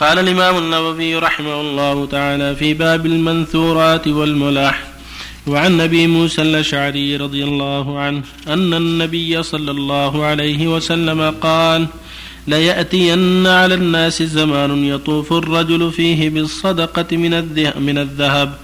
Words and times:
قال 0.00 0.18
الإمام 0.18 0.58
النووي 0.58 1.14
رحمه 1.16 1.60
الله 1.60 2.06
تعالى 2.06 2.56
في 2.56 2.74
باب 2.74 3.06
المنثورات 3.06 4.08
والملاح 4.08 4.84
وعن 5.46 5.80
ابي 5.80 6.06
موسى 6.06 6.42
الأشعري 6.42 7.16
رضي 7.16 7.44
الله 7.44 7.98
عنه 7.98 8.22
أن 8.48 8.74
النبي 8.74 9.42
صلى 9.42 9.70
الله 9.70 10.24
عليه 10.24 10.68
وسلم 10.68 11.34
قال 11.40 11.86
ليأتين 12.46 13.46
على 13.46 13.74
الناس 13.74 14.22
زمان 14.22 14.84
يطوف 14.84 15.32
الرجل 15.32 15.92
فيه 15.92 16.30
بالصدقة 16.30 17.16
من 17.86 17.98
الذهب 17.98 18.54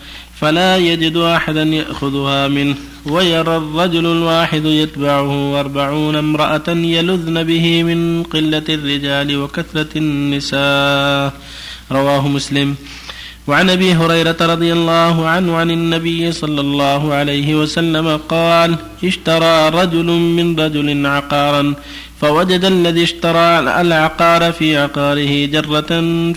فلا 0.44 0.76
يجد 0.76 1.16
أحدا 1.16 1.62
يأخذها 1.62 2.48
منه 2.48 2.76
ويرى 3.06 3.56
الرجل 3.56 4.06
الواحد 4.06 4.64
يتبعه 4.64 5.60
أربعون 5.60 6.16
امرأة 6.16 6.68
يلذن 6.68 7.42
به 7.44 7.82
من 7.82 8.22
قلة 8.22 8.62
الرجال 8.68 9.36
وكثرة 9.36 9.88
النساء. 9.96 11.32
رواه 11.92 12.28
مسلم. 12.28 12.76
وعن 13.46 13.70
أبي 13.70 13.92
هريرة 13.94 14.36
رضي 14.40 14.72
الله 14.72 15.28
عنه 15.28 15.56
عن 15.56 15.70
النبي 15.70 16.32
صلى 16.32 16.60
الله 16.60 17.14
عليه 17.14 17.54
وسلم 17.54 18.16
قال 18.16 18.76
اشترى 19.04 19.68
رجل 19.68 20.06
من 20.06 20.60
رجل 20.60 21.06
عقارا 21.06 21.74
فوجد 22.20 22.64
الذي 22.64 23.02
اشترى 23.02 23.58
العقار 23.58 24.52
في 24.52 24.76
عقاره 24.76 25.46
جرة 25.46 25.92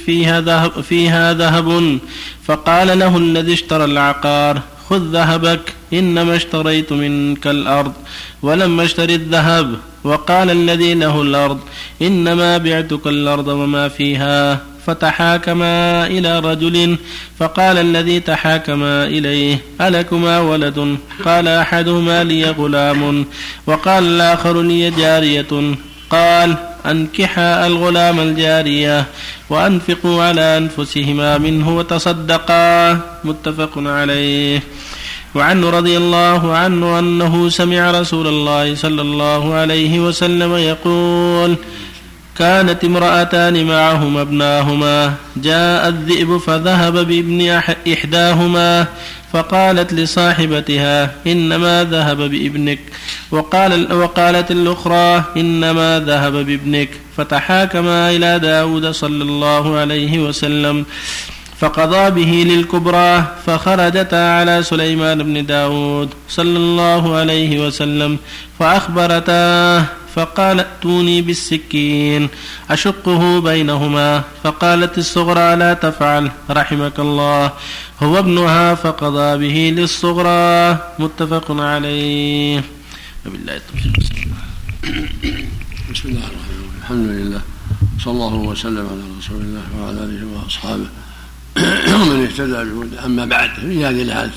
فيها 0.05 0.41
ذهب, 0.41 0.81
فيها 0.81 1.33
ذهب 1.33 1.99
فقال 2.45 2.99
له 2.99 3.17
الذي 3.17 3.53
اشترى 3.53 3.85
العقار 3.85 4.61
خذ 4.89 5.01
ذهبك 5.11 5.73
إنما 5.93 6.35
اشتريت 6.35 6.93
منك 6.93 7.47
الأرض 7.47 7.93
ولم 8.41 8.79
أشتري 8.81 9.15
الذهب 9.15 9.75
وقال 10.03 10.49
الذي 10.49 10.93
له 10.93 11.21
الأرض 11.21 11.59
إنما 12.01 12.57
بعتك 12.57 13.07
الأرض 13.07 13.47
وما 13.47 13.87
فيها 13.87 14.61
فتحاكما 14.87 16.07
إلى 16.07 16.39
رجل 16.39 16.97
فقال 17.39 17.77
الذي 17.77 18.19
تحاكما 18.19 19.03
إليه 19.03 19.61
ألكما 19.81 20.39
ولد؟ 20.39 20.97
قال 21.25 21.47
أحدهما 21.47 22.23
لي 22.23 22.45
غلام. 22.49 23.25
وقال 23.67 24.03
الآخر 24.03 24.61
لي 24.61 24.91
جارية. 24.91 25.75
قال 26.09 26.55
أنكحا 26.85 27.67
الغلام 27.67 28.19
الجارية 28.19 29.05
وأنفقوا 29.49 30.23
على 30.23 30.57
أنفسهما 30.57 31.37
منه 31.37 31.77
وتصدقا. 31.77 32.99
متفق 33.23 33.71
عليه. 33.77 34.63
وعنه 35.35 35.69
رضي 35.69 35.97
الله 35.97 36.55
عنه 36.55 36.99
أنه 36.99 37.49
سمع 37.49 37.91
رسول 37.91 38.27
الله 38.27 38.75
صلى 38.75 39.01
الله 39.01 39.53
عليه 39.53 39.99
وسلم 39.99 40.55
يقول 40.55 41.55
كانت 42.39 42.83
امرأتان 42.83 43.65
معهما 43.65 44.21
ابناهما. 44.21 45.13
جاء 45.37 45.87
الذئب 45.87 46.37
فذهب 46.37 46.93
بابن 46.93 47.61
إحداهما 47.93 48.85
فقالت 49.33 49.93
لصاحبتها 49.93 51.11
إنما 51.27 51.83
ذهب 51.83 52.17
بابنك. 52.17 52.79
وقال 53.31 53.93
وقالت 53.93 54.51
الأخرى 54.51 55.23
إنما 55.37 56.03
ذهب 56.07 56.33
بابنك. 56.33 56.89
فتحاكما 57.17 58.11
إلى 58.11 58.39
داود 58.39 58.91
صلى 58.91 59.23
الله 59.23 59.77
عليه 59.77 60.19
وسلم. 60.19 60.85
فقضى 61.59 62.09
به 62.09 62.53
للكبرى 62.53 63.23
فخرجتا 63.45 64.39
على 64.39 64.63
سليمان 64.63 65.23
بن 65.23 65.45
داود 65.45 66.09
صلى 66.29 66.57
الله 66.57 67.15
عليه 67.15 67.67
وسلم. 67.67 68.17
فأخبرتاه 68.59 69.83
فقال 70.17 70.59
ائتوني 70.59 71.21
بالسكين 71.21 72.29
أشقه 72.69 73.41
بينهما. 73.41 74.23
فقالت 74.43 74.97
الصغرى 74.97 75.55
لا 75.55 75.73
تفعل 75.73 76.31
رحمك 76.49 76.99
الله. 76.99 77.51
هو 78.03 78.19
ابنها 78.19 78.75
فقضى 78.75 79.37
به 79.37 79.81
للصغرى. 79.81 80.79
متفق 80.99 81.51
عليه. 81.51 82.61
وبالله 83.25 83.55
التوفيق. 83.55 83.93
بسم 85.93 86.09
الله 86.09 86.25
الرحمن 86.27 86.57
الرحيم. 86.57 86.81
الحمد 86.81 87.09
لله. 87.09 87.41
صلى 88.03 88.13
الله 88.13 88.35
وسلم 88.35 88.87
على 88.91 89.03
رسول 89.19 89.41
الله 89.41 89.65
وعلى 89.79 89.99
آله 90.03 90.21
وأصحابه. 90.33 90.89
ومن 92.01 92.23
اهتدى 92.25 92.59
بهدى. 92.69 93.05
أما 93.05 93.25
بعد 93.25 93.49
في 93.49 93.85
هذه 93.85 94.01
الأحاديث 94.01 94.33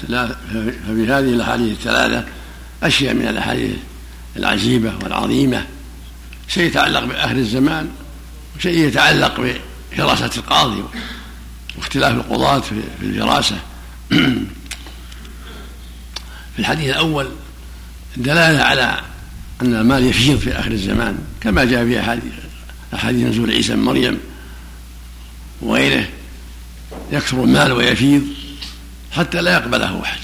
ففي 0.86 1.04
هذه 1.08 1.32
الأحاديث 1.40 1.72
الثلاثة 1.72 2.24
أشياء 2.82 3.14
من 3.14 3.28
الأحاديث 3.28 3.89
العجيبة 4.36 4.94
والعظيمة 5.02 5.66
شيء 6.48 6.64
يتعلق 6.64 7.04
باخر 7.04 7.36
الزمان 7.36 7.90
وشيء 8.56 8.78
يتعلق 8.78 9.40
بفراسه 9.40 10.30
القاضي 10.36 10.82
واختلاف 11.76 12.14
القضاة 12.14 12.60
في 12.60 12.82
الفراسه 13.02 13.58
في 16.54 16.58
الحديث 16.58 16.90
الأول 16.90 17.28
دلالة 18.16 18.62
على 18.62 19.00
أن 19.62 19.74
المال 19.74 20.06
يفيض 20.06 20.38
في 20.38 20.52
آخر 20.52 20.70
الزمان 20.70 21.18
كما 21.40 21.64
جاء 21.64 21.84
في 21.84 22.00
أحاديث 22.94 23.26
نزول 23.26 23.50
عيسى 23.50 23.74
بن 23.74 23.80
مريم 23.80 24.20
وغيره 25.62 26.08
يكثر 27.12 27.44
المال 27.44 27.72
ويفيض 27.72 28.22
حتى 29.12 29.40
لا 29.40 29.52
يقبله 29.52 30.02
أحد 30.02 30.20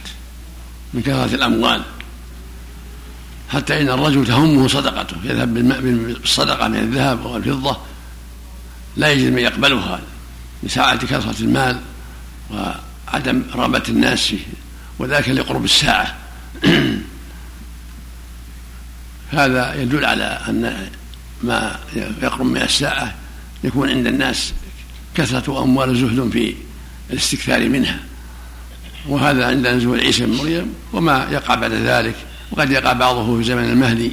من 0.94 1.02
كثرة 1.02 1.34
الأموال. 1.34 1.82
حتى 3.52 3.80
إن 3.80 3.88
الرجل 3.88 4.26
تهمه 4.26 4.68
صدقته 4.68 5.16
يذهب 5.24 5.54
بالصدقة 5.54 6.68
من 6.68 6.78
الذهب 6.78 7.26
والفضة 7.26 7.76
لا 8.96 9.12
يجد 9.12 9.32
من 9.32 9.38
يقبلها 9.38 10.00
لساعة 10.62 11.06
كثرة 11.06 11.40
المال 11.40 11.80
وعدم 12.50 13.42
رغبة 13.54 13.82
الناس 13.88 14.26
فيه 14.26 14.38
وذلك 14.98 15.28
لقرب 15.28 15.64
الساعة. 15.64 16.16
هذا 19.30 19.74
يدل 19.74 20.04
على 20.04 20.40
أن 20.48 20.88
ما 21.42 21.78
يقرب 22.22 22.46
من 22.46 22.62
الساعة 22.62 23.14
يكون 23.64 23.90
عند 23.90 24.06
الناس 24.06 24.52
كثرة 25.14 25.62
أموال 25.62 25.96
زهد 25.96 26.30
في 26.32 26.54
الاستكثار 27.10 27.68
منها. 27.68 28.00
وهذا 29.08 29.46
عند 29.46 29.66
نزول 29.66 30.00
عيسى 30.00 30.26
بن 30.26 30.32
مريم 30.32 30.74
وما 30.92 31.28
يقع 31.30 31.54
بعد 31.54 31.72
ذلك. 31.72 32.14
وقد 32.50 32.70
يقع 32.70 32.92
بعضه 32.92 33.38
في 33.38 33.44
زمن 33.44 33.64
المهدي. 33.64 34.12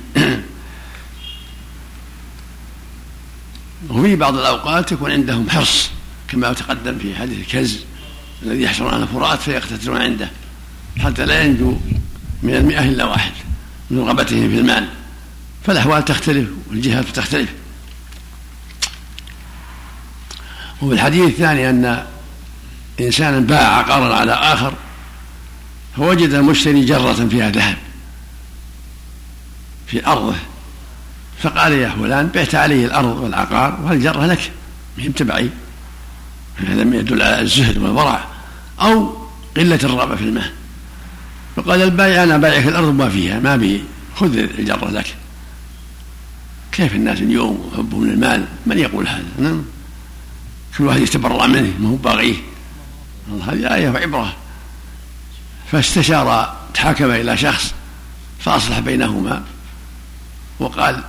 وفي 3.89 4.16
بعض 4.16 4.38
الأوقات 4.38 4.91
يكون 4.91 5.11
عندهم 5.11 5.49
حرص 5.49 5.89
كما 6.27 6.53
تقدم 6.53 6.97
في 6.97 7.16
حديث 7.16 7.39
الكز 7.39 7.85
الذي 8.44 8.61
يحشرون 8.61 8.94
على 8.94 9.07
فرات 9.07 9.39
فيقتتلون 9.39 10.01
عنده 10.01 10.29
حتى 10.99 11.25
لا 11.25 11.44
ينجو 11.44 11.77
من 12.44 12.55
المئة 12.55 12.83
إلا 12.83 13.05
واحد 13.05 13.31
من 13.89 13.99
رغبتهم 13.99 14.50
في 14.50 14.59
المال. 14.59 14.88
فالأحوال 15.65 16.05
تختلف 16.05 16.50
والجهات 16.69 17.07
تختلف. 17.07 17.50
وفي 20.81 20.94
الحديث 20.94 21.27
الثاني 21.27 21.69
أن 21.69 22.05
إنسانا 23.00 23.39
باع 23.39 23.77
عقارا 23.77 24.15
على 24.15 24.31
آخر 24.31 24.73
فوجد 25.95 26.33
المشتري 26.33 26.85
جرة 26.85 27.27
فيها 27.27 27.50
ذهب. 27.50 27.77
في 29.93 30.07
أرضه 30.07 30.35
فقال 31.41 31.71
يا 31.71 31.89
فلان 31.89 32.27
بعت 32.27 32.55
علي 32.55 32.85
الأرض 32.85 33.17
والعقار 33.19 33.79
والجرة 33.83 34.25
لك 34.25 34.51
مهم 34.97 35.11
تبعي. 35.11 35.49
هذا 36.57 36.81
يدل 36.81 37.21
على 37.21 37.41
الزهد 37.41 37.77
والورع 37.77 38.25
أو 38.81 39.17
قلة 39.57 39.79
الرغبة 39.83 40.15
في 40.15 40.21
المال 40.21 40.51
فقال 41.55 41.81
البائع 41.81 42.23
أنا 42.23 42.37
بايعك 42.37 42.67
الأرض 42.67 42.87
وما 42.87 43.09
فيها 43.09 43.39
ما 43.39 43.55
بي 43.55 43.83
خذ 44.15 44.37
الجرة 44.37 44.89
لك. 44.89 45.15
كيف 46.71 46.95
الناس 46.95 47.19
اليوم 47.19 47.71
يحبون 47.73 48.09
المال؟ 48.09 48.45
من 48.65 48.77
يقول 48.77 49.07
هذا؟ 49.07 49.25
نعم. 49.39 49.63
كل 50.77 50.83
واحد 50.83 51.01
يتبرع 51.01 51.47
منه 51.47 51.73
ما 51.79 51.89
هو 51.89 51.95
باغيه 51.95 52.35
هذه 53.47 53.75
آية 53.75 53.89
وعبرة. 53.89 54.35
فاستشار 55.71 56.57
تحاكم 56.73 57.12
إلى 57.12 57.38
شخص 57.38 57.73
فأصلح 58.39 58.79
بينهما. 58.79 59.44
وقال 60.59 61.03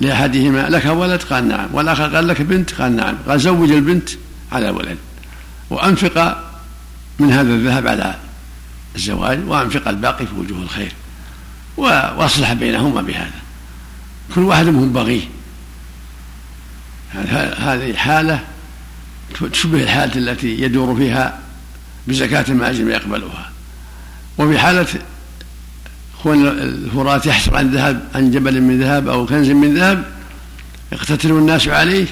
لأحدهما 0.00 0.68
لك 0.68 0.86
ولد؟ 0.86 1.22
قال 1.22 1.48
نعم. 1.48 1.68
والآخر 1.72 2.16
قال 2.16 2.28
لك 2.28 2.42
بنت؟ 2.42 2.72
قال 2.72 2.96
نعم. 2.96 3.16
قال 3.28 3.40
زوج 3.40 3.70
البنت 3.70 4.08
على 4.52 4.68
الولد 4.68 4.98
وأنفق 5.70 6.44
من 7.18 7.32
هذا 7.32 7.54
الذهب 7.54 7.86
على 7.86 8.14
الزواج 8.96 9.40
وأنفق 9.46 9.88
الباقي 9.88 10.26
في 10.26 10.34
وجوه 10.34 10.62
الخير. 10.62 10.92
وأصلح 11.76 12.52
بينهما 12.52 13.02
بهذا. 13.02 13.40
كل 14.34 14.40
واحد 14.40 14.66
منهم 14.66 14.92
بغيه 14.92 15.22
هذه 17.58 17.94
حالة 17.96 18.40
تشبه 19.52 19.82
الحالة 19.82 20.14
التي 20.14 20.62
يدور 20.62 20.96
فيها 20.96 21.38
بزكاة 22.06 22.44
المعازم 22.48 22.90
يقبلها. 22.90 23.50
وفي 24.38 24.58
حالة 24.58 24.86
كون 26.22 26.48
الفرات 26.48 27.26
يحصل 27.26 27.56
عن 27.56 27.70
ذهب 27.70 28.08
عن 28.14 28.30
جبل 28.30 28.60
من 28.60 28.80
ذهب 28.80 29.08
أو 29.08 29.26
كنز 29.26 29.50
من 29.50 29.74
ذهب 29.74 30.04
يقتتل 30.92 31.30
الناس 31.30 31.68
عليه 31.68 32.06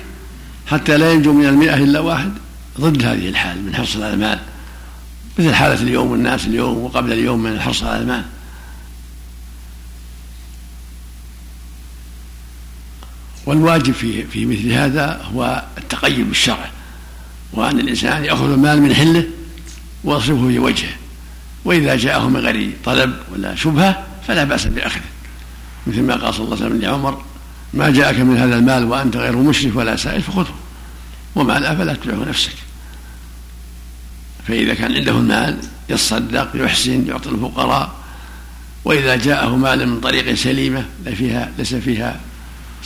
حتى 0.66 0.96
لا 0.96 1.12
ينجو 1.12 1.32
من 1.32 1.46
المئة 1.46 1.74
إلا 1.74 2.00
واحد. 2.00 2.32
ضد 2.80 3.02
هذه 3.02 3.28
الحال 3.28 3.64
من 3.64 3.74
حرص 3.74 3.96
على 3.96 4.14
المال. 4.14 4.38
مثل 5.38 5.54
حالة 5.54 5.82
اليوم 5.82 6.10
والناس 6.10 6.46
اليوم 6.46 6.78
وقبل 6.78 7.12
اليوم 7.12 7.42
من 7.42 7.52
الحرص 7.52 7.82
على 7.82 8.02
المال. 8.02 8.24
والواجب 13.46 13.92
في 13.92 14.24
في 14.26 14.46
مثل 14.46 14.72
هذا 14.72 15.22
هو 15.34 15.64
التقيد 15.78 16.28
بالشرع 16.28 16.70
وأن 17.52 17.80
الإنسان 17.80 18.24
يأخذ 18.24 18.52
المال 18.52 18.82
من 18.82 18.94
حله 18.94 19.26
ويصرفه 20.04 20.48
في 20.48 20.58
وجهه. 20.58 20.99
وإذا 21.64 21.96
جاءه 21.96 22.28
من 22.28 22.40
غير 22.40 22.72
طلب 22.84 23.14
ولا 23.32 23.54
شبهة 23.54 24.06
فلا 24.26 24.44
بأس 24.44 24.66
بأخذه 24.66 25.02
مثل 25.86 26.02
ما 26.02 26.14
قال 26.14 26.34
صلى 26.34 26.44
الله 26.44 26.56
عليه 26.56 26.66
وسلم 26.66 26.80
لعمر 26.80 27.22
ما 27.74 27.90
جاءك 27.90 28.18
من 28.18 28.36
هذا 28.36 28.56
المال 28.56 28.84
وأنت 28.84 29.16
غير 29.16 29.36
مشرف 29.36 29.76
ولا 29.76 29.96
سائل 29.96 30.22
فخذه 30.22 30.54
وما 31.34 31.58
لا 31.58 31.76
فلا 31.76 31.94
تتبعه 31.94 32.28
نفسك. 32.28 32.52
فإذا 34.48 34.74
كان 34.74 34.94
عنده 34.94 35.12
المال 35.12 35.58
يتصدق 35.88 36.50
يحسن 36.54 37.06
يعطي 37.08 37.28
الفقراء 37.28 37.94
وإذا 38.84 39.16
جاءه 39.16 39.56
مال 39.56 39.88
من 39.88 40.00
طريق 40.00 40.34
سليمة 40.34 40.84
لا 41.04 41.14
فيها 41.14 41.52
ليس 41.58 41.74
فيها 41.74 42.20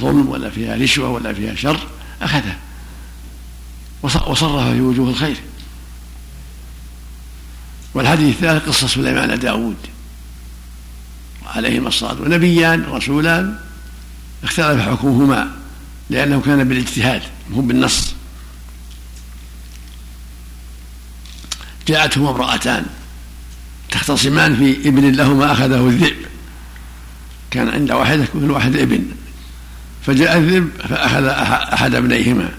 ظلم 0.01 0.29
ولا 0.29 0.51
فيها 0.51 0.77
رشوة 0.77 1.09
ولا 1.09 1.33
فيها 1.33 1.55
شر 1.55 1.81
أخذه 2.23 2.57
وصرف 4.03 4.69
في 4.73 4.81
وجوه 4.81 5.11
الخير. 5.11 5.37
والحديث 7.95 8.35
الثالث 8.35 8.69
قصة 8.69 8.87
سليمان 8.87 9.39
داود. 9.39 9.77
عليهما 11.47 11.89
الصلاة 11.89 12.23
ونبيان 12.23 12.85
رسولان 12.85 13.59
اختلف 14.45 14.81
حكمهما 14.81 15.51
لأنه 16.11 16.41
كان 16.41 16.69
بالاجتهاد 16.69 17.23
هو 17.55 17.61
بالنص. 17.61 18.15
جاءتهما 21.89 22.31
امرأتان 22.31 22.87
تختصمان 23.91 24.57
في 24.57 24.89
ابن 24.89 25.13
لهما 25.13 25.53
أخذه 25.53 25.89
الذئب. 25.89 26.17
كان 27.51 27.69
عند 27.69 27.93
واحدة 27.93 28.27
كل 28.33 28.51
واحد 28.51 28.77
ابن 28.77 29.05
فجاء 30.07 30.39
الذئب 30.39 30.69
فأخذ 30.89 31.25
أحد 31.73 31.95
ابنيهما. 31.95 32.51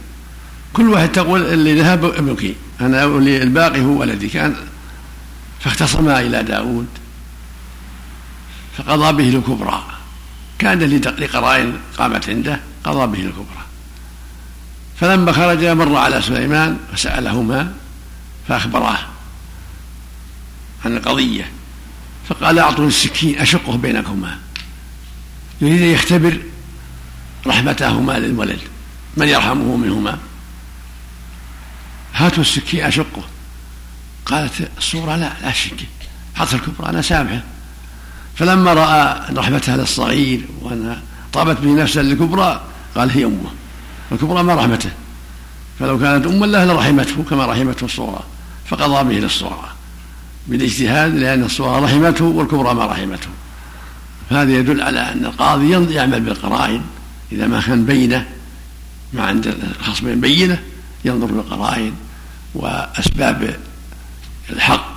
كل 0.73 0.89
واحد 0.89 1.11
تقول 1.11 1.41
اللي 1.41 1.81
ذهب 1.81 2.05
ابنك 2.05 2.55
أنا 2.81 3.05
الباقي 3.17 3.81
هو 3.81 3.99
ولدي. 3.99 4.27
كان 4.27 4.55
فاختصما 5.60 6.19
إلى 6.19 6.44
داود. 6.44 6.88
فقضى 8.78 9.12
به 9.12 9.38
الكبرى. 9.38 9.86
كان 10.60 10.80
لقرائن 11.19 11.78
قامت 11.98 12.30
عنده 12.30 12.60
قضى 12.84 13.18
به 13.18 13.28
الكبرى. 13.28 13.66
فلما 15.00 15.31
خرج 15.31 15.66
مر 15.66 15.96
على 15.96 16.22
سليمان 16.22 16.78
فسألهما 16.94 17.74
فأخبراه 18.48 18.98
عن 20.86 20.98
القضية. 20.98 21.52
فقال 22.30 22.60
أعطوني 22.60 22.88
السكين 22.88 23.40
أشقه 23.40 23.78
بينكما. 23.78 24.38
يريد 25.62 25.81
أن 25.81 25.88
يختبر 25.88 26.40
رحمتهما 27.48 28.19
للولد. 28.19 28.60
من 29.18 29.28
يرحمه 29.28 29.75
منهما؟ 29.75 30.18
هاتوا 32.13 32.44
السكين 32.44 32.84
أشقه. 32.84 33.24
قالت 34.25 34.69
الصورة 34.77 35.16
لا 35.16 35.33
لا 35.42 35.51
شك. 35.51 35.88
حط 36.36 36.54
الكبرى 36.54 36.89
أنا 36.89 37.01
سامحه 37.01 37.42
فلما 38.36 38.74
رأى 38.74 39.33
رحمتها 39.36 39.77
للصغير 39.77 40.42
وأنها 40.62 41.01
طابت 41.33 41.60
به 41.60 41.69
نفسا 41.83 42.00
للكبرى 42.00 42.62
قال 42.95 43.12
هي 43.12 43.25
أمه. 43.25 43.51
الكبرى 44.12 44.44
ما 44.44 44.56
رحمته. 44.56 44.89
فلو 45.80 46.00
كانت 46.00 46.25
أما 46.25 46.45
له 46.45 46.66
لرحمته 46.66 47.24
كما 47.30 47.45
رحمته 47.45 47.86
الصغرى 47.86 48.24
فقضى 48.66 49.13
به 49.13 49.19
للصغرى 49.19 49.69
بالاجتهاد 50.48 51.16
لأن 51.16 51.44
الصغرى 51.44 51.86
رحمته 51.86 52.25
والكبرى 52.25 52.74
ما 52.74 52.86
رحمته. 52.86 53.28
هذا 54.30 54.51
يدل 54.51 54.81
على 54.81 55.00
أن 55.00 55.25
القاضي 55.25 55.94
يعمل 55.94 56.21
بالقرائن. 56.21 56.81
إذا 57.31 57.48
ما 57.48 57.62
كان 57.62 57.86
بينة 57.86 58.25
ما 59.13 59.24
عند 59.24 59.48
الخصمين 59.80 60.21
بينة 60.21 60.63
ينظر 61.06 61.25
بالقرائن 61.25 61.94
وأسباب 62.56 63.60
الحق 64.50 64.95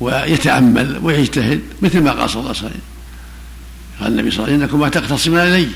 ويتأمل 0.00 0.98
ويجتهد 1.02 1.60
مثل 1.82 2.00
ما 2.00 2.12
قال 2.12 2.30
صلى 2.30 2.40
الله 2.40 2.54
عليه 2.56 2.66
وسلم. 2.66 2.80
قال 4.00 4.12
النبي 4.12 4.30
صلى 4.30 4.38
الله 4.38 4.54
عليه 4.54 4.64
وسلم 4.64 4.76
إنكما 4.76 4.88
تقتصمان 4.88 5.54
إلي. 5.54 5.68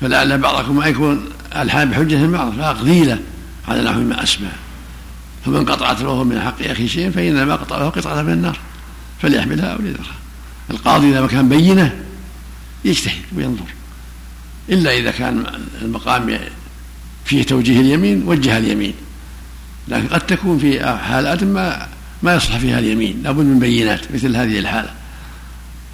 فلعل 0.00 0.38
بعضكم 0.38 0.82
يكون 0.82 1.28
الحال 1.56 1.88
بحجة 1.88 2.26
بعض 2.26 2.52
فأقضي 2.52 3.04
له 3.04 3.18
على 3.68 3.82
نحو 3.82 4.00
ما 4.00 4.22
أسمع. 4.22 4.48
فمن 5.46 5.64
قطعت 5.64 6.00
له 6.00 6.24
من 6.24 6.40
حق 6.40 6.62
أخي 6.62 6.88
شيء 6.88 7.10
فإنما 7.10 7.56
قطع 7.56 7.78
له 7.78 7.88
قطعة 7.88 8.22
من 8.22 8.32
النار 8.32 8.58
فليحملها 9.22 9.66
أو 9.66 9.78
ليذرها 9.78 10.14
القاضي 10.70 11.10
إذا 11.10 11.20
ما 11.20 11.26
كان 11.26 11.48
بينة 11.48 12.00
يجتهد 12.84 13.22
وينظر. 13.36 13.64
إلا 14.68 14.98
إذا 14.98 15.10
كان 15.10 15.44
المقام 15.82 16.38
فيه 17.24 17.42
توجيه 17.42 17.80
اليمين 17.80 18.22
وجه 18.26 18.58
اليمين. 18.58 18.94
لكن 19.88 20.08
قد 20.08 20.26
تكون 20.26 20.58
في 20.58 20.98
حالات 20.98 21.44
ما 21.44 21.88
ما 22.22 22.34
يصلح 22.34 22.58
فيها 22.58 22.78
اليمين 22.78 23.22
لابد 23.22 23.44
من 23.44 23.58
بينات 23.58 24.12
مثل 24.14 24.36
هذه 24.36 24.58
الحالة. 24.58 24.90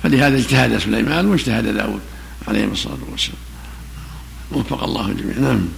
فلهذا 0.03 0.37
اجتهد 0.37 0.79
سليمان 0.79 1.27
واجتهد 1.27 1.75
داود 1.75 2.00
عليهم 2.49 2.73
الصلاة 2.73 2.99
والسلام. 3.11 3.39
وفق 4.53 4.85
الله 4.85 5.06
الجميع. 5.09 5.39
نعم. 5.39 5.69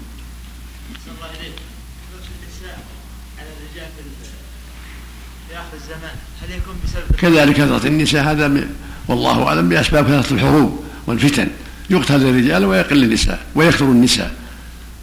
كذلك 7.19 7.55
كثرة 7.55 7.87
النساء 7.87 8.25
هذا 8.25 8.69
والله 9.08 9.46
أعلم 9.46 9.69
بأسباب 9.69 10.05
كثرة 10.05 10.34
الحروب 10.34 10.84
والفتن. 11.06 11.49
يقتل 11.90 12.22
الرجال 12.22 12.64
ويقل 12.64 13.05
النساء 13.05 13.46
ويكثر 13.55 13.84
النساء. 13.84 14.44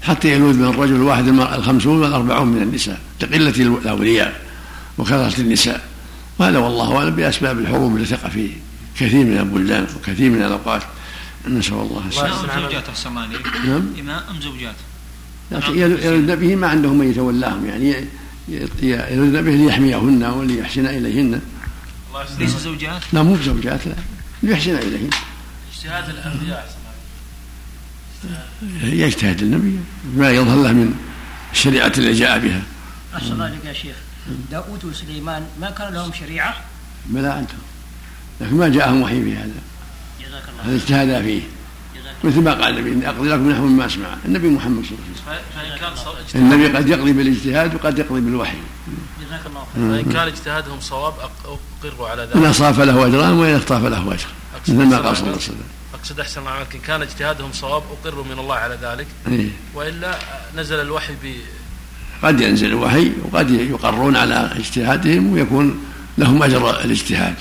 حتى 0.02 0.34
يلوذ 0.34 0.54
من 0.54 0.66
الرجل 0.66 0.96
الواحد 0.96 1.28
الخمسون 1.28 2.02
والأربعون 2.02 2.48
من 2.48 2.62
النساء 2.62 3.00
لقلة 3.22 3.50
الأولياء 3.50 4.42
وكثرة 4.98 5.42
النساء. 5.42 5.88
وهذا 6.40 6.58
والله 6.58 6.98
أعلم 6.98 7.16
بأسباب 7.16 7.60
الحروب 7.60 7.98
التي 7.98 8.16
تقع 8.16 8.30
في 8.30 8.50
كثير 9.00 9.26
من 9.26 9.38
البلدان 9.38 9.88
وكثير 9.96 10.30
من 10.30 10.44
الأوقات. 10.44 10.82
نسأل 11.48 11.74
الله 11.74 12.04
السلامة. 12.08 12.62
زوجات 12.62 12.90
أحسن 12.90 13.14
نعم. 13.14 13.94
إماء 14.00 14.24
أم 14.32 14.42
زوجات؟ 14.42 14.76
يلد 15.74 16.40
به 16.40 16.56
ما 16.56 16.68
عندهم 16.68 16.98
من 16.98 17.12
يتولاهم 17.12 17.66
يعني 17.66 17.96
يلد 18.82 19.38
به 19.46 19.52
ليحميهن 19.52 20.24
وليحسن 20.24 20.86
إليهن. 20.86 21.42
ليس 22.40 22.58
زوجات؟ 22.58 23.02
لا 23.14 23.24
مو 23.24 23.38
زوجات 23.38 23.88
لا. 23.88 23.96
ليحسن 24.44 24.76
إليهن. 24.76 25.10
اجتهاد 25.74 26.10
الأنبياء. 26.10 26.81
يجتهد 28.84 29.42
النبي 29.42 29.80
ما 30.16 30.32
يظهر 30.32 30.64
له 30.64 30.72
من 30.72 30.94
الشريعة 31.52 31.92
اللي 31.98 32.14
جاء 32.14 32.40
بها. 32.40 32.62
أحسن 33.16 33.32
الله 33.32 33.58
يا 33.66 33.74
شيخ. 33.74 33.96
داود 34.52 34.86
وسليمان 34.86 35.46
ما 35.62 35.70
كان 35.70 35.94
لهم 35.94 36.14
شريعة؟ 36.14 36.56
بلى 37.06 37.40
أنتم. 37.40 37.58
لكن 38.42 38.56
ما 38.56 38.70
جاءهم 38.70 39.02
وحي 39.02 39.24
في 39.24 39.36
هذا. 39.36 39.52
جزاك 40.20 40.44
الله 40.50 40.64
هذا 40.64 40.76
اجتهاد 40.76 41.24
فيه. 41.24 41.42
مثل 42.24 42.42
ما 42.42 42.54
قال 42.54 42.78
النبي 42.78 42.92
إني 42.92 43.10
أقضي 43.10 43.30
لكم 43.30 43.52
نحو 43.52 43.66
مما 43.66 43.86
أسمع. 43.86 44.08
النبي 44.26 44.50
محمد 44.50 44.86
صلى 44.86 44.98
الله 44.98 45.42
عليه 45.58 46.26
وسلم. 46.26 46.42
النبي 46.42 46.78
قد 46.78 46.90
يقضي 46.90 47.14
بالاجتهاد 47.14 47.76
وقد 47.76 48.00
يقضي 48.00 48.22
بالوحي. 48.22 48.58
جزاك 49.22 49.42
الله 49.46 49.66
فإن 49.74 50.12
كان 50.14 50.28
اجتهادهم 50.28 50.80
صواب 50.80 51.14
أقروا 51.84 52.10
على 52.10 52.22
ذلك. 52.24 52.36
ان 52.36 52.46
اصاب 52.46 52.74
فله 52.74 53.08
اجران 53.08 53.34
وإن 53.34 53.56
اخطا 53.56 53.80
فله 53.80 54.14
اجر 54.14 54.28
مثل 54.68 54.74
ما 54.74 54.98
قال 54.98 55.18
صلى 55.18 55.24
الله 55.24 55.32
عليه 55.32 55.46
وسلم. 55.46 55.64
اقصد 56.02 56.20
أحسن 56.20 56.40
الله 56.42 56.52
عنك. 56.52 56.76
إن 56.76 56.82
كان 56.82 57.02
اجتهادهم 57.02 57.54
صواب 57.54 57.84
اقروا 57.92 58.26
من 58.26 58.40
الله 58.40 58.56
على 58.56 58.78
ذلك. 58.82 59.08
إيه؟ 59.28 59.50
وإلا 59.74 60.20
نزل 60.56 60.80
الوحي 60.80 61.14
ب 61.14 61.36
قد 62.24 62.42
ينزل 62.42 62.68
الوحي 62.68 63.12
وقد 63.24 63.50
يقرون 63.50 64.16
على 64.16 64.52
اجتهادهم 64.56 65.34
ويكون 65.34 65.86
لهم 66.18 66.44
أجر 66.44 66.82
الاجتهاد. 66.82 67.36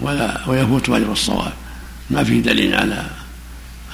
ولا 0.00 0.48
ويفوت 0.48 0.88
أجر 0.88 1.12
الصواب. 1.12 1.52
ما 2.10 2.24
في 2.24 2.40
دليل 2.40 2.74
على 2.74 3.06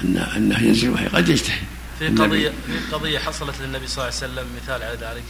أن 0.05 0.17
أنه 0.37 0.59
ينزل 0.59 0.89
الوحي. 0.89 1.07
قد 1.07 1.29
يجتهد. 1.29 1.63
في 1.99 2.09
قضية 2.09 2.53
في 2.67 2.95
قضية 2.95 3.19
حصلت 3.19 3.55
للنبي 3.61 3.87
صلى 3.87 4.09
الله 4.09 4.17
عليه 4.17 4.33
وسلم 4.33 4.47
مثال 4.63 4.83
على 4.83 4.99
ذلك. 5.01 5.25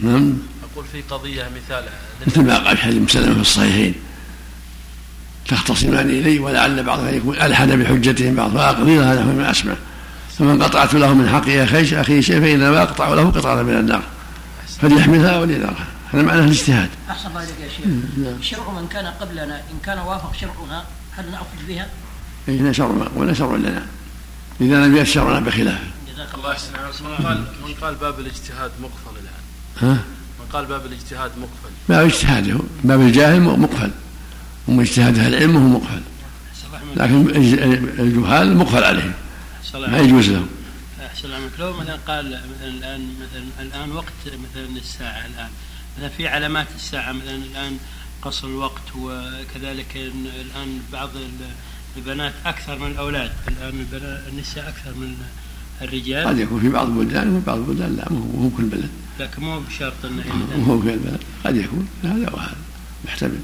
نعم. 0.00 0.38
أقول 0.72 0.84
في 0.92 1.02
قضية 1.02 1.42
مثال 1.56 1.84
مثل 2.26 2.42
ما 2.42 2.58
قال 2.58 2.78
حديث 2.78 3.02
مسلم 3.02 3.34
في 3.34 3.40
الصحيحين. 3.40 3.94
تختصمان 5.48 6.10
إلي 6.10 6.38
ولعل 6.38 6.82
بعضها 6.82 7.10
يكون 7.10 7.36
ألحد 7.36 7.68
بحجتهم 7.68 8.34
بعض 8.34 8.50
فأقضي 8.50 9.00
هذا 9.00 9.24
ما 9.24 9.50
أسمع 9.50 9.74
فمن 10.38 10.62
قطعت 10.62 10.94
له 10.94 11.14
من 11.14 11.28
حق 11.28 11.48
أخي 11.48 12.00
أخي 12.00 12.22
شيء 12.22 12.40
فإنما 12.40 12.82
أقطع 12.82 13.08
له 13.08 13.30
قطعه 13.30 13.62
من 13.62 13.76
النار 13.76 14.02
فليحملها 14.80 15.38
وليذرها 15.38 15.86
هذا 16.12 16.22
معناه 16.22 16.44
الاجتهاد. 16.44 16.88
أحسن 17.10 17.28
الله 17.28 17.42
إليك 17.42 17.60
يا 17.60 17.68
شيخ. 17.68 17.86
نعم. 18.16 18.42
شرع 18.42 18.70
من 18.70 18.88
كان 18.88 19.06
قبلنا 19.06 19.56
إن 19.56 19.78
كان 19.84 19.98
وافق 19.98 20.32
شرعنا 20.40 20.84
هل 21.16 21.30
نأخذ 21.30 21.66
بها؟ 21.68 21.86
اي 22.48 22.74
شرع 22.74 23.08
ولا 23.16 23.34
شرع 23.34 23.56
لنا. 23.56 23.86
إذا 24.60 24.86
لم 24.86 24.96
يشرعنا 24.96 25.40
بخلافه. 25.40 25.92
الله 26.42 26.52
يحسن 26.52 26.72
من 27.04 27.26
قال 27.26 27.38
من 27.38 27.74
قال 27.82 27.94
باب 27.94 28.20
الاجتهاد 28.20 28.70
مقفل 28.80 29.16
الآن 29.22 29.90
ها؟ 29.90 29.94
من 30.40 30.46
قال 30.52 30.66
باب 30.66 30.86
الاجتهاد 30.86 31.30
مقفل 31.38 31.72
باب 31.88 32.06
اجتهاده 32.06 32.58
باب 32.84 33.00
الجاهل 33.00 33.40
مقفل 33.40 33.90
ومن 34.68 34.80
اجتهاد 34.80 35.18
أهل 35.18 35.34
العلم 35.34 35.56
هو 35.56 35.68
مقفل 35.68 36.02
لكن 36.96 37.30
الجهال 37.98 38.56
مقفل 38.56 38.84
عليهم. 38.84 39.12
ما 39.74 39.98
يجوز 39.98 40.28
لهم. 40.28 40.46
أحسن 41.06 41.24
الله 41.24 41.50
لو 41.58 41.76
مثلا 41.76 41.96
قال 42.08 42.26
مثلا 42.26 42.68
الان 42.68 43.14
مثلا 43.20 43.62
الآن 43.62 43.92
وقت 43.92 44.12
مثلا 44.24 44.76
الساعة 44.76 45.26
الآن. 45.26 45.50
مثلا 45.98 46.08
في 46.08 46.28
علامات 46.28 46.66
الساعة 46.76 47.12
مثلا 47.12 47.34
الآن 47.34 47.78
قصر 48.22 48.48
الوقت 48.48 48.82
وكذلك 48.98 49.96
الآن 49.96 50.80
بعض 50.92 51.10
البنات 51.96 52.32
أكثر 52.46 52.78
من 52.78 52.90
الأولاد. 52.90 53.32
الآن 53.48 53.86
النساء 54.32 54.68
أكثر 54.68 54.94
من 54.94 55.16
الرجال. 55.82 56.26
قد 56.26 56.38
يكون 56.38 56.60
في 56.60 56.68
بعض 56.68 56.86
البلدان 56.88 57.36
وفي 57.36 57.46
بعض 57.46 57.58
البلدان 57.58 57.96
لا 57.96 58.12
مو 58.12 58.50
كل 58.56 58.64
بلد 58.64 58.90
لكن 59.20 59.42
مو 59.42 59.60
بشرط 59.60 60.04
إنه 60.04 60.24
مو 60.66 60.82
كل 60.82 60.98
بلد 60.98 61.20
قد 61.44 61.56
يكون. 61.56 61.88
هذا 62.04 62.30
وهذا 62.32 62.56
محتمل. 63.04 63.40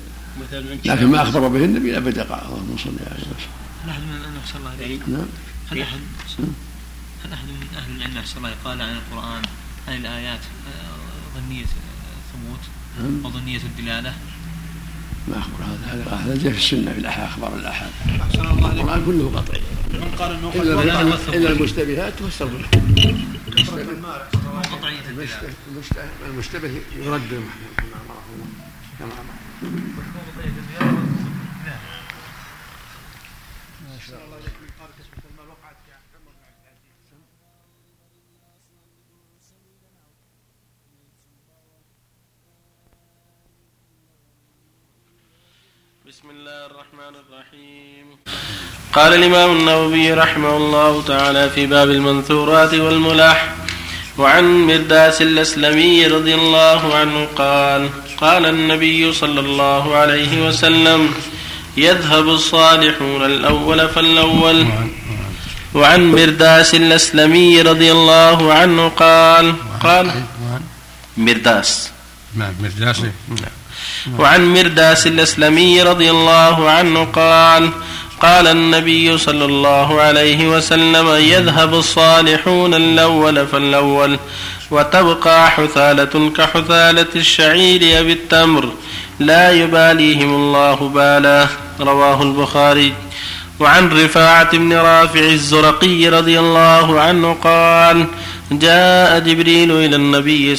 لكن 0.85 1.07
ما 1.07 1.23
أخبر 1.23 1.49
به 1.49 1.65
النبي 1.65 1.97
أبدا 1.97 2.23
قال 2.23 2.41
اللهم 2.41 2.77
صل 2.79 2.91
على 3.07 3.23
وسلم 3.23 3.69
هل 3.85 3.91
أحد 3.91 4.01
من 4.03 4.41
صلى 4.47 4.59
الله 4.61 4.71
عليه؟ 4.71 4.99
نعم. 5.07 5.27
هل 5.71 5.83
أحد؟ 5.83 5.99
هل 7.25 7.33
أحد 7.33 7.45
من 7.45 7.77
أهل 7.77 7.97
العلم 7.97 8.25
صلى 8.27 8.37
الله 8.37 8.55
قال 8.65 8.83
عن 8.83 8.97
القرآن 8.97 9.43
عن 9.89 9.95
الآيات 9.97 10.41
آه، 10.41 11.41
ظنية 11.41 11.65
ثبوت 12.33 12.61
نعم. 13.01 13.25
وظنية 13.25 13.59
الدلالة؟ 13.59 14.15
ما 15.29 15.39
أخبر 15.39 15.65
هذا. 15.65 15.95
هذا 15.95 16.17
هذا 16.17 16.43
جاء 16.43 16.53
في 16.53 16.59
السنة 16.59 16.93
في 16.93 16.99
الاحاد 16.99 17.29
أخبار 17.29 17.57
الاحاد 17.57 17.91
القرآن 18.35 19.05
كله 19.07 19.33
قطعي 19.37 19.61
من 19.93 20.15
قال 20.19 20.33
إنه 20.33 20.53
إلا 20.55 21.37
إلا 21.37 21.51
المشتبهات 21.51 22.13
تفسر 22.19 22.51
المشتبه. 26.27 26.71
يرد 26.97 27.43
كما 28.99 29.11
بسم 29.59 29.71
الله 46.31 46.67
الرحمن 46.67 47.15
الرحيم. 47.15 48.07
قال 48.93 49.15
الإمام 49.15 49.51
النووي 49.57 50.13
رحمه 50.15 50.57
الله 50.57 51.03
تعالى 51.03 51.51
في 51.51 51.67
باب 51.67 51.91
المنثورات 51.91 52.75
والملاح 52.75 53.55
وعن 54.19 54.45
مرداس 54.67 55.23
الأسلمي 55.23 56.07
رضي 56.07 56.35
الله 56.35 56.95
عنه 56.95 57.25
قال 57.25 57.91
قال 58.21 58.47
النبي 58.47 59.13
صلى 59.13 59.41
الله 59.41 59.97
عليه 59.97 60.49
وسلم 60.49 61.11
يذهب 61.77 62.29
الصالحون 62.29 63.25
الأول 63.25 63.89
فالأول. 63.89 64.67
وعن 65.75 66.13
مرداس 66.13 66.75
الأسلمي 66.75 67.63
رضي 67.63 67.93
الله 67.93 68.53
عنه 68.53 68.89
قال 68.89 69.55
قال 69.83 70.11
مرداس. 71.17 71.91
نعم 72.37 72.53
مرداس. 72.61 73.01
وعن 74.19 74.55
مرداس 74.55 75.07
الأسلمي 75.07 75.83
رضي 75.83 76.11
الله 76.11 76.71
عنه 76.71 77.05
قال 77.05 77.71
قال 78.23 78.47
النبي 78.47 79.19
صلى 79.19 79.45
الله 79.45 80.01
عليه 80.01 80.49
وسلم 80.49 81.09
يذهب 81.09 81.75
الصالحون 81.75 82.75
الأول 82.75 83.47
فالأول. 83.47 84.19
وتبقى 84.71 85.51
حثالة 85.51 86.31
كحثالة 86.37 87.07
الشعير 87.17 87.99
أو 87.99 88.05
التمر. 88.05 88.73
لا 89.19 89.53
يباليهم 89.53 90.35
الله 90.35 90.75
بالا. 90.75 91.47
رواه 91.81 92.23
البخاري. 92.23 92.93
وعن 93.61 93.89
رفاعة 93.89 94.57
بن 94.57 94.73
رافع 94.73 95.21
الزرقي 95.21 96.09
رضي 96.09 96.39
الله 96.39 97.01
عنه 97.01 97.37
قال 97.45 98.07
جاء 98.53 99.19
جبريل 99.19 99.73
إلى 99.73 99.97
النبي 99.97 100.57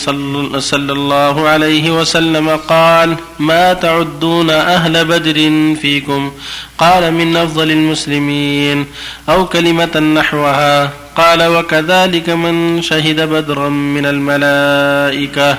صلى 0.59 0.93
الله 0.93 1.47
عليه 1.47 1.99
وسلم 1.99 2.49
قال 2.49 3.15
ما 3.39 3.73
تعدون 3.73 4.49
أهل 4.49 5.05
بدر 5.05 5.33
فيكم؟ 5.81 6.31
قال 6.77 7.13
من 7.13 7.37
أفضل 7.37 7.71
المسلمين. 7.71 8.85
أو 9.29 9.45
كلمة 9.45 9.99
نحوها 9.99 10.91
قال 11.15 11.47
وكذلك 11.47 12.29
من 12.29 12.81
شهد 12.81 13.21
بدرا 13.21 13.69
من 13.69 14.05
الملائكة. 14.05 15.57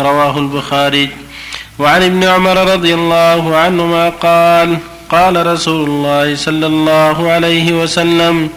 رواه 0.00 0.38
البخاري. 0.38 1.08
وعن 1.78 2.02
ابن 2.02 2.24
عمر 2.24 2.72
رضي 2.72 2.94
الله 2.94 3.56
عنهما 3.56 4.08
قال 4.08 4.78
قال 5.10 5.46
رسول 5.46 5.88
الله 5.88 6.34
صلى 6.34 6.66
الله 6.66 7.30
عليه 7.30 7.82
وسلم 7.82 8.48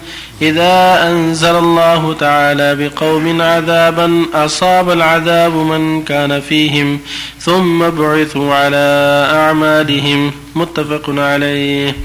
إذا 0.41 1.07
أنزل 1.09 1.55
الله 1.55 2.13
تعالى 2.13 2.75
بقوم 2.75 3.41
عذابا 3.41 4.25
أصاب 4.33 4.89
العذاب 4.89 5.53
من 5.53 6.03
كان 6.03 6.39
فيهم 6.39 6.99
ثم 7.39 7.89
بعثوا 7.89 8.55
على 8.55 9.27
أعمالهم. 9.33 10.31
متفق 10.55 11.09
عليه. 11.09 11.95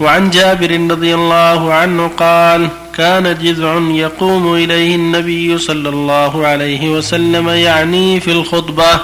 وعن 0.00 0.30
جابر 0.30 0.70
رضي 0.90 1.14
الله 1.14 1.74
عنه 1.74 2.10
قال 2.16 2.68
كان 2.96 3.38
جذع 3.42 3.78
يقوم 3.90 4.54
إليه 4.54 4.94
النبي 4.94 5.58
صلى 5.58 5.88
الله 5.88 6.46
عليه 6.46 6.88
وسلم 6.88 7.48
يعني 7.48 8.20
في 8.20 8.32
الخطبة. 8.32 9.00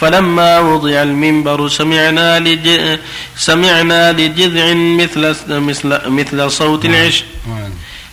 فلما 0.00 0.60
وضع 0.60 1.02
المنبر 1.02 1.68
سمعنا 1.68 2.38
لج... 2.38 2.98
سمعنا 3.36 4.12
لجذع 4.12 4.74
مثل 4.74 5.36
مثل 5.48 6.08
مثل 6.08 6.50
صوت 6.50 6.84
العش 6.84 7.24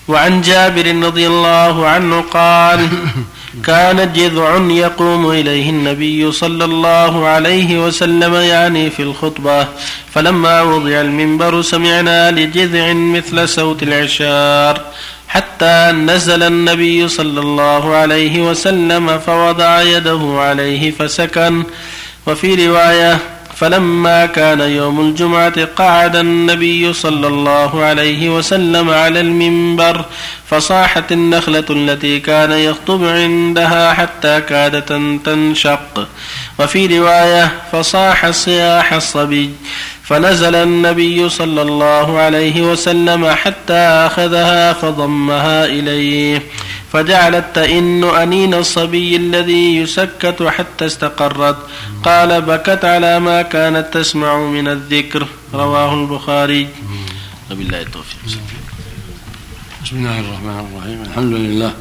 وعن 0.08 0.42
جابر 0.42 1.06
رضي 1.06 1.28
الله 1.28 1.88
عنه 1.88 2.22
قال 2.22 2.90
كان 3.66 4.14
جذع 4.14 4.58
يقوم 4.70 5.32
إليه 5.32 5.70
النبي 5.70 6.32
صلى 6.32 6.66
الله 6.66 7.28
عليه 7.28 7.86
وسلم 7.86 8.36
يعني 8.36 8.90
في 8.90 9.02
الخطبة 9.02 9.68
فلما 10.14 10.62
وضع 10.62 11.02
المنبر 11.02 11.62
سمعنا 11.62 12.32
لجذع 12.32 12.94
مثل 12.94 13.50
صوت 13.50 13.84
العشار 13.84 14.82
حتى 15.28 15.92
نزل 15.92 16.44
النبي 16.44 17.08
صلى 17.08 17.40
الله 17.40 17.96
عليه 17.96 18.42
وسلم 18.50 19.20
فوضع 19.20 19.82
يده 19.82 20.36
عليه 20.38 20.92
فسكن. 20.92 21.64
وفي 22.28 22.68
رواية 22.68 23.18
فلما 23.62 24.26
كان 24.26 24.60
يوم 24.62 25.00
الجمعة 25.00 25.66
قعد 25.66 26.16
النبي 26.16 26.94
صلى 26.94 27.28
الله 27.28 27.84
عليه 27.84 28.30
وسلم 28.30 28.90
على 28.90 29.22
المنبر 29.22 30.06
فصاحت 30.50 31.12
النخلة 31.12 31.66
التي 31.70 32.20
كان 32.20 32.52
يخطب 32.52 33.06
عندها 33.06 33.94
حتى 33.94 34.42
كادت 34.42 34.90
تنشق. 35.26 36.08
وفي 36.60 37.00
رواية 37.00 37.52
فصاح 37.72 38.30
صياح 38.30 38.94
الصبي 38.94 39.50
فنزل 40.04 40.56
النبي 40.56 41.30
صلى 41.30 41.62
الله 41.62 42.20
عليه 42.20 42.62
وسلم 42.62 43.30
حتى 43.30 43.74
أخذها 43.74 44.74
فضمها 44.74 45.66
إليه 45.66 46.42
فجعلت 46.94 47.46
تئن 47.54 48.04
أنين 48.04 48.54
الصبي 48.54 49.16
الذي 49.16 49.78
يسكت 49.78 50.44
حتى 50.44 50.86
استقرت. 50.86 51.58
قال 52.04 52.42
بكت 52.42 52.86
على 52.86 53.20
ما 53.20 53.42
كانت 53.42 53.94
تسمع 53.94 54.38
من 54.38 54.68
الذكر. 54.68 55.28
رواه 55.54 55.94
البخاري. 55.94 56.68
وبالله 57.52 57.82
التوفيق. 57.82 58.20
بسم 59.86 59.96
الله 59.96 60.20
الرحمن 60.20 60.60
الرحيم. 60.60 61.04
الحمد 61.08 61.34
لله 61.34 61.74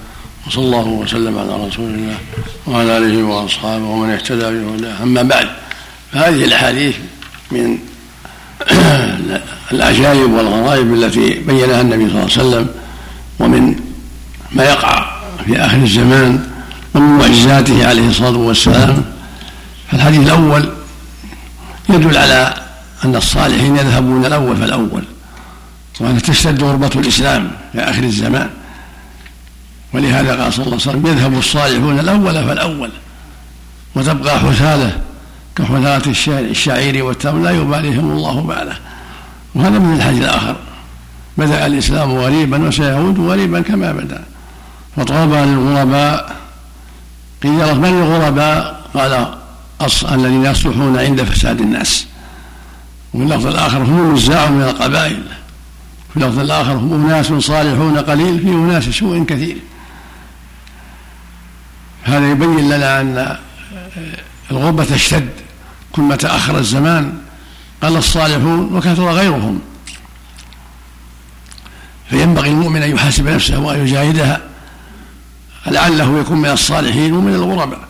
وصلى 0.47 0.65
الله 0.65 0.87
وسلم 0.87 1.39
على 1.39 1.67
رسول 1.67 1.91
الله 1.95 2.19
وعلى 2.67 2.99
آله 2.99 3.23
وأصحابه 3.23 3.85
ومن 3.85 4.11
اهتدى 4.11 4.43
بهداه 4.43 5.03
أما 5.03 5.23
بعد 5.23 5.49
فهذه 6.13 6.45
الأحاديث 6.45 6.97
من 7.51 7.79
العجائب 9.73 10.31
والغرائب 10.33 10.95
التي 10.95 11.35
بينها 11.35 11.81
النبي 11.81 12.11
صلى 12.11 12.23
الله 12.23 12.31
عليه 12.39 12.49
وسلم 12.49 12.69
ومن 13.39 13.77
ما 14.53 14.65
يقع 14.65 15.21
في 15.47 15.57
آخر 15.57 15.77
الزمان 15.77 16.47
ومن 16.95 17.19
معجزاته 17.19 17.89
عليه 17.89 18.09
الصلاة 18.09 18.37
والسلام. 18.37 19.05
فالحديث 19.91 20.21
الأول 20.21 20.69
يدل 21.89 22.19
على 22.19 22.55
أن 23.05 23.17
الصالحين 23.17 23.77
يذهبون 23.77 24.27
الأول 24.27 24.57
فالأول 24.57 25.05
وأن 26.01 26.23
تشتد 26.23 26.63
غربة 26.63 26.91
الإسلام 26.97 27.51
في 27.73 27.81
آخر 27.81 28.03
الزمان. 28.03 28.51
ولهذا 29.93 30.43
قال 30.43 30.53
صلى 30.53 30.65
الله 30.67 30.79
عليه 30.87 30.91
وسلم 30.91 31.07
يذهب 31.07 31.39
الصالحون 31.39 31.99
الأول 31.99 32.35
فالأول 32.45 32.91
وتبقى 33.95 34.39
حثالة 34.41 35.01
كحثالة 35.61 36.51
الشعير 36.51 37.05
والتمر 37.05 37.43
لا 37.43 37.51
يباليهم 37.51 38.11
الله 38.11 38.41
باله 38.41 38.77
وهذا 39.55 39.79
من 39.79 39.97
الحديث 39.97 40.23
الآخر. 40.23 40.57
بدأ 41.39 41.67
الإسلام 41.67 42.13
غريبا 42.13 42.69
وسيعود 42.69 43.21
غريبا 43.21 43.61
كما 43.61 43.93
بدأ. 43.93 44.25
فطوبى 44.97 45.37
للغرباء 45.37 46.37
قيل 47.43 47.81
من 47.81 47.85
الغرباء؟ 47.85 48.81
قال 48.95 49.35
الذين 50.13 50.45
يصلحون 50.45 50.99
عند 50.99 51.23
فساد 51.23 51.61
الناس. 51.61 52.07
وفي 53.15 53.25
اللفظ 53.25 53.47
الآخر 53.47 53.79
هم 53.79 54.01
النزاع 54.01 54.51
من 54.51 54.63
القبائل. 54.63 55.23
في 56.11 56.17
اللفظ 56.17 56.39
الآخر 56.39 56.73
هم 56.73 57.07
أناس 57.07 57.27
صالحون 57.27 57.99
قليل 57.99 58.41
في 58.41 58.49
أناس 58.49 58.85
سوء 58.85 59.25
كثير. 59.25 59.57
هذا 62.05 62.31
يبين 62.31 62.69
لنا 62.69 63.01
أن 63.01 63.37
الغربة 64.51 64.85
تشتد. 64.85 65.29
كلما 65.93 66.17
تأخر 66.17 66.59
الزمان 66.59 67.19
قل 67.83 67.97
الصالحون 67.97 68.77
وكثر 68.77 69.11
غيرهم. 69.11 69.61
فينبغي 72.11 72.49
المؤمن 72.49 72.83
أن 72.83 72.91
يحاسب 72.91 73.29
نفسه 73.29 73.59
وأن 73.59 73.87
يجاهدها 73.87 74.41
لعله 75.67 76.19
يكون 76.21 76.39
من 76.39 76.51
الصالحين 76.51 77.13
ومن 77.13 77.35
الغرباء. 77.35 77.89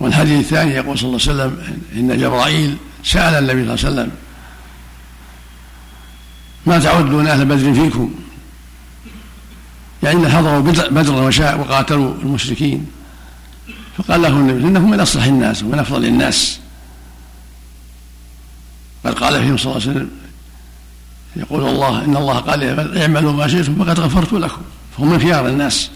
والحديث 0.00 0.40
الثاني 0.40 0.70
يقول 0.70 0.98
صلى 0.98 1.08
الله 1.08 1.20
عليه 1.22 1.32
وسلم 1.32 1.78
إن 1.96 2.18
جبرائيل 2.18 2.76
سأل 3.04 3.34
النبي 3.34 3.76
صلى 3.76 3.88
الله 3.90 4.02
عليه 4.02 4.02
وسلم 4.02 4.10
ما 6.66 6.78
تعدون 6.78 7.26
أهل 7.26 7.44
بدر 7.44 7.74
فيكم؟ 7.74 8.14
يعني 10.02 10.28
حضروا 10.28 10.60
بدرا 10.90 11.54
وقاتلوا 11.54 12.14
المشركين. 12.14 12.86
فقال 13.98 14.22
له 14.22 14.28
النبي 14.28 14.64
انهم 14.64 14.90
من 14.90 15.00
أصلح 15.00 15.24
الناس 15.24 15.62
ومن 15.62 15.78
أفضل 15.78 16.04
الناس. 16.04 16.58
بل 19.04 19.12
قال 19.12 19.42
فيهم 19.42 19.56
صلى 19.56 19.72
الله 19.72 19.82
عليه 19.82 19.90
وسلم 19.90 20.10
يقول 21.36 21.68
الله 21.68 22.04
إن 22.04 22.16
الله 22.16 22.38
قال 22.38 22.98
اعملوا 22.98 23.32
ما 23.32 23.48
شئتم 23.48 23.84
فقد 23.84 24.00
غفرت 24.00 24.32
لكم. 24.32 24.62
فهم 24.96 25.10
من 25.10 25.18
خيار 25.18 25.48
الناس. 25.48 25.90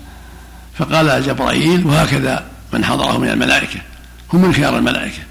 فقال 0.75 1.23
جبرائيل 1.23 1.87
وهكذا 1.87 2.47
من 2.73 2.85
حضره 2.85 3.19
من 3.19 3.29
الملائكة. 3.29 3.81
هم 4.33 4.43
من 4.43 4.55
خيار 4.55 4.79
الملائكة. 4.79 5.23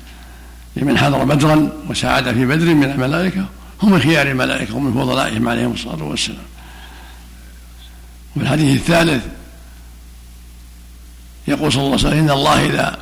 لمن 0.75 0.97
حضر 0.97 1.23
بدرا 1.23 1.69
وساعد 1.89 2.33
في 2.33 2.45
بدر 2.45 2.73
من 2.73 2.91
الملائكة 2.91 3.45
هم 3.83 3.91
من 3.91 3.99
خيار 3.99 4.27
الملائكة 4.27 4.75
ومن 4.75 4.93
فضلائهم 4.93 5.49
عليهم 5.49 5.71
الصلاة 5.71 6.03
والسلام. 6.03 6.45
وفي 8.35 8.45
الحديث 8.45 8.81
الثالث 8.81 9.23
يقول 11.47 11.71
صلى 11.71 11.81
الله 11.81 11.97
عليه 11.97 12.07
وسلم 12.07 12.19
إن 12.19 12.29
الله 12.29 12.65
إذا 12.65 12.97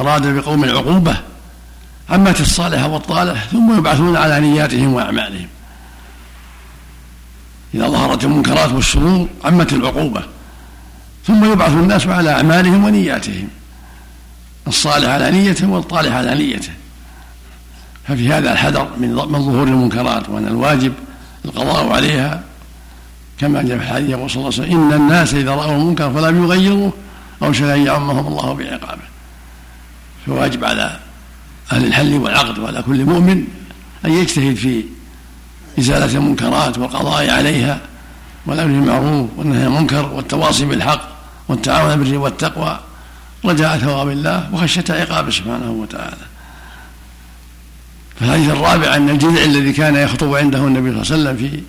أراد 0.00 0.26
بقوم 0.26 0.64
العقوبة 0.64 1.16
عمت 2.10 2.40
الصالح 2.40 2.84
والطالح 2.84 3.44
ثم 3.44 3.78
يبعثون 3.78 4.16
على 4.16 4.40
نياتهم 4.40 4.94
وأعمالهم. 4.94 5.48
إذا 7.74 7.88
ظهرت 7.88 8.24
المنكرات 8.24 8.72
والشرور 8.72 9.28
عمت 9.44 9.72
العقوبة 9.72 10.22
ثم 11.26 11.52
يبعث 11.52 11.72
الناس 11.72 12.06
على 12.06 12.32
أعمالهم 12.32 12.84
ونياتهم 12.84 13.48
الصالح 14.66 15.08
على 15.08 15.30
نيته 15.30 15.68
والطالح 15.68 16.14
على 16.14 16.34
نيته. 16.34 16.72
ففي 18.08 18.32
هذا 18.32 18.52
الحذر 18.52 18.88
من 18.98 19.14
من 19.14 19.42
ظهور 19.44 19.68
المنكرات 19.68 20.28
وأن 20.28 20.48
الواجب 20.48 20.92
القضاء 21.44 21.92
عليها. 21.92 22.42
كما 23.38 23.62
جاء 23.62 23.78
في 23.78 23.84
الحديث 23.84 24.10
يقول 24.10 24.30
صلى 24.30 24.36
الله 24.36 24.52
عليه 24.54 24.62
وسلم 24.62 24.82
إن 24.82 24.92
الناس 24.92 25.34
إذا 25.34 25.50
رأوا 25.50 25.76
المنكر 25.76 26.12
فلم 26.12 26.44
يغيروه 26.44 26.92
أوشك 27.42 27.62
أن 27.62 27.86
يعمهم 27.86 28.26
الله 28.26 28.52
بعقابه. 28.52 29.02
فواجب 30.26 30.64
على 30.64 30.98
أهل 31.72 31.84
الحل 31.84 32.14
والعقد 32.14 32.58
وعلى 32.58 32.82
كل 32.82 33.04
مؤمن 33.04 33.44
أن 34.04 34.12
يجتهد 34.12 34.54
في 34.54 34.84
إزالة 35.78 36.18
المنكرات 36.18 36.78
والقضاء 36.78 37.30
عليها 37.30 37.80
والأمر 38.46 38.72
بالمعروف 38.72 39.30
والنهي 39.36 39.60
عن 39.60 39.66
المنكر 39.66 40.06
والتواصي 40.12 40.64
بالحق 40.64 41.08
والتعاون 41.48 41.96
بالبر 41.96 42.18
والتقوى 42.18 42.80
رجاء 43.44 43.78
ثواب 43.78 44.08
الله 44.08 44.48
وخشية 44.52 44.84
عقابه 44.88 45.30
سبحانه 45.30 45.70
وتعالى. 45.70 46.16
فالحديث 48.20 48.50
الرابع 48.50 48.96
أن 48.96 49.10
الجذع 49.10 49.44
الذي 49.44 49.72
كان 49.72 49.96
يخطب 49.96 50.34
عنده 50.34 50.58
النبي 50.58 51.04
صلى 51.04 51.16
الله 51.16 51.30
عليه 51.30 51.40
وسلم 51.40 51.50
في 51.50 51.62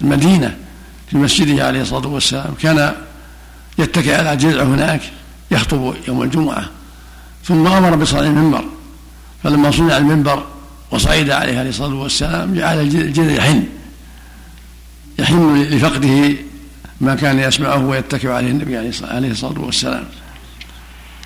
المدينة 0.00 0.56
في 1.10 1.16
مسجده 1.16 1.66
عليه 1.66 1.82
الصلاة 1.82 2.06
والسلام 2.06 2.54
كان 2.62 2.94
يتكئ 3.78 4.14
على 4.14 4.36
جذع 4.36 4.62
هناك 4.62 5.00
يخطب 5.50 5.94
يوم 6.08 6.22
الجمعة. 6.22 6.64
ثم 7.44 7.66
أمر 7.66 7.96
بصنع 7.96 8.20
المنبر. 8.20 8.64
فلما 9.44 9.70
صنع 9.70 9.96
المنبر 9.96 10.44
وصعد 10.90 11.30
عليه 11.30 11.58
عليه 11.58 11.70
الصلاة 11.70 11.94
والسلام 11.94 12.54
جعل 12.54 12.80
الجذع 12.80 13.32
يحن. 13.32 13.64
يحن 15.18 15.62
لفقده 15.62 16.36
ما 17.00 17.14
كان 17.14 17.38
يسمعه 17.38 17.86
ويتكئ 17.86 18.28
عليه 18.28 18.50
النبي 18.50 18.76
عليه 19.02 19.30
الصلاة 19.30 19.60
والسلام. 19.60 20.04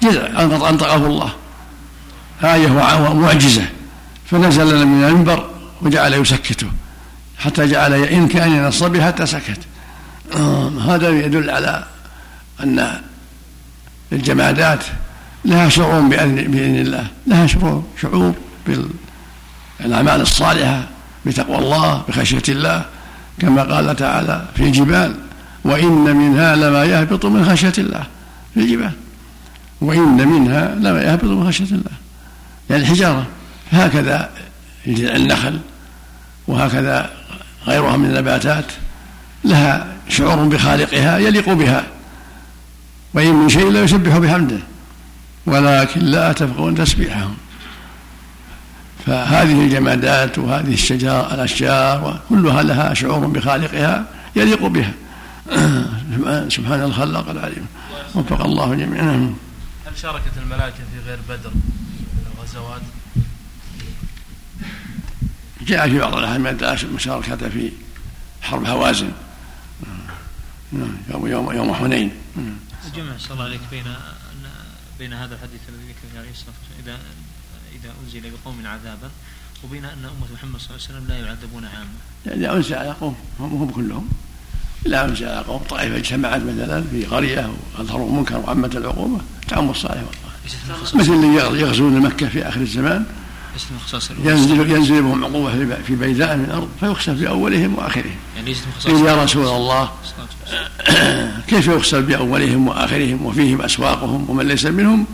جذع 0.03 0.43
أنطقه 0.43 1.07
الله. 1.07 1.33
آية 2.45 2.71
ومعجزة. 3.11 3.67
فنزل 4.31 4.87
من 4.87 5.05
المنبر 5.05 5.51
وجعل 5.83 6.15
يسكته. 6.15 6.67
حتى 7.39 7.67
جعل 7.67 7.93
إن 7.95 8.29
كان 8.29 8.53
ينصب 8.53 9.01
حتى 9.01 9.27
سكت. 9.27 9.59
آه، 10.37 10.69
هذا 10.69 11.09
يدل 11.09 11.51
على 11.51 11.85
أن 12.63 13.01
الجمادات 14.13 14.85
لها 15.45 15.69
شعور 15.69 16.01
بإذن 16.01 16.77
الله. 16.77 17.07
لها 17.27 17.47
شعور 17.47 17.85
شعور 18.03 18.35
بالأعمال 19.81 20.21
الصالحة 20.21 20.89
بتقوى 21.27 21.59
الله 21.59 22.03
بخشية 22.09 22.43
الله. 22.49 22.85
كما 23.39 23.63
قال 23.63 23.97
تعالى 23.97 24.45
في 24.57 24.63
الجبال 24.63 25.15
وإن 25.65 26.17
منها 26.17 26.57
لما 26.57 26.85
يهبط 26.85 27.27
من 27.27 27.45
خشية 27.45 27.73
الله. 27.79 28.07
في 28.55 28.61
الجبال 28.61 28.93
وإن 29.81 30.29
منها 30.29 30.75
لما 30.75 31.03
يهبط 31.03 31.25
من 31.25 31.47
خشية 31.47 31.65
الله. 31.65 31.93
يعني 32.71 32.83
الحجارة. 32.83 33.27
هكذا 33.73 34.31
النخل 34.87 35.59
وهكذا 36.49 37.11
غيرها 37.67 37.97
من 37.97 38.05
النباتات. 38.05 38.65
لها 39.45 39.87
شعور 40.09 40.49
بخالقها 40.49 41.19
يليق 41.19 41.53
بها. 41.53 41.87
وإن 43.15 43.35
من 43.35 43.49
شيء 43.49 43.71
لا 43.71 43.83
يسبح 43.83 44.19
بحمده 44.19 44.59
ولكن 45.47 46.01
لا 46.01 46.33
تفقهون 46.33 46.75
تسبيحهم 46.75 47.37
فهذه 49.07 49.65
الجمادات 49.65 50.39
وهذه 50.39 50.73
الشجار 50.73 51.35
الأشجار 51.35 52.21
كلها 52.29 52.63
لها 52.63 52.95
شعور 52.95 53.27
بخالقها 53.27 54.05
يليق 54.37 54.67
بها. 54.67 54.93
سبحان 56.49 56.83
الخلاق 56.83 57.31
العليم 57.31 57.67
وفق 58.15 58.45
الله 58.45 58.75
جميعا. 58.75 59.35
هل 59.87 59.99
شاركت 59.99 60.33
الملائكة 60.43 60.77
في 60.77 61.09
غير 61.09 61.19
بدر 61.29 61.51
الغزوات؟ 62.37 62.81
جاء 65.67 65.89
في 65.89 65.99
بعض 65.99 66.15
الأحاديث 66.15 66.85
مشاركة 66.85 67.37
في 67.37 67.73
حرب 68.43 68.65
هوازن. 68.67 69.11
نعم 70.73 71.27
يوم 71.27 71.53
يوم 71.53 71.75
حنين. 71.75 72.11
الجمع 72.99 73.19
صلى 73.19 73.31
الله 73.33 73.45
عليك 73.45 73.61
بين 73.71 73.85
بين 74.99 75.13
هذا 75.13 75.35
الحديث 75.35 75.61
الذي 75.69 75.83
ذكر 75.89 76.09
فيه 76.13 76.19
عليه 76.19 76.31
الصلاه 76.31 76.55
والسلام 76.59 76.85
إذا 76.85 76.99
إذا 77.81 77.95
أنزل 78.05 78.31
بقوم 78.31 78.67
عذابا 78.67 79.11
وبين 79.65 79.85
أن 79.85 80.05
أمة 80.05 80.27
محمد 80.35 80.61
صلى 80.61 80.71
الله 80.71 80.87
عليه 80.89 80.99
وسلم 80.99 81.07
لا 81.09 81.17
يعذبون 81.27 81.65
عامة. 81.65 81.89
اذا 82.27 82.57
أنزل 82.57 82.75
على 82.75 82.91
قوم 82.91 83.17
هم 83.41 83.71
كلهم. 83.71 84.09
لا 84.85 85.05
أنزل 85.05 85.29
على 85.29 85.41
قوم 85.41 85.63
طائفة 85.63 85.97
اجتمعت 85.97 86.41
مثلا 86.43 86.85
في 86.91 87.05
قرية 87.05 87.53
وأظهروا 87.79 88.13
منكر 88.13 88.39
وعمت 88.39 88.77
العقوبة 88.77 89.21
تعم 89.49 89.71
الصالح 89.71 90.03
والله. 90.03 90.95
مثل 90.95 91.13
اللي 91.13 91.61
يغزون 91.61 92.01
مكة 92.01 92.29
في 92.29 92.49
آخر 92.49 92.61
الزمان. 92.61 93.07
ينزل 94.25 94.71
ينزل 94.71 95.03
بهم 95.03 95.25
عقوبة 95.25 95.77
في 95.87 95.97
بيداء 95.97 96.37
من 96.37 96.45
الأرض 96.45 96.69
فيخسف 96.81 97.13
بأولهم 97.13 97.79
وآخرهم. 97.79 98.17
يعني 98.37 98.55
قيل 98.85 99.07
يا 99.07 99.23
رسول 99.25 99.47
الله 99.47 99.91
كيف 101.51 101.67
يخسف 101.67 101.99
بأولهم 101.99 102.69
وآخرهم 102.69 103.27
وفيهم 103.27 103.63
أسواقهم 103.63 104.31
ومن 104.31 104.49
ليس 104.49 104.67
منهم؟ 104.67 105.07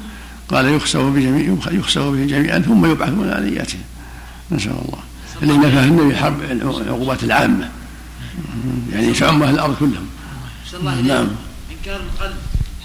قال 0.48 0.66
يخسف 0.66 1.00
بجميع 1.00 1.56
يخسف 1.70 2.02
به 2.02 2.24
جميعا 2.24 2.58
ثم 2.58 2.90
يبعثون 2.90 3.30
على 3.30 3.50
نياتهم 3.50 3.80
نسأل 4.50 4.70
الله. 4.70 4.98
اللي 5.42 5.56
نفى 5.56 5.80
النبي 5.80 6.16
حرب 6.16 6.42
العقوبات 6.42 7.24
العامة. 7.24 7.70
يعني 8.92 9.12
تعم 9.12 9.42
أهل 9.42 9.54
الأرض 9.54 9.76
كلهم. 9.76 10.06
الله 10.74 11.00
نعم. 11.00 11.28
إنكار 11.70 12.00
القلب 12.00 12.36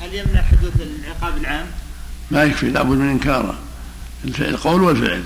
هل 0.02 0.14
يمنع 0.14 0.42
حدوث 0.42 0.74
العقاب 0.82 1.38
العام؟ 1.38 1.66
ما 2.32 2.44
يكفي 2.44 2.70
لابد 2.70 2.98
من 2.98 3.10
إنكاره. 3.10 3.56
القول 4.26 4.82
والفعل. 4.82 5.24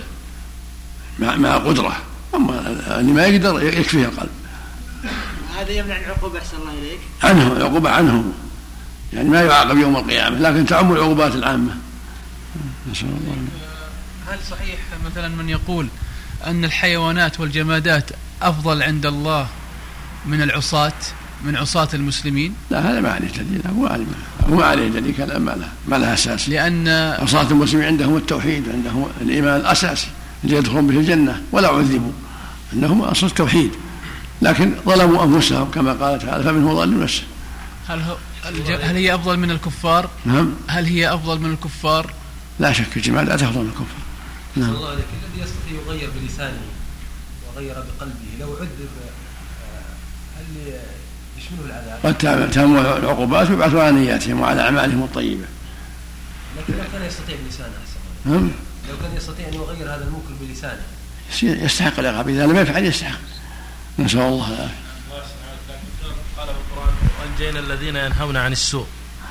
مع 1.20 1.36
مع 1.36 1.58
قدرة. 1.58 1.98
أما 2.36 2.68
اللي 3.00 3.12
ما 3.12 3.26
يقدر 3.26 3.64
يكفيه 3.64 4.06
القلب. 4.06 4.30
هذا 5.58 5.72
يمنع 5.72 5.98
العقوبة 5.98 6.40
أحسن 6.40 6.58
الله 6.58 6.72
إليك. 6.72 7.00
عنه 7.24 7.54
العقوبة 7.54 7.90
عنه. 7.90 8.34
يعني 9.14 9.30
ما 9.30 9.42
يعاقب 9.42 9.78
يوم 9.78 9.96
القيامة 9.96 10.40
لكن 10.40 10.66
تعم 10.66 10.92
العقوبات 10.92 11.36
العامة. 11.36 11.76
نسأل 12.92 13.08
الله 13.08 13.36
هل 14.28 14.40
صحيح 14.52 14.80
مثلا 15.06 15.28
من 15.28 15.50
يقول 15.50 15.88
أن 16.48 16.66
الحيوانات 16.66 17.40
والجمادات 17.40 18.12
أفضل 18.42 18.84
عند 18.84 19.06
الله 19.06 19.48
من 20.26 20.42
العصاة 20.42 20.94
من 21.46 21.56
عصاة 21.56 21.88
المسلمين؟ 21.94 22.56
لا 22.72 22.92
هذا 22.92 23.02
ما 23.02 23.12
عليه 23.12 23.28
دليل 23.28 23.62
هو 23.78 23.88
عليه 23.88 24.06
هو 24.50 24.56
ما 24.56 24.66
عليه 24.66 24.88
دليل 24.88 25.16
كلام 25.16 25.42
ما 25.42 25.52
له 25.52 25.70
ما 25.88 25.96
له 25.96 26.14
أساس. 26.14 26.50
لأن 26.50 26.88
عصاة 27.20 27.52
المسلمين 27.52 27.86
عندهم 27.86 28.18
التوحيد 28.18 28.70
عندهم 28.70 29.08
الإيمان 29.22 29.60
الأساسي. 29.60 30.08
يدخلون 30.44 30.88
به 30.88 31.00
الجنة 31.00 31.42
ولا 31.52 31.68
عذبوا 31.68 32.12
إنهم 32.74 33.02
أصل 33.02 33.28
التوحيد 33.28 33.72
لكن 34.42 34.76
ظلموا 34.86 35.24
أنفسهم 35.24 35.72
كما 35.72 35.94
قال 35.94 36.20
تعالى 36.20 36.44
فمنهم 36.44 36.76
ظالم 36.76 37.04
نفسه. 37.04 37.24
هل 37.88 38.02
هو 38.02 38.18
هل 38.44 38.96
هي 38.96 39.16
أفضل 39.16 39.38
من 39.38 39.52
الكفار؟ 39.52 40.10
نعم. 40.26 40.54
هل 40.68 40.86
هي 40.86 41.14
أفضل 41.14 41.40
من 41.40 41.52
الكفار؟ 41.52 42.14
لا 42.60 42.74
شك 42.74 42.98
الجماعة 42.98 43.24
لا 43.24 43.36
تفضل 43.36 43.62
من 43.62 43.70
الكفر 43.70 44.04
نعم. 44.56 44.76
الله 44.76 44.90
عليك 44.90 45.06
الذي 45.06 45.44
يستطيع 45.44 45.82
يغير 45.86 46.10
بلسانه 46.22 46.62
وغير 47.48 47.74
بقلبه؟ 47.74 48.14
لو 48.40 48.48
عذب 48.48 48.90
آه، 49.04 50.40
هل 50.40 50.74
يشمله 51.38 51.66
العذاب؟ 51.66 52.00
قد 52.04 52.50
تم 52.52 52.78
العقوبات 52.78 53.50
ويبعثوا 53.50 53.84
على 53.84 53.92
نياتهم 53.92 54.42
وعلى 54.42 54.62
أعمالهم 54.62 55.04
الطيبة. 55.04 55.46
لكن 56.58 56.74
لو 56.74 56.84
كان 56.94 57.08
يستطيع 57.08 57.36
بلسانه 57.46 57.68
أحسن 57.68 58.32
نعم. 58.32 58.52
لو 58.90 58.98
كان 59.02 59.18
يستطيع 59.18 59.48
أن 59.48 59.54
يغير 59.54 59.96
هذا 59.96 60.04
المنكر 60.04 60.34
بلسانه. 60.42 60.82
يستحق 61.44 62.00
العقاب 62.00 62.30
إذا 62.30 62.46
لم 62.46 62.58
يفعل 62.58 62.86
يستحق. 62.86 63.20
نسأل 64.00 64.20
الله 64.20 64.48
العافية. 64.48 64.74
قال 66.38 66.48
في 66.48 66.54
القرآن 66.72 66.94
وأنجينا 67.20 67.60
الذين 67.60 67.96
ينهون 67.96 68.38
عن 68.38 68.52
السوء. 68.52 68.88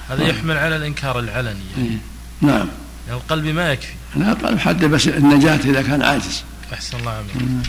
هذا 0.09 0.25
يحمل 0.25 0.57
على 0.57 0.77
الإنكار 0.77 1.19
العلني. 1.19 1.65
إيه. 1.79 1.99
نعم. 2.41 2.69
يعني 3.09 3.21
القلب 3.21 3.47
ما 3.47 3.73
يكفي. 3.73 3.95
لا 4.17 4.33
قال 4.33 4.61
حد 4.61 4.85
بس 4.85 5.07
النجاة 5.09 5.57
إذا 5.57 5.83
كان 5.83 6.03
عاجز. 6.03 6.43
أحسن 6.73 6.99
الله 6.99 7.11
عملك 7.11 7.67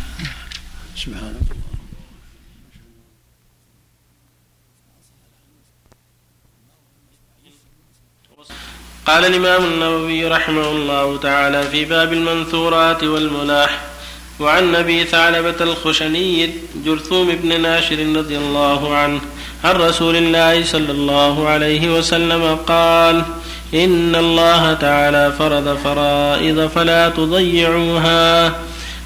سبحان 0.95 1.23
الله. 1.23 1.72
قال 9.07 9.25
الإمام 9.25 9.65
النووي 9.65 10.27
رحمه 10.27 10.71
الله 10.71 11.17
تعالى 11.17 11.63
في 11.63 11.85
باب 11.85 12.13
المنثورات 12.13 13.03
والملاح 13.03 13.79
وعن 14.39 14.75
أبي 14.75 15.03
ثعلبة 15.03 15.55
الخشني 15.61 16.49
جرثوم 16.85 17.35
بن 17.43 17.61
ناشر 17.61 17.99
رضي 18.15 18.37
الله 18.37 18.95
عنه 18.95 19.21
عن 19.63 19.75
رسول 19.75 20.15
الله 20.15 20.63
صلى 20.65 20.91
الله 20.91 21.47
عليه 21.47 21.97
وسلم 21.97 22.55
قال 22.67 23.23
إن 23.73 24.15
الله 24.15 24.73
تعالى 24.73 25.33
فرض 25.39 25.77
فرائض 25.83 26.67
فلا 26.75 27.09
تضيعوها 27.09 28.53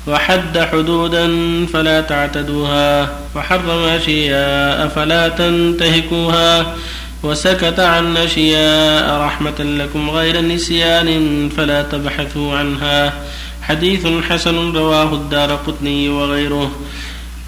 وحد 0.08 0.60
حدودا 0.60 1.28
فلا 1.74 2.02
تعتدوها 2.02 3.10
وحرم 3.36 3.84
أشياء 3.84 4.88
فلا 4.88 5.28
تنتهكوها 5.28 6.76
وسكت 7.24 7.80
عن 7.80 8.18
أشياء 8.18 9.22
رحمة 9.22 9.60
لكم 9.60 10.10
غير 10.10 10.42
نسيان 10.42 11.50
فلا 11.58 11.82
تبحثوا 11.82 12.58
عنها. 12.58 13.14
حديث 13.62 14.08
حسن 14.30 14.72
رواه 14.72 15.14
الدار 15.14 15.56
قطني 15.56 16.10
وغيره. 16.10 16.72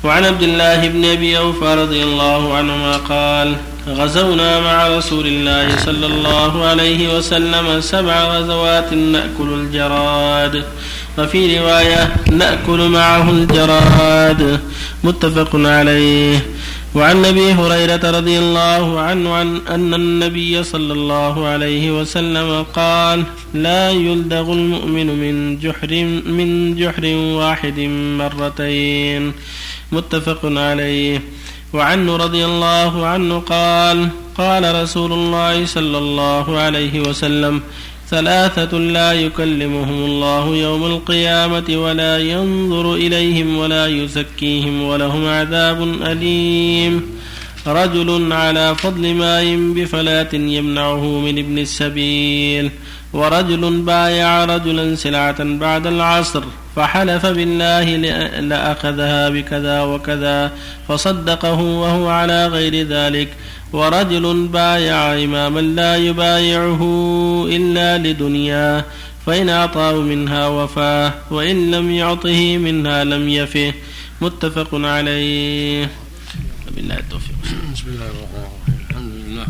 وعن 0.03 0.25
عبد 0.25 0.43
الله 0.43 0.87
بن 0.87 1.05
أبي 1.05 1.37
أوفى 1.37 1.73
رضي 1.73 2.03
الله 2.03 2.53
عنهما 2.53 2.97
قال 2.97 3.55
غزونا 3.87 4.59
مع 4.59 4.87
رسول 4.97 5.27
الله 5.27 5.77
صلى 5.77 6.05
الله 6.05 6.65
عليه 6.65 7.17
وسلم 7.17 7.81
سبع 7.81 8.23
غزوات 8.23 8.93
نأكل 8.93 9.49
الجراد. 9.53 10.63
وفي 11.17 11.59
رواية 11.59 12.15
نأكل 12.31 12.87
معه 12.87 13.29
الجراد. 13.29 14.59
متفق 15.03 15.49
عليه. 15.53 16.45
وعن 16.95 17.25
أبي 17.25 17.53
هريرة 17.53 18.11
رضي 18.11 18.39
الله 18.39 18.99
عنه 18.99 19.33
عن 19.33 19.61
أن 19.69 19.93
النبي 19.93 20.63
صلى 20.63 20.93
الله 20.93 21.47
عليه 21.47 22.01
وسلم 22.01 22.65
قال 22.73 23.23
لا 23.53 23.91
يلدغ 23.91 24.53
المؤمن 24.53 25.07
من 25.07 25.59
جحر 25.59 26.03
من 26.25 26.75
جحر 26.75 27.05
واحد 27.15 27.79
مرتين. 28.19 29.33
متفق 29.91 30.39
عليه. 30.43 31.21
وعنه 31.73 32.15
رضي 32.15 32.45
الله 32.45 33.05
عنه 33.05 33.39
قال 33.39 34.09
قال 34.37 34.83
رسول 34.83 35.13
الله 35.13 35.65
صلى 35.65 35.97
الله 35.97 36.59
عليه 36.59 36.99
وسلم 36.99 37.61
ثلاثة 38.09 38.77
لا 38.77 39.13
يكلمهم 39.13 40.05
الله 40.05 40.55
يوم 40.55 40.85
القيامة 40.85 41.63
ولا 41.69 42.17
ينظر 42.17 42.93
إليهم 42.93 43.57
ولا 43.57 43.87
يزكيهم 43.87 44.83
ولهم 44.83 45.27
عذاب 45.27 45.83
أليم. 45.83 47.01
رجل 47.67 48.33
على 48.33 48.75
فضل 48.75 49.13
ماء 49.13 49.55
بفلاة 49.75 50.33
يمنعه 50.33 51.03
من 51.05 51.37
ابن 51.37 51.57
السبيل. 51.59 52.71
ورجل 53.13 53.81
بايع 53.81 54.45
رجلا 54.45 54.95
سلعة 54.95 55.43
بعد 55.43 55.87
العصر 55.87 56.43
فحلف 56.75 57.25
بالله 57.25 57.95
لأخذها 58.39 59.29
بكذا 59.29 59.81
وكذا 59.81 60.51
فصدقه 60.87 61.59
وهو 61.61 62.09
على 62.09 62.47
غير 62.47 62.87
ذلك. 62.87 63.27
ورجل 63.73 64.47
بايع 64.47 65.23
إماما 65.23 65.59
لا 65.59 65.97
يبايعه 65.97 66.81
إلا 67.49 67.97
لدنياه 67.97 68.85
فإن 69.25 69.49
أعطاه 69.49 70.01
منها 70.01 70.47
وفاه 70.47 71.13
وإن 71.31 71.71
لم 71.71 71.91
يعطه 71.91 72.57
منها 72.57 73.03
لم 73.03 73.29
يفه 73.29 73.73
متفق 74.21 74.69
عليه. 74.73 75.89
بالله 76.75 76.97
التوفيق. 76.97 77.35
بسم 77.73 77.87
الله 77.87 78.05
الرحمن 78.05 78.45
الرحيم. 78.45 78.85
الحمد 78.89 79.11
لله 79.11 79.47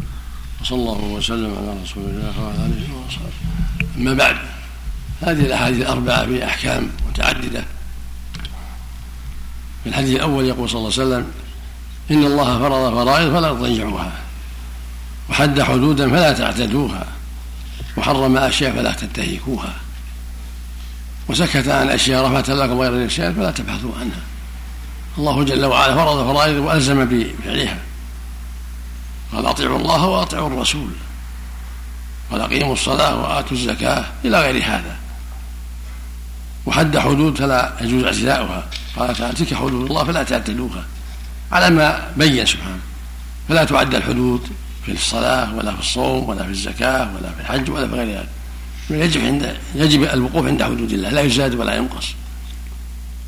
وصلى 0.62 0.78
الله 0.78 1.02
وسلم 1.04 1.56
على 1.58 1.72
رسول 1.84 2.04
الله 2.04 2.34
وعلى 2.42 2.66
آله 2.66 2.88
وصحبه. 3.08 3.40
أما 3.98 4.14
بعد 4.14 4.38
هذه 5.22 5.46
الأحاديث 5.46 5.82
الأربعة 5.82 6.26
في 6.26 6.46
أحكام 6.46 6.90
متعددة. 7.10 7.64
في 9.84 9.90
الحديث 9.90 10.16
الأول 10.16 10.46
يقول 10.46 10.70
صلى 10.70 10.80
الله 10.80 10.94
عليه 10.94 11.04
وسلم 11.04 11.26
إن 12.12 12.24
الله 12.24 12.60
فرض 12.60 12.94
فرائض 12.94 13.34
فلا 13.34 13.54
تضيعوها 13.54 14.12
وحد 15.30 15.62
حدودا 15.62 16.10
فلا 16.10 16.34
تعتدوها 16.34 17.06
وحرم 17.98 18.38
أشياء 18.38 18.72
فلا 18.72 18.92
تنتهكوها 18.92 19.74
وسكت 21.28 21.68
عن 21.68 21.90
أشياء 21.90 22.26
رفعت 22.26 22.50
لكم 22.50 22.80
غير 22.80 22.94
النسيان 22.94 23.34
فلا 23.34 23.52
تبحثوا 23.52 23.92
عنها 24.00 24.22
الله 25.18 25.44
جل 25.44 25.66
وعلا 25.66 25.96
فرض 25.96 26.34
فرائض 26.34 26.56
وألزم 26.56 27.06
بفعلها 27.06 27.78
قال 29.34 29.46
أطيعوا 29.46 29.80
الله 29.80 30.06
وأطيعوا 30.06 30.48
الرسول 30.48 30.90
قال 32.32 32.42
أقيموا 32.42 32.74
الصلاة 32.74 33.16
وآتوا 33.16 33.58
الزكاة 33.58 34.06
إلى 34.26 34.42
غير 34.42 34.64
هذا 34.64 34.96
وحد 36.66 36.98
حدود 36.98 37.38
فلا 37.38 37.74
يجوز 37.82 38.04
اعتداؤها 38.04 38.66
قال 38.98 39.16
تعالى 39.16 39.34
تلك 39.34 39.54
حدود 39.54 39.90
الله 39.90 40.04
فلا 40.04 40.24
تعتدوها 40.24 40.86
على 41.52 41.70
ما 41.70 42.12
بين 42.18 42.46
سبحانه. 42.46 42.80
فلا 43.50 43.64
تعد 43.64 43.96
الحدود 43.96 44.48
في 44.86 44.92
الصلاة 44.92 45.56
ولا 45.56 45.74
في 45.74 45.80
الصوم 45.80 46.30
ولا 46.30 46.44
في 46.44 46.50
الزكاة 46.50 47.16
ولا 47.16 47.30
في 47.32 47.40
الحج 47.40 47.70
ولا 47.70 47.88
في 47.88 47.94
غير 47.94 48.18
ذلك. 48.18 48.30
يجب 48.90 49.26
عند 49.26 49.58
يجب 49.76 50.04
الوقوف 50.04 50.48
عند 50.48 50.64
حدود 50.64 50.92
الله 50.92 51.10
لا 51.10 51.22
يزاد 51.22 51.56
ولا 51.56 51.76
ينقص. 51.76 52.08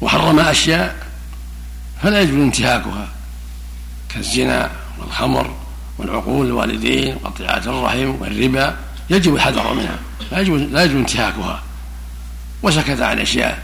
وحرم 0.01 0.39
أشياء 0.39 0.95
فلا 2.03 2.21
يجب 2.21 2.33
انتهاكها 2.33 3.07
كالزنا 4.09 4.69
والخمر 4.99 5.55
والعقول 5.97 6.47
الوالدين 6.47 7.15
وقطيعات 7.15 7.67
الرحم 7.67 8.15
والربا. 8.21 8.75
يجب 9.09 9.35
الحذر 9.35 9.73
منها 9.73 9.99
لا 10.31 10.39
يجب 10.39 10.53
لا 10.53 10.83
يجب 10.83 10.97
انتهاكها. 10.97 11.63
وسكت 12.63 13.01
عن 13.01 13.19
أشياء 13.19 13.63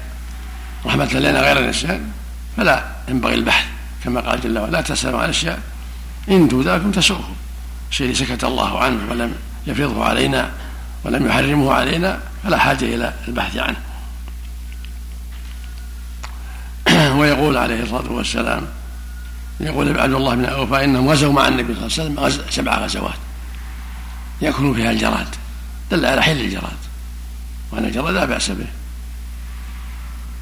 رحمة 0.86 1.14
لنا 1.14 1.42
غير 1.42 1.60
الانسان 1.60 2.12
فلا 2.58 2.86
ينبغي 3.10 3.34
البحث. 3.34 3.66
كما 4.04 4.22
قال 4.22 4.42
جل 4.42 4.58
وعلا 4.60 4.72
لا 4.72 4.82
تسألوا 4.82 5.22
عن 5.22 5.30
أشياء 5.30 5.60
إن 6.30 6.50
تؤذاكم 6.50 6.92
تسؤهم 6.92 7.36
شيء 7.92 8.14
سكت 8.14 8.44
الله 8.44 8.80
عنه 8.80 9.12
ولم 9.12 9.36
يفرضه 9.68 10.06
علينا 10.06 10.52
ولم 11.04 11.28
يحرمه 11.28 11.74
علينا 11.74 12.20
فلا 12.44 12.58
حاجة 12.58 12.86
إلى 12.86 13.14
البحث 13.28 13.58
عنه. 13.58 13.78
ويقول 17.20 17.58
عليه 17.58 17.84
الصلاة 17.84 18.12
والسلام 18.12 18.68
يقول 19.60 20.00
عبد 20.00 20.14
الله 20.14 20.36
بن 20.36 20.46
أوفى 20.46 20.84
إنهم 20.84 21.10
غزوا 21.10 21.34
مع 21.34 21.48
النبي 21.48 21.76
صلى 21.90 22.08
الله 22.08 22.22
عليه 22.24 22.36
وسلم 22.36 22.46
سبع 22.50 22.78
غزوات. 22.78 23.18
يأكلون 24.42 24.74
فيها 24.74 24.92
الجراد 24.92 25.28
دل 25.92 26.06
على 26.06 26.24
حل 26.24 26.42
الجراد 26.42 26.78
وأن 27.72 27.86
الجراد 27.86 28.14
لا 28.14 28.26
بأس 28.26 28.52
به. 28.52 28.68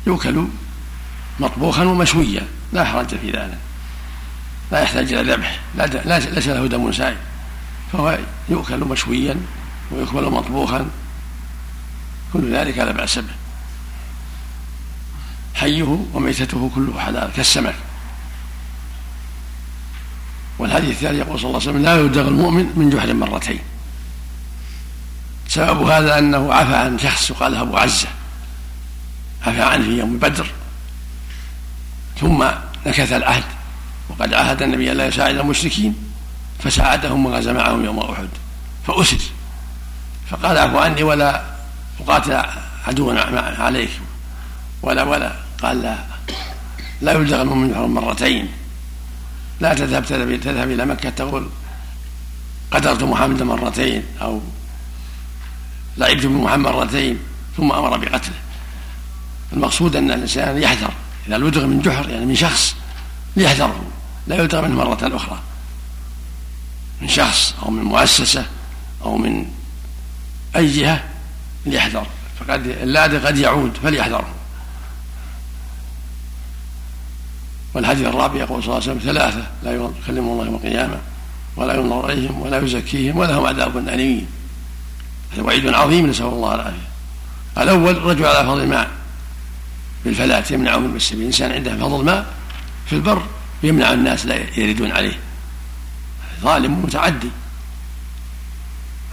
يؤكل 0.08 0.48
مطبوخا 1.40 1.84
ومشويا. 1.84 2.48
لا 2.74 2.84
حرج 2.84 3.08
في 3.08 3.32
ذلك. 3.32 3.58
لا 4.72 4.82
يحتاج 4.82 5.14
إلى 5.14 5.34
ذبح. 5.34 5.60
لا 5.76 5.86
ليس 6.20 6.48
له 6.48 6.68
دم 6.68 6.92
سائل 6.92 7.18
فهو 7.94 8.18
يؤكل 8.50 8.80
مشويا 8.80 9.36
ويكمل 9.92 10.24
مطبوخا. 10.24 10.90
كل 12.34 12.56
ذلك 12.56 12.78
لا 12.78 12.92
بأس 12.92 13.20
به 13.20 13.34
حيه 15.56 16.06
وميتته 16.14 16.72
كله 16.76 17.00
حلال 17.00 17.30
كالسمك. 17.36 17.76
والحديث 20.60 20.90
الثاني 20.90 21.18
يقول 21.18 21.40
صلى 21.40 21.48
الله 21.48 21.60
عليه 21.62 21.70
وسلم 21.70 21.84
لا 21.84 22.02
يدغ 22.02 22.28
المؤمن 22.28 22.74
من 22.76 22.90
جحر 22.90 23.14
مرتين. 23.14 23.60
سبب 25.48 25.82
هذا 25.82 26.20
أنه 26.20 26.54
عفى 26.54 26.76
عن 26.76 27.00
شخص 27.00 27.30
يقال 27.30 27.56
أبو 27.56 27.78
عزة 27.78 28.08
عفى 29.48 29.62
عنه 29.62 29.84
في 29.84 30.00
يوم 30.00 30.18
بدر. 30.18 30.48
ثم 32.20 32.46
نكث 32.86 33.14
العهد. 33.14 33.44
وقد 34.10 34.34
عهد 34.34 34.62
النبي 34.62 34.90
لا 34.90 35.08
يساعد 35.08 35.38
المشركين 35.38 35.96
فساعدهم 36.60 37.26
وغزا 37.26 37.54
معهم 37.54 37.86
يوم 37.86 38.00
أحد. 38.00 38.28
فأسر. 38.88 39.18
فقال 40.30 40.58
اعفو 40.58 40.78
عني 40.78 41.04
ولا 41.04 41.42
أقاتل 42.00 42.42
عدوا 42.88 43.14
عليك 43.60 43.90
ولا 44.82 45.04
ولا. 45.04 45.36
قال 45.62 45.82
لا. 45.82 45.98
لا 47.02 47.12
يلزغ 47.12 47.42
المؤمن 47.42 47.72
يحرم 47.72 47.94
مرتين. 47.94 48.48
لا 49.60 49.74
تذهب 49.74 50.06
تذهب 50.40 50.72
إلى 50.72 50.86
مكة 50.86 51.10
تقول 51.10 51.50
قدرت 52.72 53.04
محمد 53.04 53.44
مرتين. 53.44 54.04
أو 54.22 54.42
لعبت 55.98 56.26
بمحمد 56.26 56.68
مرتين. 56.68 57.20
ثم 57.58 57.72
أمر 57.72 57.98
بقتله. 57.98 58.40
المقصود 59.54 59.96
أن 59.96 60.12
الإنسان 60.12 60.58
يحذر. 60.58 60.94
إذا 61.28 61.38
لدغ 61.38 61.66
من 61.66 61.82
جحر 61.82 62.10
يعني 62.10 62.26
من 62.26 62.36
شخص 62.36 62.76
ليحذره 63.36 63.84
لا 64.28 64.36
يلدغ 64.36 64.62
منه 64.62 64.76
مرة 64.76 65.16
أخرى. 65.16 65.40
من 67.02 67.08
شخص 67.08 67.56
أو 67.64 67.72
من 67.72 67.84
مؤسسة 67.84 68.46
أو 69.02 69.18
من 69.18 69.46
أي 70.56 70.72
جهة 70.72 71.04
ليحذر 71.66 72.08
فقد 72.40 72.68
اللادغ 72.68 73.28
قد 73.28 73.38
يعود 73.38 73.78
فليحذره. 73.84 74.30
والحديث 77.74 78.08
الرابع 78.08 78.40
يقول 78.40 78.64
صلى 78.64 78.78
الله 78.78 78.90
عليه 78.90 78.92
وسلم 78.92 79.14
ثلاثة 79.14 79.48
لا 79.64 79.72
يكلمهم 79.72 80.32
الله 80.32 80.46
يوم 80.46 80.56
القيامة 80.56 80.98
ولا 81.56 81.74
ينظر 81.74 82.10
إليهم 82.10 82.42
ولا 82.42 82.60
يزكيهم 82.60 83.18
ولهم 83.18 83.46
عذاب 83.46 83.78
أليم. 83.78 84.28
هذا 85.34 85.42
وعيد 85.42 85.68
عظيم 85.68 86.08
نسأل 86.08 86.26
الله 86.26 86.56
العافية. 86.56 86.88
الأول 87.58 88.02
رجل 88.02 88.26
على 88.26 88.48
فضل 88.48 88.62
الماء. 88.62 89.05
بالفلاة 90.06 90.44
يمنعه 90.52 90.78
من 90.78 90.96
السبيل 90.96 91.22
الإنسان 91.22 91.52
عنده 91.52 91.78
فضل 91.78 92.06
ماء 92.06 92.34
في 92.86 92.94
البر 92.94 93.28
يمنع 93.64 93.94
الناس 93.94 94.26
لا 94.26 94.60
يردون 94.60 94.92
عليه. 94.92 95.20
ظالم 96.42 96.84
متعدي. 96.84 97.30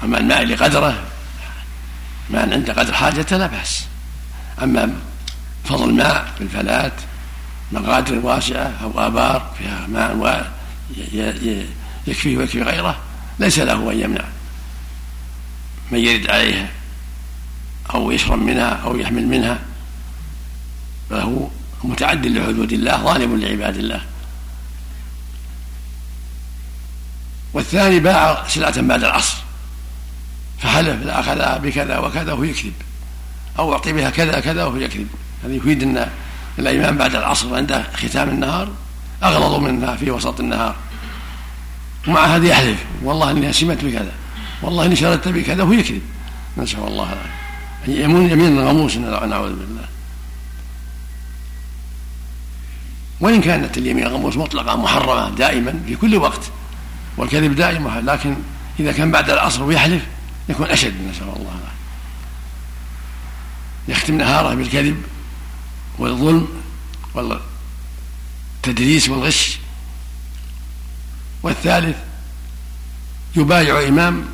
أما 0.05 0.19
الماء 0.19 0.45
لقدره 0.45 1.05
ما 2.31 2.41
عند 2.41 2.71
قدر 2.71 2.95
حاجته 2.95 3.37
لا 3.37 3.47
بأس. 3.47 3.85
أما 4.63 4.95
فضل 5.65 5.95
ماء 5.95 6.33
في 6.39 6.45
الفلاة 6.45 6.93
مقادر 7.73 8.19
واسعة 8.19 8.73
أو 8.83 9.07
آبار 9.07 9.55
فيها 9.59 9.87
ماء 9.87 10.53
يكفيه 12.07 12.37
ويكفي 12.37 12.63
غيره 12.63 12.99
ليس 13.39 13.59
له 13.59 13.93
أن 13.93 14.01
يمنع. 14.01 14.25
من 15.91 15.99
يرد 15.99 16.31
عليها 16.31 16.69
أو 17.95 18.11
يشرب 18.11 18.39
منها 18.39 18.71
أو 18.85 18.97
يحمل 18.97 19.27
منها 19.27 19.59
فهو 21.13 21.49
متعد 21.85 22.27
لحدود 22.27 22.73
الله 22.73 22.97
ظالم 23.05 23.41
لعباد 23.41 23.77
الله. 23.77 24.01
والثاني 27.55 28.01
باع 28.01 28.49
سلعة 28.49 28.81
بعد 28.81 29.05
العصر 29.05 29.37
فحلف 30.59 31.03
لا 31.03 31.21
أخذها 31.21 31.59
بكذا 31.59 31.99
وكذا 31.99 32.33
وهو 32.33 32.45
يكذب 32.45 32.73
أو 33.59 33.73
أعطي 33.73 33.93
بها 33.93 34.11
كذا 34.11 34.41
كذا 34.41 34.65
وهو 34.65 34.77
يكذب. 34.77 35.09
هذا 35.45 35.55
يفيد 35.55 35.83
أن 35.83 36.11
الإمام 36.59 36.97
بعد 36.99 37.17
العصر 37.17 37.57
عند 37.57 37.85
ختام 37.95 38.29
النهار 38.29 38.69
أغلظ 39.23 39.65
منها 39.65 39.97
في 39.97 40.11
وسط 40.11 40.41
النهار. 40.41 40.77
ومع 42.09 42.25
هذا 42.25 42.47
يحلف 42.47 42.85
والله 43.03 43.31
إني 43.31 43.53
سمت 43.53 43.85
بكذا 43.85 44.13
والله 44.63 44.87
إني 44.87 44.97
شردت 44.97 45.29
بكذا 45.29 45.63
وهو 45.63 45.73
يكذب. 45.73 46.03
نسأل 46.57 46.79
الله 46.79 47.05
العافية 47.13 48.05
يمين 48.05 48.31
يمين 48.31 48.59
غموس 48.59 48.97
نعوذ 48.97 49.53
بالله. 49.53 49.92
وإن 53.23 53.41
كانت 53.41 53.79
اليمين 53.79 54.07
غموس 54.07 54.37
مطلقة 54.37 54.77
محرمة 54.77 55.31
دائما 55.31 55.83
في 55.87 55.97
كل 55.97 56.17
وقت 56.17 56.41
والكذب 57.17 57.55
دائما 57.55 58.03
لكن 58.05 58.37
إذا 58.81 58.93
كان 58.93 59.11
بعد 59.11 59.31
العصر 59.31 59.63
ويحلف 59.63 60.03
يكون 60.49 60.67
أشد 60.67 60.95
نسأل 61.11 61.23
الله. 61.23 61.37
العافية 61.39 61.73
يختم 63.89 64.19
نهاره 64.19 64.55
بالكذب 64.55 65.03
والظلم 65.99 66.49
والتدريس 67.15 69.09
والغش. 69.09 69.59
والثالث 71.43 71.97
يبايع 73.37 73.89
إمام 73.89 74.25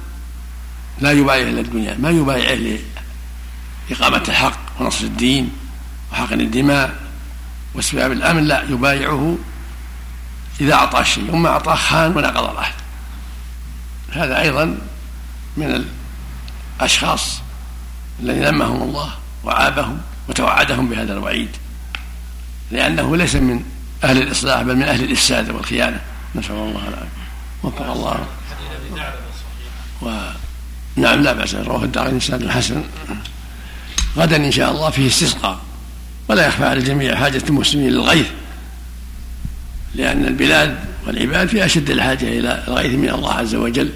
لا 1.01 1.13
يبايع 1.13 1.49
إلا 1.49 1.61
الدنيا. 1.61 1.97
ما 1.99 2.11
يبايعه 2.11 2.79
لإقامة 3.91 4.23
الحق 4.29 4.59
ونصر 4.81 5.05
الدين 5.05 5.51
وحقن 6.13 6.41
الدماء. 6.41 7.08
واسباب 7.75 8.13
الأمن 8.13 8.45
لا 8.45 8.63
يبايعه 8.63 9.39
إذا 10.61 10.75
أعطاه 10.75 11.03
شيء 11.03 11.35
وما 11.35 11.49
أعطاه 11.49 11.75
خان 11.75 12.17
ونقض 12.17 12.51
العهد 12.51 12.75
هذا 14.13 14.41
أيضا 14.41 14.79
من 15.57 15.85
الأشخاص 16.81 17.41
الذين 18.21 18.45
ذمهم 18.45 18.83
الله 18.83 19.11
وعابهم 19.45 20.01
وتوعدهم 20.29 20.89
بهذا 20.89 21.13
الوعيد 21.13 21.49
لأنه 22.71 23.17
ليس 23.17 23.35
من 23.35 23.65
أهل 24.05 24.23
الإصلاح 24.23 24.63
بل 24.63 24.77
من 24.77 24.83
أهل 24.83 25.05
الإفساد 25.05 25.51
والخيانة. 25.51 26.01
نسأل 26.35 26.55
الله 26.55 26.89
العافية. 26.89 27.29
وفق 27.63 27.91
الله. 27.91 28.27
و 30.03 30.31
نعم 30.97 31.23
لا 31.23 31.33
بأس 31.33 31.55
رواه 31.55 31.85
الدار 31.85 32.07
الحسن 32.29 32.85
غدا 34.17 34.37
إن 34.37 34.51
شاء 34.51 34.71
الله 34.71 34.91
فيه 34.91 35.07
استسقاء. 35.07 35.59
ولا 36.29 36.47
يخفى 36.47 36.65
على 36.65 36.81
الجميع 36.81 37.15
حاجة 37.15 37.43
المسلمين 37.49 37.91
للغيث 37.91 38.27
لأن 39.95 40.25
البلاد 40.25 40.79
والعباد 41.07 41.49
في 41.49 41.65
أشد 41.65 41.91
الحاجة 41.91 42.29
إلى 42.39 42.65
الغيث 42.69 42.95
من 42.95 43.09
الله 43.09 43.33
عز 43.33 43.55
وجل. 43.55 43.93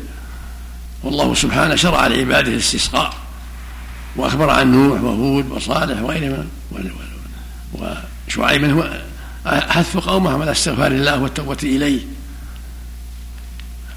والله 1.03 1.35
سبحانه 1.35 1.75
شرع 1.75 2.07
لعباده 2.07 2.53
الاستسقاء 2.53 3.15
وأخبر 4.17 4.51
عن 4.51 4.73
نوح 4.73 5.03
وهود 5.03 5.51
وصالح 5.51 6.03
وغيرهما 6.03 6.47
وشعيب 8.29 8.65
هو 8.65 9.01
حث 9.47 9.97
قومهم 9.97 10.43
على 10.43 10.53
استغفار 10.53 10.93
الله 10.93 11.19
والتوبة 11.19 11.59
إليه. 11.63 12.01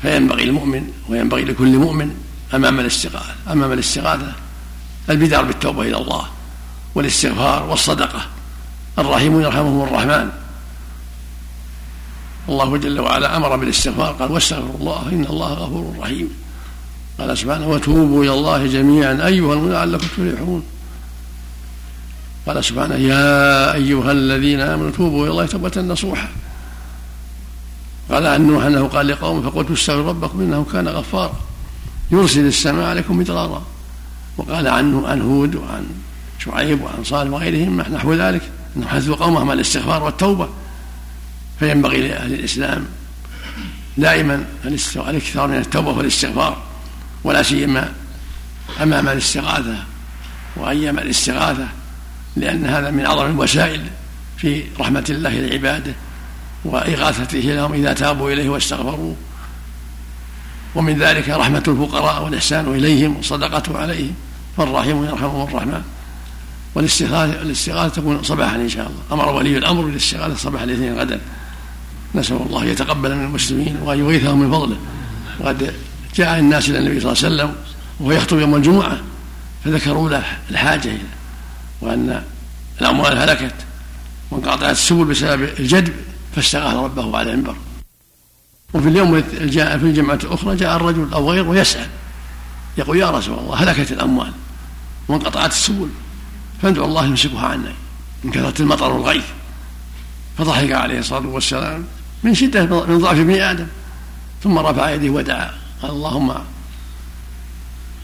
فينبغي 0.01 0.43
المؤمن 0.43 0.91
وينبغي 1.09 1.43
لكل 1.43 1.77
مؤمن 1.77 2.15
أمام 2.53 2.79
الاستغاثة 2.79 3.33
أمام 3.51 3.71
الاستغاثة 3.71 4.33
البدار 5.09 5.43
بالتوبة 5.43 5.81
إلى 5.81 5.97
الله. 5.97 6.34
والاستغفار 6.95 7.63
والصدقة. 7.63 8.21
الراحمون 8.99 9.43
يرحمهم 9.43 9.83
الرحمن. 9.83 10.29
الله 12.49 12.77
جل 12.77 12.99
وعلا 12.99 13.37
أمر 13.37 13.55
بالاستغفار 13.55 14.13
قال 14.13 14.31
واستغفروا 14.31 14.77
الله 14.79 15.09
إن 15.11 15.25
الله 15.29 15.53
غفور 15.53 15.95
رحيم. 15.99 16.29
قال 17.19 17.37
سبحانه 17.37 17.67
وتوبوا 17.67 18.23
إلى 18.23 18.33
الله 18.33 18.67
جميعا 18.67 19.27
أيها 19.27 19.55
لعلكم 19.55 20.07
تفلحون. 20.07 20.63
قال 22.47 22.63
سبحانه 22.63 22.95
يا 22.95 23.73
أيها 23.73 24.11
الذين 24.11 24.59
آمنوا 24.59 24.91
توبوا 24.91 25.23
إلى 25.23 25.31
الله 25.31 25.45
توبة 25.45 25.81
نصوحا 25.81 26.29
قال 28.11 28.27
عن 28.27 28.47
نوح 28.47 28.63
أنه 28.63 28.87
قال 28.87 29.07
لقومه 29.07 29.49
فقلت 29.49 29.71
استغفروا 29.71 30.09
ربكم 30.09 30.39
إنه 30.39 30.65
كان 30.73 30.87
غفارا 30.87 31.39
يرسل 32.11 32.45
السماء 32.45 32.85
عليكم 32.85 33.17
مدرارا. 33.17 33.63
وقال 34.37 34.67
عنه 34.67 35.07
عن 35.07 35.21
هود 35.21 35.55
وعن 35.55 35.85
شعيب 36.45 36.81
وعن 36.81 37.03
صالح 37.03 37.31
وغيرهم 37.31 37.81
نحو 37.81 38.13
ذلك 38.13 38.41
انهم 38.75 38.89
حثوا 38.89 39.15
قومهم 39.15 39.49
على 39.49 39.53
الاستغفار 39.53 40.03
والتوبة. 40.03 40.49
فينبغي 41.59 42.07
لأهل 42.07 42.33
الإسلام 42.33 42.85
دائما 43.97 44.45
الاكثار 44.65 45.47
من 45.47 45.57
التوبة 45.57 45.89
والاستغفار 45.91 46.57
ولا 47.23 47.43
سيما 47.43 47.93
أمام 48.81 49.07
الاستغاثة 49.07 49.83
وأيام 50.55 50.99
الاستغاثة 50.99 51.67
لأن 52.35 52.65
هذا 52.65 52.91
من 52.91 53.05
أعظم 53.05 53.25
الوسائل 53.25 53.81
في 54.37 54.63
رحمة 54.79 55.05
الله 55.09 55.29
لعباده 55.29 55.93
وإغاثته 56.65 57.39
لهم 57.39 57.73
إذا 57.73 57.93
تابوا 57.93 58.31
إليه 58.31 58.49
واستغفروه 58.49 59.15
ومن 60.75 60.99
ذلك 60.99 61.29
رحمة 61.29 61.63
الفقراء 61.67 62.23
والإحسان 62.23 62.75
إليهم 62.75 63.15
والصدقة 63.15 63.79
عليهم. 63.79 64.15
فالراحمون 64.57 65.07
يرحمهم 65.07 65.47
الرحمن. 65.47 65.83
والاستغاثة 66.75 67.41
الاستغاثة 67.41 68.01
تكون 68.01 68.23
صباحا 68.23 68.55
إن 68.55 68.69
شاء 68.69 68.87
الله. 68.87 69.23
أمر 69.23 69.35
ولي 69.35 69.57
الأمر 69.57 69.85
بالاستغاثة 69.85 70.35
صباح 70.35 70.61
الاثنين 70.61 70.99
غدا. 70.99 71.21
نسأل 72.15 72.37
الله 72.37 72.61
أن 72.61 72.67
يتقبل 72.67 73.15
من 73.15 73.25
المسلمين 73.25 73.77
وأن 73.83 73.99
يغيثهم 73.99 74.39
من 74.39 74.51
فضله. 74.51 74.77
وقد 75.39 75.73
جاء 76.15 76.39
الناس 76.39 76.69
إلى 76.69 76.77
النبي 76.77 76.99
صلى 76.99 77.11
الله 77.11 77.23
عليه 77.23 77.35
وسلم 77.35 77.55
وهو 77.99 78.11
يخطب 78.11 78.39
يوم 78.39 78.55
الجمعة 78.55 78.97
فذكروا 79.65 80.09
له 80.09 80.23
الحاجة 80.51 80.89
إلى 80.89 80.99
وأن 81.81 82.23
الأموال 82.81 83.17
هلكت 83.17 83.55
وانقطعت 84.31 84.71
السبل 84.71 85.05
بسبب 85.05 85.43
الجدب 85.59 85.93
فاستغاث 86.35 86.75
ربه 86.75 87.17
على 87.17 87.31
المنبر. 87.31 87.55
وفي 88.73 88.89
اليوم 88.89 89.23
جاء 89.41 89.77
في 89.77 89.85
الجمعة 89.85 90.19
الأخرى 90.23 90.55
جاء 90.55 90.75
الرجل 90.75 91.13
أو 91.13 91.31
غيره 91.31 91.55
يسأل 91.55 91.87
يقول 92.77 92.97
يا 92.97 93.09
رسول 93.09 93.39
الله 93.39 93.55
هلكت 93.55 93.91
الأموال 93.91 94.31
وانقطعت 95.07 95.51
السبل. 95.51 95.89
فادعو 96.61 96.85
الله 96.85 97.05
يمسكها 97.05 97.47
عنا. 97.47 97.73
من 98.23 98.31
كثرة 98.31 98.61
المطر 98.61 98.91
والغيث. 98.91 99.25
فضحك 100.37 100.71
عليه 100.71 100.99
الصلاة 100.99 101.27
والسلام. 101.27 101.83
من 102.23 102.33
شدة 102.33 102.65
من 102.85 102.99
ضعف 102.99 103.19
ابن 103.19 103.41
آدم. 103.41 103.67
ثم 104.43 104.57
رفع 104.57 104.89
يديه 104.89 105.09
ودعا. 105.09 105.51
قال 105.81 105.91
اللهم 105.91 106.31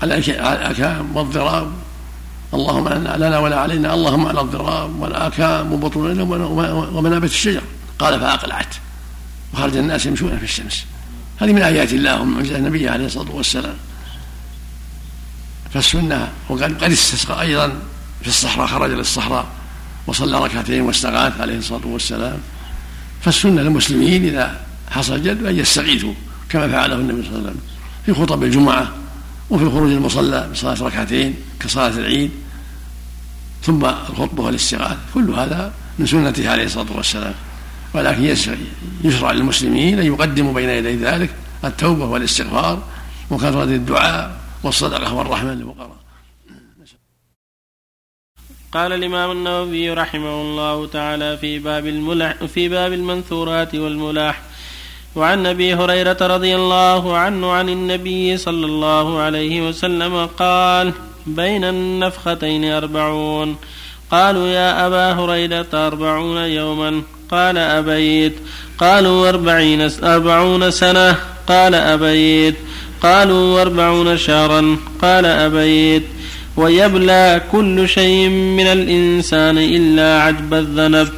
على 0.01 0.17
الأكام 0.17 1.15
والضراب. 1.17 1.71
اللهم 2.53 2.87
لنا 2.87 3.39
ولا 3.39 3.59
علينا. 3.59 3.93
اللهم 3.93 4.25
على 4.25 4.41
الضراب 4.41 4.99
والآكام 4.99 5.73
وبطون 5.73 6.21
ومنابت 6.95 7.29
الشجر. 7.29 7.61
قال 7.99 8.19
فأقلعت. 8.19 8.75
وخرج 9.53 9.77
الناس 9.77 10.05
يمشون 10.05 10.37
في 10.37 10.43
الشمس. 10.43 10.85
هذه 11.41 11.53
من 11.53 11.61
آيات 11.61 11.93
الله 11.93 12.21
ومن 12.21 12.33
معجزات 12.33 12.57
النبي 12.57 12.89
عليه 12.89 13.05
الصلاة 13.05 13.31
والسلام. 13.31 13.75
فالسنة 15.73 16.31
وقد 16.49 16.83
قد 16.83 16.91
استسقى 16.91 17.41
أيضا 17.41 17.73
في 18.21 18.27
الصحراء 18.27 18.67
خرج 18.67 18.91
للصحراء 18.91 19.45
وصلى 20.07 20.39
ركعتين 20.39 20.81
واستغاث 20.81 21.41
عليه 21.41 21.57
الصلاة 21.57 21.87
والسلام. 21.87 22.37
فالسنة 23.21 23.61
للمسلمين 23.61 24.25
إذا 24.25 24.61
حصل 24.91 25.23
جد 25.23 25.45
أن 25.45 25.59
يستغيثوا 25.59 26.13
كما 26.49 26.67
فعله 26.67 26.95
النبي 26.95 27.23
صلى 27.23 27.29
الله 27.29 27.39
عليه 27.39 27.49
وسلم 27.49 27.61
في 28.05 28.13
خطب 28.13 28.43
الجمعة 28.43 28.91
وفي 29.49 29.63
الخروج 29.63 29.91
المصلى 29.91 30.49
بصلاة 30.51 30.81
ركعتين 30.81 31.35
كصلاة 31.59 31.87
العيد. 31.87 32.31
ثم 33.63 33.85
الخطبة 33.85 34.43
والاستغاثة 34.43 34.97
كل 35.13 35.29
هذا 35.29 35.73
من 35.99 36.05
سنته 36.05 36.49
عليه 36.49 36.65
الصلاة 36.65 36.91
والسلام. 36.95 37.33
ولكن 37.93 38.23
يشرع 39.03 39.31
للمسلمين 39.31 39.99
أن 39.99 40.05
يقدموا 40.05 40.53
بين 40.53 40.69
يدي 40.69 40.95
ذلك 40.95 41.29
التوبة 41.65 42.05
والاستغفار 42.05 42.83
وكثرة 43.29 43.63
الدعاء 43.63 44.37
والصدقة 44.63 45.13
والرحمة 45.13 45.53
للفقراء. 45.53 46.00
قال 48.73 48.93
الإمام 48.93 49.31
النووي 49.31 49.93
رحمه 49.93 50.41
الله 50.41 50.87
تعالى 50.87 51.37
في 51.37 51.59
باب 51.59 51.87
الملح 51.87 52.35
في 52.45 52.69
باب 52.69 52.93
المنثورات 52.93 53.75
والملاح 53.75 54.41
وعن 55.15 55.45
أبي 55.45 55.73
هريرة 55.73 56.17
رضي 56.21 56.55
الله 56.55 57.17
عنه 57.17 57.51
عن 57.51 57.69
النبي 57.69 58.37
صلى 58.37 58.65
الله 58.65 59.19
عليه 59.19 59.67
وسلم 59.67 60.25
قال 60.25 60.93
بين 61.27 61.63
النفختين 61.63 62.71
أربعون. 62.71 63.55
قالوا 64.11 64.47
يا 64.47 64.87
أبا 64.87 65.11
هريرة 65.11 65.67
أربعون 65.73 66.37
يوما. 66.37 67.01
قال 67.31 67.57
أبيت. 67.57 68.33
قالوا 68.77 69.29
أربعين 69.29 69.81
أربعون 70.03 70.71
سنة. 70.71 71.15
قال 71.47 71.75
أبيت. 71.75 72.55
قالوا 73.01 73.61
أربعون 73.61 74.17
شهرا. 74.17 74.77
قال 75.01 75.25
أبيت. 75.25 76.03
ويبلى 76.57 77.41
كل 77.51 77.89
شيء 77.89 78.29
من 78.29 78.67
الإنسان 78.67 79.57
إلا 79.57 80.21
عجب 80.21 80.53
الذنب. 80.53 81.09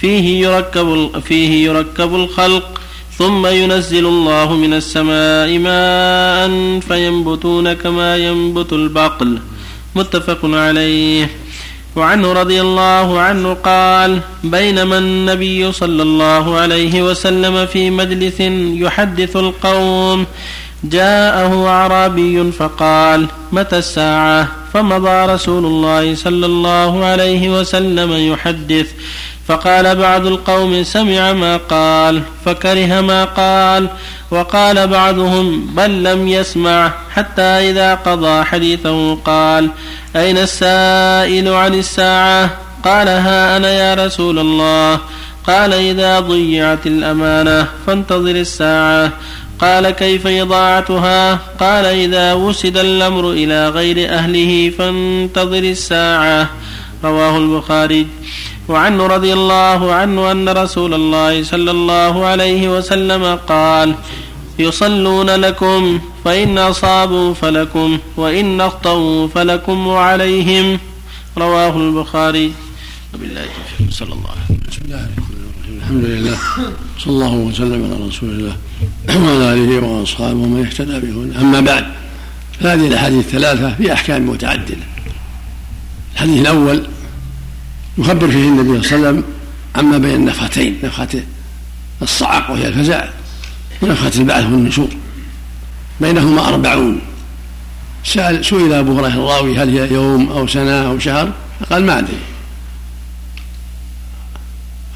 فيه 0.00 0.46
يركب 0.46 1.10
فيه 1.20 1.64
يركب 1.64 2.14
الخلق 2.14 2.80
ثم 3.18 3.46
ينزل 3.46 4.06
الله 4.06 4.54
من 4.54 4.74
السماء 4.74 5.58
ماء 5.58 6.50
فينبتون 6.80 7.72
كما 7.72 8.16
ينبت 8.16 8.72
البقل. 8.72 9.38
متفق 9.94 10.38
عليه. 10.44 11.30
وعنه 11.96 12.32
رضي 12.32 12.60
الله 12.60 13.20
عنه 13.20 13.54
قال 13.54 14.20
بينما 14.44 14.98
النبي 14.98 15.72
صلى 15.72 16.02
الله 16.02 16.56
عليه 16.56 17.02
وسلم 17.02 17.66
في 17.66 17.90
مجلس 17.90 18.40
يحدث 18.84 19.36
القوم 19.36 20.26
جاءه 20.84 21.68
أعرابي 21.68 22.52
فقال 22.52 23.26
متى 23.52 23.78
الساعة؟ 23.78 24.48
فمضى 24.74 25.32
رسول 25.32 25.66
الله 25.66 26.14
صلى 26.14 26.46
الله 26.46 27.04
عليه 27.04 27.60
وسلم 27.60 28.32
يحدث. 28.32 28.86
فقال 29.48 29.96
بعض 29.96 30.26
القوم 30.26 30.82
سمع 30.82 31.32
ما 31.32 31.56
قال. 31.56 32.22
فكره 32.44 33.00
ما 33.00 33.24
قال. 33.24 33.88
وقال 34.30 34.88
بعضهم 34.88 35.66
بل 35.74 36.02
لم 36.02 36.28
يسمع. 36.28 36.92
حتى 37.10 37.42
إذا 37.42 37.94
قضى 37.94 38.44
حديثه 38.44 39.14
قال 39.14 39.70
أين 40.16 40.38
السائل 40.38 41.48
عن 41.48 41.74
الساعة؟ 41.74 42.50
قال 42.84 43.08
ها 43.08 43.56
أنا 43.56 43.70
يا 43.70 44.06
رسول 44.06 44.38
الله. 44.38 45.00
قال 45.46 45.72
إذا 45.72 46.20
ضيعت 46.20 46.86
الأمانة 46.86 47.66
فانتظر 47.86 48.30
الساعة. 48.30 49.12
قال 49.60 49.90
كيف 49.90 50.26
إضاعتها 50.26 51.34
قال 51.34 51.84
إذا 51.84 52.34
وسد 52.34 52.76
الأمر 52.76 53.30
إلى 53.30 53.68
غير 53.68 54.14
أهله 54.14 54.70
فانتظر 54.70 55.58
الساعة. 55.58 56.50
رواه 57.04 57.38
البخاري. 57.38 58.06
وعنه 58.68 59.06
رضي 59.06 59.32
الله 59.32 59.92
عنه 59.92 60.30
أن 60.30 60.48
رسول 60.48 60.94
الله 60.94 61.42
صلى 61.42 61.70
الله 61.70 62.24
عليه 62.26 62.78
وسلم 62.78 63.38
قال 63.48 63.94
يصلون 64.58 65.30
لكم 65.30 66.00
فإن 66.24 66.58
أصابوا 66.58 67.34
فلكم 67.34 67.98
وإن 68.16 68.60
أخطأوا 68.60 69.28
فلكم 69.28 69.86
وعليهم 69.86 70.78
رواه 71.38 71.76
البخاري. 71.76 72.52
وبالله 73.14 73.46
صلى 73.90 74.12
الله 74.12 74.30
عليه 74.30 74.44
وسلم. 74.44 74.60
بسم 74.70 74.82
الله 74.84 75.08
الحمد 75.78 76.04
لله. 76.04 76.38
صلى 76.98 77.12
الله 77.12 77.34
وسلم 77.34 77.80
على 77.84 78.06
رسول 78.08 78.30
الله. 78.30 78.56
وعلى 79.08 79.52
آله 79.52 79.86
وأصحابه 79.86 80.34
ومن 80.34 80.66
اهتدى 80.66 81.00
به 81.00 81.40
أما 81.40 81.60
بعد 81.60 81.86
فهذه 82.60 82.86
الأحاديث 82.88 83.26
الثلاثة 83.26 83.74
في 83.74 83.92
أحكام 83.92 84.30
متعددة. 84.30 84.76
الحديث 86.14 86.40
الأول 86.40 86.86
يخبر 87.98 88.28
فيه 88.28 88.48
النبي 88.48 88.82
صلى 88.82 88.96
الله 88.96 89.08
عليه 89.08 89.18
وسلم 89.18 89.24
عما 89.76 89.98
بين 89.98 90.14
النفختين 90.14 90.78
نفخة 90.82 91.22
الصعق 92.02 92.50
وهي 92.50 92.68
الفزع 92.68 93.04
ونفخة 93.82 94.20
البعث 94.20 94.44
والنشور. 94.44 94.88
بينهما 96.00 96.48
أربعون. 96.48 97.00
سأل 98.04 98.44
سئل 98.44 98.72
أبو 98.72 98.98
هريرة 98.98 99.14
الراوي 99.14 99.58
هل 99.58 99.78
هي 99.78 99.92
يوم 99.92 100.28
أو 100.28 100.46
سنة 100.46 100.88
أو 100.88 100.98
شهر؟ 100.98 101.32
قال 101.70 101.86
ما 101.86 101.98
أدري. 101.98 102.18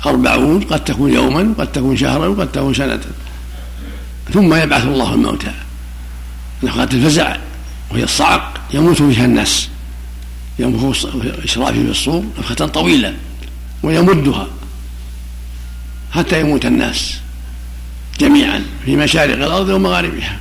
أربعون 0.06 0.60
قد 0.60 0.84
تكون 0.84 1.12
يوما 1.12 1.54
قد 1.58 1.72
تكون 1.72 1.96
شهرا 1.96 2.26
وقد 2.26 2.52
تكون 2.52 2.74
سنة. 2.74 3.00
ثم 4.32 4.54
يبعث 4.54 4.84
الله 4.84 5.14
الموتى. 5.14 5.52
نفخة 6.62 6.82
الفزع 6.82 7.36
وهي 7.90 8.04
الصعق 8.04 8.60
يموت 8.74 9.02
فيها 9.02 9.24
الناس. 9.24 9.68
ينفخ 10.58 11.06
إسرافيل 11.44 11.84
في 11.84 11.90
الصور 11.90 12.24
نفخة 12.38 12.66
طويلة 12.66 13.14
ويمدها 13.82 14.46
حتى 16.12 16.40
يموت 16.40 16.66
الناس 16.66 17.18
جميعا 18.20 18.64
في 18.84 18.96
مشارق 18.96 19.34
الأرض 19.34 19.68
ومغاربها. 19.68 20.38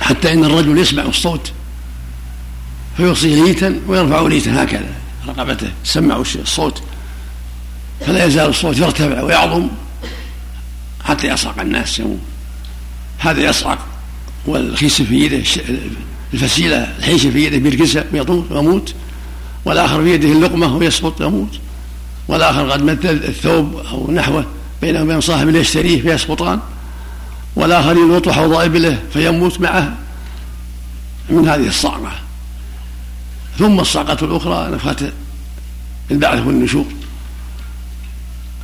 حتى 0.00 0.32
إن 0.32 0.44
الرجل 0.44 0.78
يسمع 0.78 1.02
الصوت 1.02 1.52
فيوصي 2.96 3.42
ليتا 3.42 3.80
ويرفع 3.86 4.20
ليتا 4.20 4.62
هكذا 4.62 4.94
رقبته 5.28 5.70
سمع 5.84 6.16
الصوت. 6.16 6.82
فلا 8.06 8.24
يزال 8.24 8.50
الصوت 8.50 8.78
يرتفع 8.78 9.22
ويعظم. 9.22 9.68
حتى 11.04 11.28
يصعق 11.28 11.60
الناس 11.60 11.98
يموت 11.98 12.18
هذا 13.18 13.40
يصعق 13.40 13.78
والخيس 14.46 15.02
في 15.02 15.24
يده 15.24 15.42
الفسيلة 16.34 16.96
الحيشه 16.98 17.30
في 17.30 17.44
يده 17.44 17.58
بيركسها 17.58 18.04
ويطول 18.12 18.44
ويموت 18.50 18.94
والآخر 19.64 20.02
في 20.02 20.14
يده 20.14 20.28
اللقمة 20.28 20.76
ويسقط 20.76 21.20
يموت. 21.20 21.58
والآخر 22.28 22.70
قد 22.70 22.82
مد 22.82 23.06
الثوب 23.06 23.76
أو 23.76 24.10
نحوه 24.10 24.46
بينه 24.82 25.02
وبين 25.02 25.20
صاحب 25.20 25.48
يشتريه 25.48 26.02
فيسقطان 26.02 26.60
والآخر 27.56 27.92
يلوط 27.92 28.28
حوض 28.28 28.52
ابله 28.52 28.98
فيموت 29.12 29.60
معه. 29.60 29.96
من 31.30 31.48
هذه 31.48 31.66
الصعقة. 31.66 32.12
ثم 33.58 33.80
الصعقة 33.80 34.24
الأخرى 34.24 34.70
نفخة 34.74 35.12
البعث 36.10 36.46
والنشور. 36.46 36.86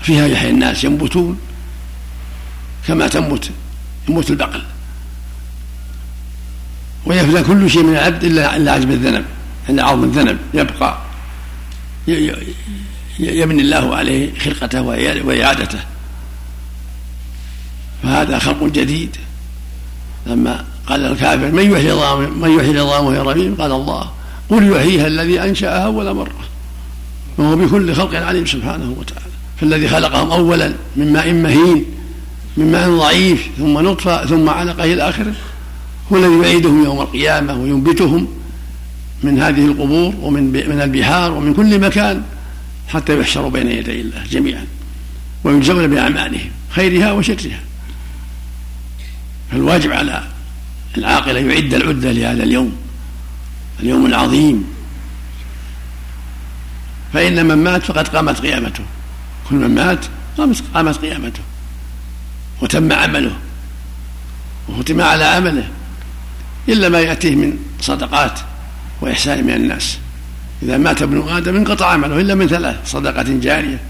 فيها 0.02 0.26
يحيى 0.26 0.50
الناس 0.50 0.84
ينبتون. 0.84 1.38
كما 2.88 3.08
تنبت 3.08 3.50
يموت 4.08 4.30
البقل. 4.30 4.62
ويفنى 7.06 7.42
كل 7.42 7.70
شيء 7.70 7.82
من 7.82 7.92
العبد 7.92 8.24
إلا 8.24 8.56
إلا 8.56 8.72
عجب 8.72 8.90
الذنب 8.90 9.24
إلا 9.68 9.84
عظم 9.84 10.04
الذنب 10.04 10.38
يبقى 10.54 10.98
يبني 13.18 13.62
الله 13.62 13.96
عليه 13.96 14.38
خلقته 14.38 14.82
وإعادته. 14.82 15.78
فهذا 18.02 18.38
خلق 18.38 18.64
جديد. 18.64 19.16
لما 20.26 20.64
قال 20.86 21.06
الكافر 21.06 21.52
من 21.52 21.72
يحيي 21.72 21.92
العظام 21.92 22.40
من 22.40 22.58
يحيي 22.58 22.70
العظام 22.70 23.06
وهي 23.06 23.18
رميم؟ 23.18 23.54
قال 23.54 23.72
الله 23.72 24.10
قل 24.50 24.72
يحييها 24.76 25.06
الذي 25.06 25.42
أنشأها 25.42 25.84
أول 25.84 26.14
مرة. 26.14 26.44
وهو 27.38 27.56
بكل 27.56 27.94
خلق 27.94 28.14
عليم 28.14 28.46
سبحانه 28.46 28.94
وتعالى. 28.98 29.32
فالذي 29.60 29.88
خلقهم 29.88 30.30
اولا 30.30 30.74
من 30.96 31.12
ماء 31.12 31.32
مهين 31.32 31.84
من 32.58 32.72
ماء 32.72 32.90
ضعيف 32.90 33.48
ثم 33.58 33.78
نطفة 33.78 34.26
ثم 34.26 34.48
علقة 34.48 34.84
إلى 34.84 35.08
آخره 35.08 35.34
هو 36.12 36.16
الذي 36.16 36.48
يعيدهم 36.48 36.84
يوم 36.84 37.00
القيامة 37.00 37.54
وينبتهم 37.54 38.28
من 39.22 39.42
هذه 39.42 39.66
القبور 39.66 40.14
ومن 40.20 40.44
من 40.44 40.80
البحار 40.80 41.32
ومن 41.32 41.54
كل 41.54 41.80
مكان 41.80 42.22
حتى 42.88 43.20
يحشروا 43.20 43.50
بين 43.50 43.66
يدي 43.66 44.00
الله 44.00 44.24
جميعا 44.30 44.66
ويجزون 45.44 45.86
بأعمالهم 45.86 46.50
خيرها 46.70 47.12
وشرها. 47.12 47.60
فالواجب 49.50 49.92
على 49.92 50.24
العاقل 50.98 51.36
ان 51.36 51.50
يعد 51.50 51.74
العدة 51.74 52.12
لهذا 52.12 52.42
اليوم 52.42 52.76
اليوم 53.80 54.06
العظيم. 54.06 54.64
فإن 57.12 57.46
من 57.46 57.54
مات 57.54 57.82
فقد 57.82 58.08
قامت 58.08 58.40
قيامته 58.40 58.84
كل 59.50 59.56
من 59.56 59.74
مات 59.74 60.04
قامت 60.74 60.96
قيامته. 60.96 61.40
وتم 62.60 62.92
عمله 62.92 63.36
وختم 64.68 65.00
على 65.00 65.24
عمله 65.24 65.68
إلا 66.68 66.88
ما 66.88 67.00
يأتيه 67.00 67.34
من 67.36 67.58
صدقات 67.80 68.40
وإحسان 69.00 69.44
من 69.44 69.52
الناس. 69.52 69.98
إذا 70.62 70.76
مات 70.76 71.02
ابن 71.02 71.28
آدم 71.28 71.56
انقطع 71.56 71.86
عمله 71.86 72.20
إلا 72.20 72.34
من 72.34 72.48
ثلاث 72.48 72.76
صدقة 72.90 73.22
جارية 73.22 73.80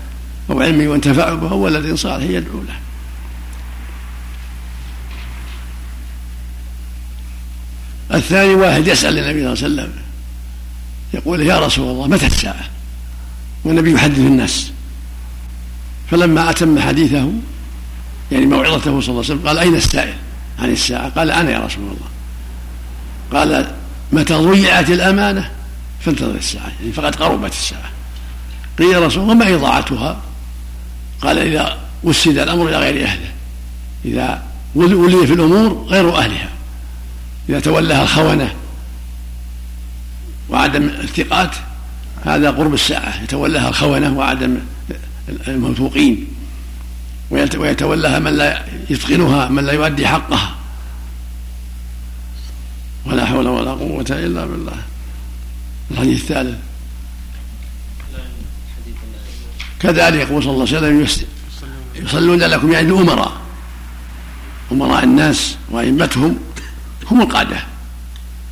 أو 0.50 0.60
علم 0.60 0.80
ينتفع 0.80 1.34
به 1.34 1.50
أو 1.50 1.58
ولد 1.58 1.94
صالح 1.94 2.24
يدعو 2.24 2.62
له. 2.62 2.78
الثاني 8.14 8.54
واحد 8.54 8.86
يسأل 8.86 9.18
النبي 9.18 9.56
صلى 9.56 9.66
الله 9.66 9.82
عليه 9.82 9.92
وسلم 9.92 10.02
يقول 11.14 11.40
يا 11.40 11.58
رسول 11.58 11.90
الله 11.90 12.06
متى 12.06 12.26
الساعة؟ 12.26 12.64
والنبي 13.64 13.92
يحدث 13.92 14.18
الناس. 14.18 14.72
فلما 16.10 16.50
أتم 16.50 16.78
حديثه 16.80 17.32
يعني 18.33 18.47
موعظته 18.47 18.81
صلى 18.81 18.93
الله 18.93 19.09
عليه 19.09 19.18
وسلم. 19.18 19.49
قال 19.49 19.59
أين 19.59 19.74
السائل 19.74 20.14
عن 20.59 20.70
الساعة؟ 20.70 21.09
قال 21.09 21.31
أنا 21.31 21.51
يا 21.51 21.59
رسول 21.59 21.85
الله. 21.85 22.09
قال 23.33 23.74
متى 24.12 24.35
ضيعت 24.35 24.91
الأمانة؟ 24.91 25.51
فانتظر 26.01 26.35
الساعة. 26.35 26.72
يعني 26.81 26.93
فقد 26.93 27.14
قربت 27.14 27.53
الساعة. 27.53 27.91
قيل 28.79 28.93
يا 28.93 29.07
رسول 29.07 29.22
الله 29.22 29.35
وما 29.35 29.55
إضاعتها 29.55 30.20
قال 31.20 31.39
إذا 31.39 31.79
وسد 32.03 32.39
الأمر 32.39 32.68
إلى 32.68 32.79
غير 32.79 33.05
أهله. 33.05 33.31
إذا 34.05 34.43
ولي 34.74 35.26
في 35.26 35.33
الأمور 35.33 35.87
غير 35.89 36.18
أهلها. 36.18 36.51
إذا 37.49 37.61
تولاها 37.61 38.03
الخونة 38.03 38.55
وعدم 40.49 40.83
الثقات 40.83 41.51
هذا 42.24 42.51
قرب 42.51 42.74
الساعة. 42.74 43.22
يتولاها 43.22 43.68
الخونة 43.68 44.18
وعدم 44.18 44.59
الموثوقين 45.49 46.26
ويتولاها 47.31 48.18
من 48.18 48.37
لا 48.37 48.64
يتقنها 48.91 49.49
من 49.49 49.64
لا 49.64 49.72
يؤدي 49.72 50.07
حقها. 50.07 50.55
ولا 53.07 53.24
حول 53.24 53.49
ولا 53.49 53.70
قوة 53.70 54.07
إلا 54.11 54.45
بالله. 54.45 54.76
الحديث 55.91 56.22
الثالث. 56.22 56.59
كذلك 59.81 60.29
يقول 60.29 60.43
صلى 60.43 60.53
الله 60.53 60.66
عليه 60.76 61.03
وسلم 61.03 61.26
يصلون 61.97 62.39
لكم 62.39 62.72
يعني 62.72 62.89
الأمراء. 62.89 63.33
أمراء 64.72 65.05
الناس 65.05 65.57
وأئمتهم 65.70 66.39
هم 67.11 67.20
القادة. 67.20 67.57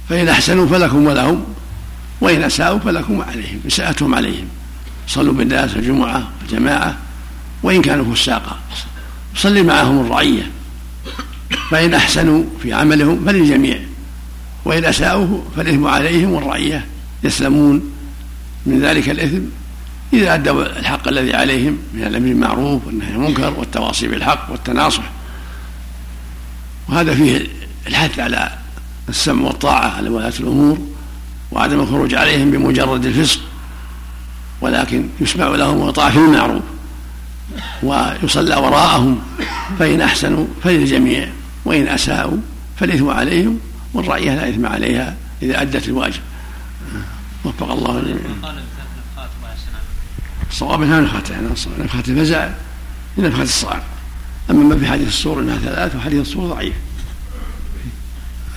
فإن 0.09 0.29
أحسنوا 0.29 0.67
فلكم 0.67 1.07
ولهم 1.07 1.45
وإن 2.21 2.43
أساءوا 2.43 2.79
فلكم 2.79 3.19
وعليهم 3.19 3.61
إساءتهم 3.67 4.15
عليهم. 4.15 4.49
صلوا 5.09 5.35
بالناس 5.35 5.77
الجمعة 5.77 6.29
والجماعة. 6.41 6.97
وإن 7.67 7.83
كانوا 7.83 8.15
فساقا 8.15 8.59
صلي 9.37 9.63
معهم 9.63 10.07
الرعية. 10.07 10.51
فإن 11.71 11.95
أحسنوا 11.95 12.45
في 12.63 12.73
عملهم 12.73 13.25
فللجميع. 13.25 13.81
وإن 14.65 14.85
أساءوا 14.85 15.41
فالإثم 15.57 15.87
عليهم 15.87 16.33
والرعية 16.33 16.87
يسلمون 17.25 17.93
من 18.67 18.81
ذلك 18.81 19.09
الإثم. 19.09 19.41
إذا 20.13 20.35
أدوا 20.35 20.79
الحق 20.79 21.09
الذي 21.09 21.35
عليهم 21.35 21.79
من 21.95 22.03
الأمر 22.03 22.29
بالمعروف 22.29 22.87
والنهي 22.87 23.09
عن 23.09 23.15
المنكر 23.15 23.55
والتواصي 23.59 24.09
بالحق 24.09 24.51
والتناصح. 24.51 25.11
وهذا 26.89 27.15
فيه 27.15 27.47
الحث 27.87 28.19
على 28.19 28.59
السمع 29.09 29.47
والطاعة 29.47 29.97
على 29.97 30.09
ولاة 30.09 30.33
الأمور 30.41 30.79
وعدم 31.53 31.81
الخروج 31.81 32.15
عليهم 32.15 32.51
بمجرد 32.51 33.07
الفسق. 33.07 33.41
ولكن 34.61 35.09
يسمع 35.21 35.49
لهم 35.49 35.77
ويطاع 35.77 36.11
في 36.11 36.19
المعروف. 36.19 36.63
ويصلى 37.83 38.57
وراءهم 38.57 39.23
فإن 39.79 40.01
أحسنوا 40.01 40.47
فللجميع 40.63 41.29
وإن 41.65 41.89
أساءوا 41.89 42.37
فالإثم 42.77 43.11
عليهم 43.11 43.59
والرعية 43.95 44.35
لا 44.35 44.49
إثم 44.49 44.67
عليها 44.67 45.17
إذا 45.43 45.63
أدت 45.63 45.89
الواجب. 45.89 46.21
وفق 47.45 47.71
الله 47.71 47.99
الجميع. 47.99 48.21
الصواب 50.51 50.83
انها 50.83 51.01
نفخة 51.01 51.23
يعني 51.31 51.49
نفخة 51.79 52.03
الفزع 52.09 52.51
نفخة 53.19 53.43
الصعق 53.43 53.83
أما 54.51 54.63
ما 54.63 54.79
في 54.79 54.87
حديث 54.87 55.09
الصور 55.09 55.41
أنها 55.41 55.59
ثلاث 55.59 55.97
وحديث 55.97 56.21
الصور 56.21 56.55
ضعيف. 56.55 56.75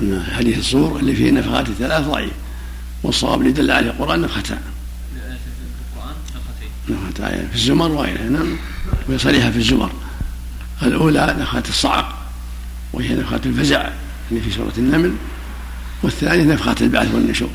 أن 0.02 0.24
حديث 0.38 0.58
الصور 0.58 1.00
اللي 1.00 1.16
فيه 1.16 1.32
نفخات 1.32 1.70
الثلاث 1.70 2.08
ضعيف. 2.08 2.32
والصواب 3.04 3.42
اللي 3.42 3.52
دل 3.52 3.72
عليه 3.72 3.90
القرآن 3.90 4.22
نفختان. 4.22 4.62
نفختان 6.92 7.48
في 7.50 7.56
الزمر 7.56 7.92
وغيرها 7.92 8.30
نعم 8.30 8.58
وهي 9.08 9.18
صريحة 9.18 9.52
في 9.52 9.58
الزمر. 9.58 9.92
الأولى 10.84 11.36
نفخة 11.40 11.64
الصعق 11.70 12.18
وهي 12.94 13.16
نفخة 13.16 13.42
الفزع 13.46 13.90
اللي 14.32 14.42
في 14.42 14.52
سورة 14.52 14.74
النمل. 14.78 15.16
والثانية 16.04 16.44
نفخة 16.44 16.76
البعث 16.82 17.14
والنشور. 17.14 17.50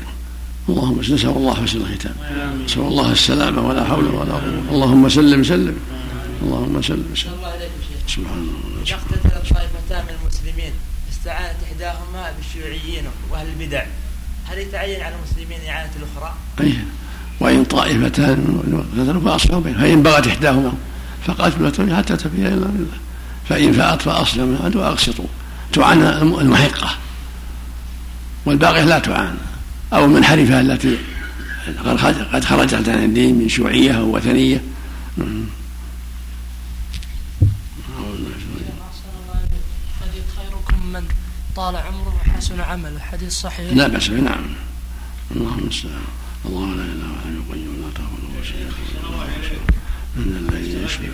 اللهم 0.69 0.99
نسأل 0.99 1.29
الله 1.29 1.53
حسن 1.53 1.81
الختام. 1.81 2.15
نسأل 2.65 2.81
الله 2.81 3.11
السلامة 3.11 3.67
ولا 3.67 3.85
حول 3.85 4.05
ولا 4.05 4.33
قوة. 4.33 4.63
اللهم 4.71 5.09
سلم 5.09 5.43
سلم. 5.43 5.77
اللهم 6.41 6.81
سلم 6.81 7.11
سلم. 7.15 7.33
سبحان 8.07 8.37
الله. 8.37 8.83
إذا 8.87 8.95
اقتتلت 8.95 9.53
طائفتان 9.53 10.03
من 10.05 10.15
المسلمين 10.21 10.73
استعانت 11.11 11.57
إحداهما 11.63 12.31
بالشيوعيين 12.37 13.03
وأهل 13.31 13.47
البدع. 13.47 13.85
هل 14.45 14.57
يتعين 14.57 15.01
على 15.01 15.15
المسلمين 15.15 15.59
إعانة 15.69 15.91
الأخرى؟ 15.95 16.35
أي. 16.61 16.73
وإن 17.39 17.65
طائفتان 17.65 18.61
اقتتلوا 18.73 19.21
فأصلحوا 19.21 19.61
بينهم 19.61 19.81
فإن 19.81 20.03
بغت 20.03 20.27
إحداهما 20.27 20.73
فقاتلوا 21.25 21.97
حتى 21.97 22.15
تفيء 22.15 22.47
إلى 22.47 22.53
الله. 22.53 22.87
فإن 23.49 23.73
فاءت 23.73 24.01
فأصلحوا 24.01 24.75
وأقسطوا 24.75 25.25
تعان 25.73 26.01
المحقة. 26.41 26.97
والباقية 28.45 28.83
لا 28.83 28.99
تعان. 28.99 29.37
أو 29.93 30.05
المنحرفة 30.05 30.61
التي 30.61 30.97
قد 32.33 32.43
خرجت 32.43 32.89
عن 32.89 33.03
الدين 33.03 33.39
من 33.39 33.49
شيوعية 33.49 33.91
أو 33.91 34.15
وثنية. 34.15 34.61
خيركم 40.37 40.87
من 40.93 41.03
طال 41.55 41.75
عمره 41.75 42.21
وحسن 42.27 42.59
عمله. 42.59 42.99
حديث 42.99 43.33
صحيح. 43.33 43.73
لا 43.73 43.87
بأس. 43.87 44.09
نعم. 44.09 44.45
اللهم 45.31 45.59
المستعان 45.59 46.01
الله 46.47 46.75
لا 46.75 46.83
اله 46.83 46.91
الا 46.93 47.05
هو 47.05 47.53
القيوم 47.53 47.75
لا 47.81 47.89
تاخذه 47.95 48.25
سنه 48.43 48.75
من 50.15 50.49
الذي 50.49 50.83
يشفي 50.83 51.07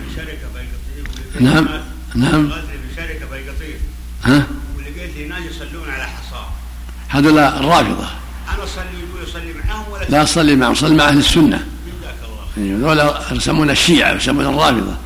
نعم 1.40 1.68
نعم. 2.14 2.48
بشركة 2.92 3.26
ها؟ 4.24 4.46
ولقيت 4.76 5.16
هناك 5.16 5.42
يصلون 5.50 5.90
على 5.90 6.04
حصاه 6.04 6.46
هذول 7.08 7.38
الرافضة. 7.38 8.06
أنا 8.54 8.64
أصلي 8.64 8.84
يقول 8.84 9.28
اصلي 9.30 9.52
معهم 9.52 9.92
ولا 9.92 10.04
لا 10.04 10.24
صلي 10.24 10.56
معهم 10.56 10.74
صلي 10.74 10.94
مع 10.94 11.08
أهل 11.08 11.18
السنة. 11.18 11.66
جزاك 11.86 12.14
الله. 12.24 12.70
يعني 12.70 13.02
هذول 13.04 13.36
يسمون 13.36 13.70
الشيعة 13.70 14.12
يسمون 14.12 14.46
الرافضة. 14.46 14.96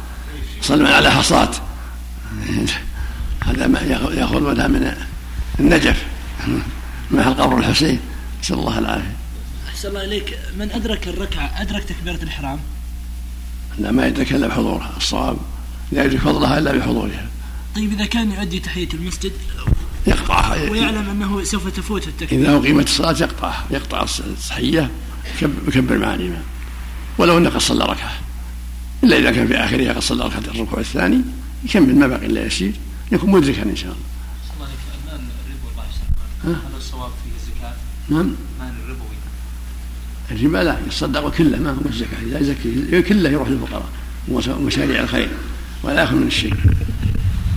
يصلون 0.63 0.87
على 0.87 1.11
حصات 1.11 1.57
هذا 3.47 3.67
ما 3.67 3.81
ياخذونها 4.15 4.69
من 4.69 4.95
النجف. 5.61 6.03
محل 7.11 7.35
قبر 7.35 7.59
الحسين. 7.59 8.01
نسأل 8.43 8.59
الله 8.59 8.79
العافية. 8.79 9.17
أحسن 9.77 9.89
الله 9.89 10.05
إليك. 10.05 10.39
من 10.59 10.71
أدرك 10.73 11.09
الركعة 11.09 11.63
أدرك 11.63 11.85
تكبيرة 11.85 12.23
الإحرام؟ 12.23 12.61
لا 13.79 13.91
ما 13.91 14.07
يدرك 14.07 14.33
الا 14.33 14.47
بحضورها 14.47 14.95
الصواب 14.97 15.37
لا 15.93 16.05
يدرك 16.05 16.21
فضلها 16.21 16.59
إلا 16.59 16.73
بحضورها. 16.73 17.29
طيب 17.75 17.93
إذا 17.93 18.07
كان 18.07 18.33
يؤدي 18.33 18.61
تحية 18.61 18.89
المسجد 18.95 19.33
يقطعها 20.07 20.71
ويعلم 20.71 21.11
أنه 21.11 21.45
سوف 21.45 21.69
تفوت 21.69 22.09
التكبير. 22.09 22.41
إذا 22.41 22.57
أقيمت 22.57 22.85
الصلاة 22.85 23.17
يقطعها 23.21 23.67
يقطع 23.71 24.07
التحية 24.19 24.91
يكبر 25.43 25.99
مع 25.99 26.15
الإمام. 26.15 26.43
ولو 27.19 27.39
انه 27.39 27.51
قد 27.51 27.61
صلى 27.61 27.85
ركعة. 27.85 28.19
إلا 29.05 29.19
إذا 29.19 29.31
كان 29.31 29.47
في 29.47 29.57
آخرها 29.57 29.93
قد 29.93 30.03
صلى 30.03 30.25
ركعة 30.25 30.39
الركوع 30.39 30.81
الثاني 30.81 31.21
يكمل 31.65 31.97
ما 31.97 32.07
بقي 32.07 32.27
إلا 32.27 32.47
يسير 32.47 32.73
يكون 33.13 33.31
مدركا 33.31 33.63
إن 33.63 33.77
شاء 33.77 33.93
الله. 33.93 34.69
الله 36.45 36.57
هل 36.57 36.77
الصواب 36.77 37.11
فيه 37.25 37.31
الزكاة؟ 37.37 37.75
نعم. 38.09 38.37
الربا 40.31 40.59
لا 40.59 40.79
يتصدق 40.87 41.37
كله 41.37 41.59
ما 41.59 41.71
هو 41.71 41.89
الزكاه 41.89 42.23
اذا 42.23 42.39
يزكي 42.39 43.03
كله 43.03 43.31
يروح 43.31 43.49
للفقراء 43.49 43.89
ومشاريع 44.29 45.01
الخير 45.01 45.29
ولا 45.83 46.01
يأخذ 46.01 46.15
من 46.15 46.27
الشرك. 46.27 46.59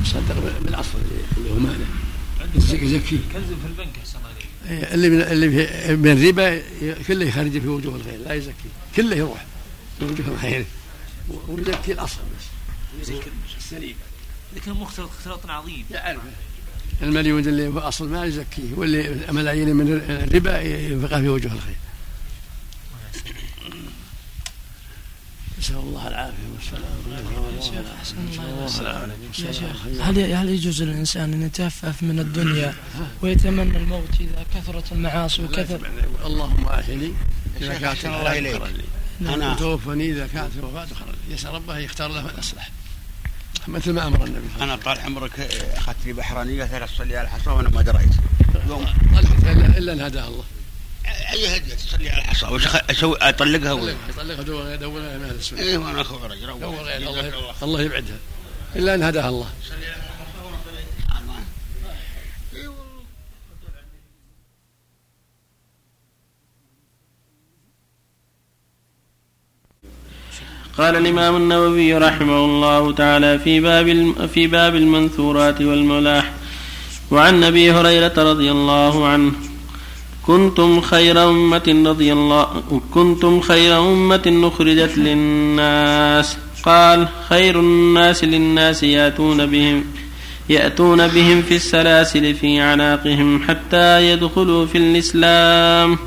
صدق 0.05 0.61
بالعصر 0.61 0.97
اللي 1.37 1.51
هو 1.51 1.59
ماله. 1.59 1.85
يزكيه 2.55 3.17
كنز 3.33 3.43
في 3.43 3.67
البنك 3.67 3.93
إيه، 4.69 4.93
اللي 4.93 5.09
من 5.09 5.21
اللي 5.21 5.47
من 5.95 6.11
الربا 6.11 6.61
كله 7.07 7.25
يخرج 7.25 7.51
في 7.61 7.67
وجوه 7.67 7.95
الخير 7.95 8.19
لا 8.25 8.33
يزكي 8.33 8.69
كله 8.95 9.15
يروح 9.15 9.45
في 9.99 10.05
وجوه 10.05 10.27
الخير. 10.27 10.65
ويزكي 11.47 11.91
الأصل 11.91 12.19
بس. 13.01 13.11
السليم 13.57 13.95
لكن 14.55 14.71
مختلط 14.71 15.09
اختلاط 15.09 15.49
عظيم. 15.49 15.85
يعرف 15.91 16.21
المليون 17.01 17.47
اللي 17.47 17.71
في 17.71 17.79
أصل 17.79 18.09
ما 18.09 18.25
يزكيه 18.25 18.73
واللي 18.75 19.17
ملايين 19.31 19.75
من 19.75 20.01
الربا 20.09 20.61
ينفقها 20.61 21.21
في 21.21 21.29
وجوه 21.29 21.53
الخير. 21.53 21.75
نسأل 25.59 25.75
الله 25.75 26.07
العافية 26.07 26.43
والسلامة 26.55 26.85
يا 29.39 29.51
شيخ 29.51 30.01
هل 30.01 30.33
هل 30.33 30.49
يجوز 30.49 30.83
للإنسان 30.83 31.33
أن 31.33 31.41
يتهفف 31.41 32.03
من 32.03 32.19
الدنيا 32.19 32.73
ويتمنى 33.21 33.77
الموت 33.77 34.09
إذا 34.19 34.45
كثرت 34.55 34.91
المعاصي 34.91 35.43
وكثر 35.43 35.79
اللهم 36.25 36.67
إذا 36.67 37.11
شيخ 37.59 37.79
كانت 37.81 38.05
الله 38.05 38.37
إليك. 38.37 38.61
أنا 39.21 39.51
وتوفني 39.51 40.11
إذا 40.11 40.27
كانت 40.27 40.51
الوفاة 40.59 40.85
خيرا 40.85 41.11
لي. 41.27 41.33
يسأل 41.33 41.53
ربه 41.53 41.77
يختار 41.77 42.11
له 42.11 42.25
الاصلح 42.29 42.69
مثل 43.67 43.91
ما 43.91 44.07
أمر 44.07 44.25
النبي 44.25 44.47
أنا 44.61 44.75
طال 44.75 44.99
عمرك 44.99 45.39
أخذت 45.77 46.05
لي 46.05 46.13
بحرانيه 46.13 46.65
ثلاث 46.65 46.91
تصلي 46.91 47.17
على 47.17 47.27
الحصى 47.27 47.49
وأنا 47.49 47.69
ما 47.69 47.81
دريت. 47.81 48.13
يوم 48.67 48.85
طلقت 49.15 49.43
الا 49.43 49.77
إلا 49.77 49.93
ان 49.93 50.01
هداها 50.01 50.27
الله. 50.27 50.43
أي 51.31 51.57
هدية 51.57 51.73
تصلي 51.73 52.09
على 52.09 52.21
الحصى؟ 52.21 52.45
وش 52.45 52.67
أسوي 52.67 53.17
أطلقها 53.21 53.73
ولا؟ 53.73 53.95
يطلقها 54.09 54.75
دور 54.75 55.01
أهل 55.01 55.35
السنة. 55.39 55.59
إيه 55.59 55.77
وأنا 55.77 56.01
اخو 56.01 56.25
رجل 56.25 56.59
دور 56.59 56.75
غير 56.75 57.37
الله. 57.37 57.53
الله 57.63 57.81
يبعدها. 57.81 58.17
إلا 58.75 58.95
أن 58.95 59.03
هداها 59.03 59.29
الله. 59.29 59.49
قال 70.77 70.95
الإمام 70.95 71.35
النووي 71.35 71.97
رحمه 71.97 72.45
الله 72.45 72.93
تعالى 72.93 73.39
في 73.39 73.59
باب 73.59 73.87
في 74.27 74.47
باب 74.47 74.75
المنثورات 74.75 75.61
والملاح 75.61 76.33
وعن 77.11 77.43
أبي 77.43 77.71
هريرة 77.71 78.13
رضي 78.17 78.51
الله 78.51 79.07
عنه 79.07 79.48
كنتم 80.29 80.81
خير 80.81 81.29
أمة 81.29 81.83
رضي 81.85 82.13
الله 82.13 82.47
كنتم 82.93 83.41
خير 83.41 83.79
أمة 83.79 84.51
أخرجت 84.53 84.97
للناس. 84.97 86.37
قال 86.63 87.07
خير 87.29 87.59
الناس 87.59 88.23
للناس 88.23 88.83
يأتون 88.83 89.45
بهم 89.45 89.83
يأتون 90.49 91.07
بهم 91.07 91.41
في 91.41 91.55
السلاسل 91.55 92.33
في 92.33 92.61
أعناقهم 92.61 93.43
حتى 93.47 94.11
يدخلوا 94.11 94.65
في 94.65 94.77
الإسلام. 94.77 95.97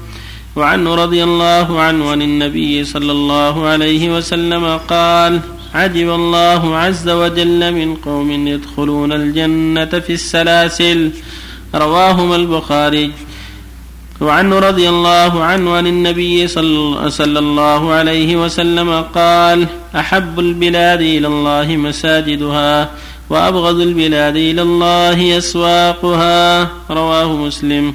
وعنه 0.56 0.94
رضي 0.94 1.24
الله 1.24 1.80
عنه 1.80 2.10
عن 2.10 2.22
النبي 2.22 2.84
صلى 2.84 3.12
الله 3.12 3.66
عليه 3.66 4.16
وسلم 4.16 4.76
قال 4.76 5.40
عجب 5.74 6.14
الله 6.14 6.76
عز 6.76 7.08
وجل 7.08 7.72
من 7.74 7.94
قوم 7.94 8.46
يدخلون 8.48 9.12
الجنة 9.12 9.84
في 9.84 10.12
السلاسل. 10.12 11.10
رواهما 11.74 12.36
البخاري. 12.36 13.12
وعنه 14.22 14.58
رضي 14.58 14.88
الله 14.88 15.44
عنه 15.44 15.74
عن 15.74 15.86
النبي 15.86 16.48
صلى 17.10 17.38
الله 17.38 17.92
عليه 17.92 18.36
وسلم 18.36 19.02
قال 19.14 19.66
أحب 19.96 20.40
البلاد 20.40 21.00
إلى 21.00 21.26
الله 21.26 21.76
مساجدها 21.76 22.90
وأبغض 23.30 23.80
البلاد 23.80 24.36
إلى 24.36 24.62
الله 24.62 25.38
أسواقها. 25.38 26.68
رواه 26.90 27.36
مسلم. 27.36 27.94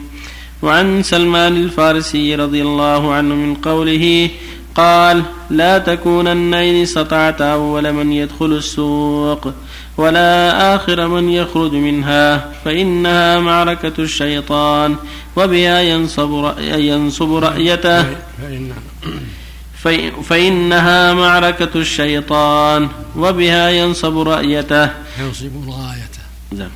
وعن 0.61 1.03
سلمان 1.03 1.57
الفارسي 1.57 2.35
رضي 2.35 2.61
الله 2.61 3.13
عنه 3.13 3.35
من 3.35 3.55
قوله 3.55 4.29
قال 4.75 5.23
لا 5.49 5.77
تكونن 5.77 6.53
إن 6.53 6.81
استطعت 6.81 7.41
أول 7.41 7.93
من 7.93 8.11
يدخل 8.11 8.45
السوق. 8.45 9.47
ولا 9.97 10.75
آخر 10.75 11.07
من 11.07 11.29
يخرج 11.29 11.73
منها 11.73 12.51
فإنها 12.65 13.39
معركة 13.39 13.93
الشيطان 13.99 14.95
وبها 15.35 15.81
ينصب, 15.81 16.33
رأي 16.33 16.87
ينصب 16.87 17.33
رأيته. 17.33 18.05
فإنها 20.23 21.13
معركة 21.13 21.69
الشيطان 21.75 22.89
وبها 23.15 23.69
ينصب 23.69 24.19
رأيته. 24.19 24.89
ينصب 25.19 25.69
رايته. 25.69 26.69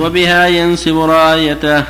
وبها 0.00 0.46
ينصب 0.46 0.98
رأيته. 0.98 1.84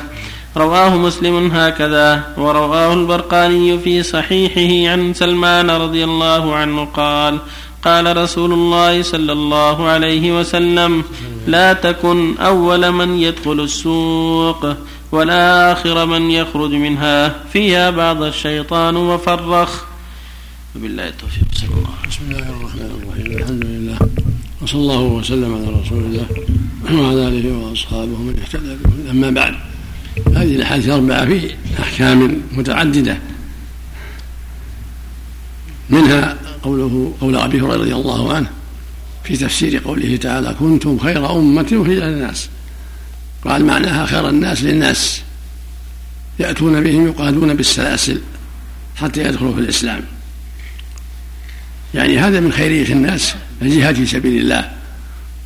رواه 0.57 0.95
مسلم 0.95 1.51
هكذا 1.51 2.33
ورواه 2.37 2.93
البرقاني 2.93 3.79
في 3.79 4.03
صحيحه 4.03 4.91
عن 4.91 5.13
سلمان 5.13 5.69
رضي 5.69 6.03
الله 6.03 6.55
عنه 6.55 6.85
قال 6.85 7.39
قال 7.83 8.17
رسول 8.17 8.53
الله 8.53 9.01
صلى 9.01 9.31
الله 9.31 9.89
عليه 9.89 10.39
وسلم 10.39 11.03
لا 11.47 11.73
تكن 11.73 12.37
أول 12.37 12.91
من 12.91 13.19
يدخل 13.19 13.59
السوق 13.59 14.75
ولا 15.11 15.71
آخر 15.71 16.05
من 16.05 16.31
يخرج 16.31 16.71
منها 16.71 17.43
فيها 17.53 17.89
بعض 17.89 18.23
الشيطان 18.23 18.95
وفرخ. 18.95 19.83
وبالله 20.75 21.07
التوفيق. 21.07 21.45
صلى 21.53 21.69
الله 21.69 21.95
بسم 22.09 22.21
الله 22.29 22.49
الرحمن 22.49 22.89
الرحيم. 23.01 23.37
الحمد 23.37 23.65
لله. 23.65 23.97
وصلى 24.61 24.81
الله 24.81 25.01
وسلم 25.01 25.53
على 25.53 25.67
رسول 25.81 26.03
الله 26.03 26.25
وعلى 27.01 27.27
آله 27.27 27.57
وأصحابه 27.57 28.17
من 28.17 28.39
اهتدى 28.39 28.75
أما 29.11 29.29
بعد 29.29 29.55
هذه 30.35 30.55
الأحاديث 30.55 30.85
الأربعة 30.85 31.25
في 31.25 31.55
أحكام 31.79 32.41
متعددة 32.51 33.17
منها 35.89 36.37
قوله 36.63 37.13
قول 37.21 37.35
أبي 37.35 37.61
هريرة 37.61 37.75
رضي 37.75 37.93
الله 37.95 38.33
عنه 38.33 38.49
في 39.23 39.37
تفسير 39.37 39.77
قوله 39.85 40.15
تعالى 40.15 40.55
كنتم 40.59 40.99
خير 40.99 41.31
أمة 41.31 41.61
أخرجت 41.61 42.03
للناس. 42.03 42.49
قال 43.45 43.65
معناها 43.65 44.05
خير 44.05 44.29
الناس 44.29 44.63
للناس. 44.63 45.21
يأتون 46.39 46.83
بهم 46.83 47.07
يقادون 47.07 47.53
بالسلاسل 47.53 48.21
حتى 48.95 49.23
يدخلوا 49.23 49.53
في 49.53 49.59
الإسلام. 49.59 50.01
يعني 51.93 52.19
هذا 52.19 52.39
من 52.39 52.51
خيرية 52.51 52.93
الناس 52.93 53.35
الجهاد 53.61 53.95
في 53.95 54.05
سبيل 54.05 54.41
الله 54.41 54.71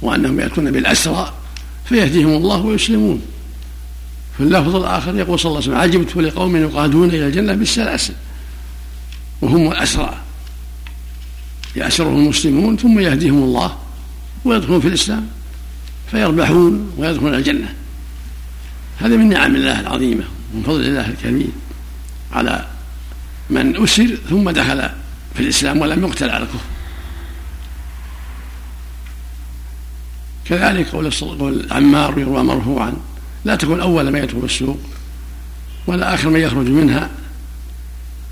وأنهم 0.02 0.40
يأتون 0.40 0.72
بالأسرى 0.72 1.34
فيهديهم 1.86 2.30
الله 2.30 2.62
ويسلمون. 2.62 3.22
في 4.38 4.44
اللفظ 4.44 4.76
الآخر 4.76 5.16
يقول 5.16 5.40
صلى 5.40 5.50
الله 5.50 5.62
عليه 5.62 5.72
وسلم 5.72 6.02
عجبت 6.02 6.16
لقوم 6.16 6.56
يقادون 6.56 7.10
إلى 7.10 7.28
الجنة 7.28 7.54
بالسلاسل 7.54 8.14
وهم 9.42 9.72
الأسرى. 9.72 10.18
يأسرهم 11.76 12.18
المسلمون 12.18 12.78
ثم 12.78 13.00
يهديهم 13.00 13.44
الله 13.44 13.78
ويدخلون 14.46 14.82
في 14.82 14.88
الإسلام 14.88 15.28
فيربحون 16.12 16.92
ويدخلون 16.98 17.36
الجنة. 17.36 17.76
هذا 19.00 19.18
من 19.18 19.30
نعم 19.30 19.56
الله 19.56 19.80
العظيمة 19.80 20.24
ومن 20.54 20.64
فضل 20.64 20.86
الله 20.86 21.10
الكريم 21.10 21.52
على 22.32 22.68
من 23.50 23.84
أسر 23.84 24.18
ثم 24.30 24.50
دخل 24.50 24.90
في 25.36 25.40
الإسلام 25.40 25.82
ولم 25.82 26.04
يقتل 26.04 26.30
على 26.30 26.44
الكفر. 26.44 26.60
كذلك 30.46 30.88
قول 30.88 31.12
قول 31.12 31.68
عمار 31.72 32.20
يروى 32.20 32.44
مرفوعا 32.44 32.94
لا 33.46 33.56
تكن 33.56 33.80
أول 33.80 34.10
ما 34.10 34.20
يدخل 34.20 34.44
السوق 34.44 34.80
ولا 35.88 36.14
آخر 36.14 36.30
من 36.30 36.40
يخرج 36.40 36.68
منها 36.68 37.10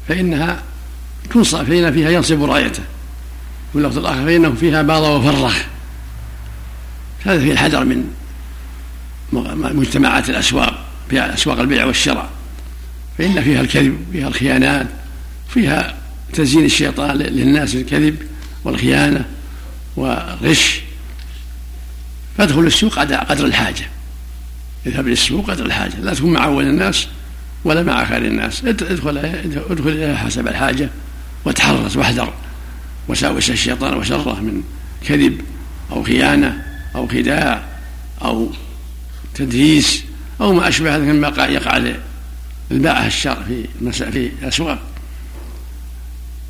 فإنها 0.08 0.64
تنصب 1.34 1.64
فإن 1.64 1.94
فيها 1.94 2.10
ينصب 2.10 2.44
رأيته. 2.44 2.84
واللفظ 3.74 3.98
الآخر 3.98 4.26
فإنه 4.26 4.54
فيها 4.54 4.82
باض 4.82 5.04
وفرخ 5.04 5.58
هذا 7.26 7.40
فيه 7.40 7.52
الحذر 7.52 7.86
من 7.86 8.04
مجتمعات 9.74 10.30
الأسواق 10.30 10.86
فيها 11.10 11.34
أسواق 11.34 11.60
البيع 11.60 11.86
والشراء 11.86 12.30
فإن 13.18 13.44
فيها 13.44 13.62
الكذب 13.62 13.98
فيها 14.12 14.28
الخيانات 14.28 14.88
فيها 15.50 15.96
تزيين 16.34 16.66
الشيطان 16.66 17.18
للناس 17.18 17.76
الكذب 17.76 18.18
والخيانة 18.64 19.26
والغش. 19.96 20.82
فادخل 22.38 22.60
السوق 22.60 23.00
قدر 23.00 23.46
الحاجة. 23.46 23.88
اذهب 24.86 25.08
للسوق 25.08 25.52
قدر 25.52 25.66
الحاجة. 25.66 26.00
لا 26.00 26.14
تكون 26.14 26.34
مع 26.34 26.46
أول 26.46 26.64
الناس 26.64 27.08
ولا 27.64 27.84
مع 27.84 28.06
خير 28.06 28.26
الناس. 28.26 28.66
ادخل 28.66 29.18
ادخل 29.70 29.90
إليها 29.90 30.16
حسب 30.16 30.48
الحاجة 30.48 30.90
وتحرص 31.46 31.96
واحذر. 31.96 32.34
وساوس 33.10 33.50
الشيطان 33.50 33.98
وشره 33.98 34.40
من 34.40 34.64
كذب 35.08 35.42
أو 35.92 36.04
خيانة 36.04 36.66
أو 36.96 37.08
خداع 37.08 37.64
أو 38.22 38.52
تدريس 39.36 40.04
أو 40.42 40.54
ما 40.54 40.68
أشبه 40.68 40.96
هذا 40.96 41.04
مما 41.04 41.28
يقع 41.28 41.96
للباعة 42.72 43.08
الشر 43.08 43.44
في 43.44 43.66
في 44.12 44.32
الأسواق. 44.42 44.80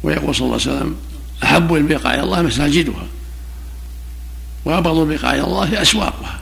ويقول 0.03 0.35
صلى 0.35 0.45
الله 0.45 0.59
عليه 0.61 0.77
وسلم 0.77 0.95
أحب 1.43 1.75
البقاع 1.75 2.13
إلى 2.13 2.23
الله 2.23 2.41
مساجدها 2.41 3.07
وأبغض 4.65 4.97
البقاع 4.97 5.33
إلى 5.33 5.43
الله 5.43 5.81
أسواقها. 5.81 6.39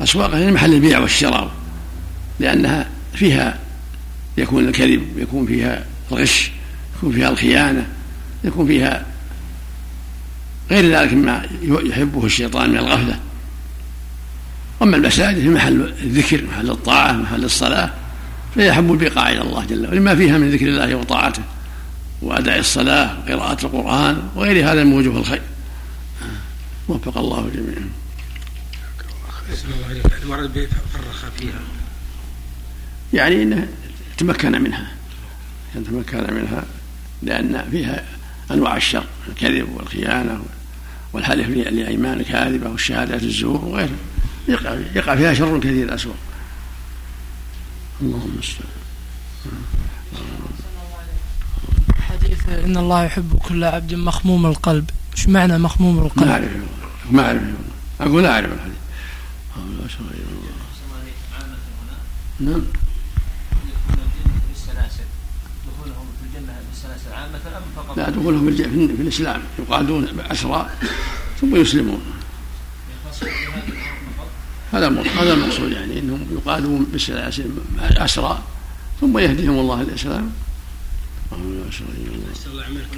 أسواقها 0.00 0.38
هي 0.38 0.50
محل 0.50 0.74
البيع 0.74 0.98
والشراء 0.98 1.50
لأنها 2.40 2.88
فيها 3.14 3.58
يكون 4.38 4.68
الكذب 4.68 5.18
يكون 5.18 5.46
فيها 5.46 5.84
الغش 6.12 6.50
يكون 6.96 7.12
فيها 7.12 7.28
الخيانة 7.28 7.88
يكون 8.44 8.66
فيها 8.66 9.06
غير 10.70 10.98
ذلك 10.98 11.12
مما 11.12 11.46
يحبه 11.62 12.26
الشيطان 12.26 12.70
من 12.70 12.76
الغفلة. 12.76 13.20
أما 14.82 14.96
المساجد 14.96 15.40
في 15.40 15.48
محل 15.48 15.94
الذكر 16.02 16.44
محل 16.44 16.70
الطاعة 16.70 17.12
محل 17.12 17.44
الصلاة 17.44 17.90
فهي 18.54 18.70
أحب 18.70 18.92
البقاع 18.92 19.32
إلى 19.32 19.42
الله 19.42 19.64
جل 19.64 19.86
وعلا 19.86 19.94
لما 19.94 20.16
فيها 20.16 20.38
من 20.38 20.50
ذكر 20.50 20.66
الله 20.66 20.94
وطاعته 20.94 21.42
وأداء 22.22 22.58
الصلاة 22.58 23.18
وقراءة 23.18 23.66
القرآن 23.66 24.28
وغير 24.34 24.72
هذا 24.72 24.84
من 24.84 24.92
وجوه 24.92 25.18
الخير. 25.18 25.42
وفق 26.88 27.18
الله 27.18 27.50
جميعا. 27.54 27.90
المرض 30.22 30.68
فرخ 30.92 31.24
فيها 31.38 31.60
يعني 33.12 33.42
إنه 33.42 33.68
تمكن 34.18 34.62
منها 34.62 34.92
تمكن 35.74 36.34
منها 36.34 36.64
لأن 37.22 37.64
فيها 37.70 38.04
أنواع 38.50 38.76
الشر 38.76 39.04
الكذب 39.28 39.68
والخيانة 39.76 40.42
والحلف 41.12 41.48
لايمان 41.48 42.20
الكاذبه 42.20 42.70
والشهادات 42.70 43.22
الزور 43.22 43.64
وغيرها. 43.64 43.90
يقع 44.48 44.78
يقع 44.94 45.16
فيها 45.16 45.34
شر 45.34 45.58
كثير 45.58 45.94
اسوء 45.94 46.14
اللهم 48.02 48.30
المستعان 48.34 48.68
حديث 52.00 52.48
إن 52.48 52.76
الله 52.76 53.04
يحب 53.04 53.38
كل 53.48 53.64
عبد 53.64 53.94
مخموم 53.94 54.46
القلب. 54.46 54.90
إيش 55.16 55.28
معنى 55.28 55.58
مخموم 55.58 55.98
القلب؟ 55.98 56.26
ما 56.26 56.32
أعرف 56.32 56.50
ما 57.10 57.26
أعرف 57.26 57.42
أقول 58.00 58.26
أعرف 58.26 58.52
الحديث. 58.52 58.74
نعم. 62.40 62.62
لا 67.96 68.10
دخولهم 68.10 68.56
في 68.56 69.02
الإسلام 69.02 69.42
يقادون 69.58 70.08
اسرى 70.30 70.70
ثم 71.40 71.56
يسلمون. 71.56 72.00
هذا 74.72 74.88
هذا 75.20 75.32
المقصود 75.32 75.72
يعني 75.72 75.98
إنهم 75.98 76.26
يقادون 76.32 76.86
بالسلاسل 76.92 77.50
اسرى 77.80 78.42
ثم 79.00 79.18
يهديهم 79.18 79.58
الله 79.58 79.82
الاسلام 79.82 80.32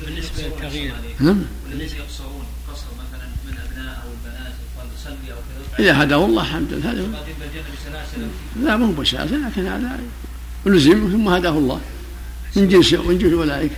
بالنسبة 0.06 0.42
للتغيير 0.42 0.94
نعم. 1.20 1.42
بالنسبة 1.70 1.98
يقصرون 1.98 2.44
قصر 2.68 2.86
مثلا 2.94 3.28
من 3.46 3.58
ابناء 3.70 4.04
أو 4.04 4.10
البنات 4.12 4.52
أو 5.30 5.36
كذا 5.76 5.84
إذا 5.84 6.02
هداه 6.02 6.26
الله 6.26 6.42
الحمد 6.42 6.72
لله. 6.72 6.90
هذا 6.90 7.24
لا 8.62 8.76
مو 8.76 8.92
بسلاسل 8.92 9.42
لكن 9.46 9.66
هذا 9.66 10.00
لزم 10.66 11.08
ثم 11.12 11.28
هداه 11.28 11.58
الله. 11.58 11.80
من 12.56 12.68
جنس 12.68 12.92
من 12.92 13.18
جنس 13.18 13.32
أولئك. 13.32 13.72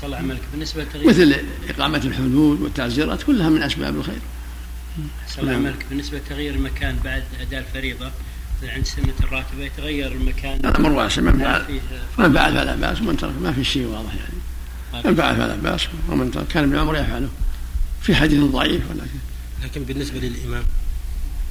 صلى 0.00 0.06
الله 0.06 0.16
عملك. 0.16 0.40
بالنسبة 0.52 0.82
للتغيير 0.82 1.08
مثل 1.08 1.36
إقامة 1.68 1.98
الحدود 2.04 2.60
والتعزيرات 2.60 3.22
كلها 3.22 3.48
من 3.48 3.62
أسباب 3.62 3.96
الخير. 3.96 4.18
صلى 5.28 5.42
الله 5.42 5.54
عملك 5.54 5.86
بالنسبة 5.90 6.18
لتغيير 6.18 6.54
المكان 6.54 6.96
بعد 7.04 7.24
أداء 7.40 7.60
الفريضة 7.60 8.10
عند 8.62 8.84
سنة 8.84 9.14
الراتبة 9.20 9.64
يتغير 9.64 10.12
المكان. 10.12 10.60
الأمر 10.60 10.92
واسع 10.92 11.22
من 11.22 11.38
فعل 11.38 11.80
من 12.18 12.32
فعل 12.32 12.52
فلا 12.52 12.76
بأس 12.76 13.00
ومن 13.00 13.16
ترك 13.16 13.32
ما 13.42 13.52
في 13.52 13.64
شيء 13.64 13.86
واضح 13.86 14.14
يعني. 14.14 15.04
من 15.04 15.14
فعل 15.14 15.36
فلا 15.36 15.56
بأس 15.56 15.88
ومن 16.08 16.30
ترك 16.30 16.46
كان 16.46 16.64
ابن 16.64 16.78
عمر 16.78 16.96
يفعله. 16.96 17.28
في 18.02 18.14
حديث 18.14 18.40
ضعيف 18.40 18.82
ولكن 18.90 19.18
لكن 19.64 19.84
بالنسبة 19.84 20.18
للإمام. 20.18 20.64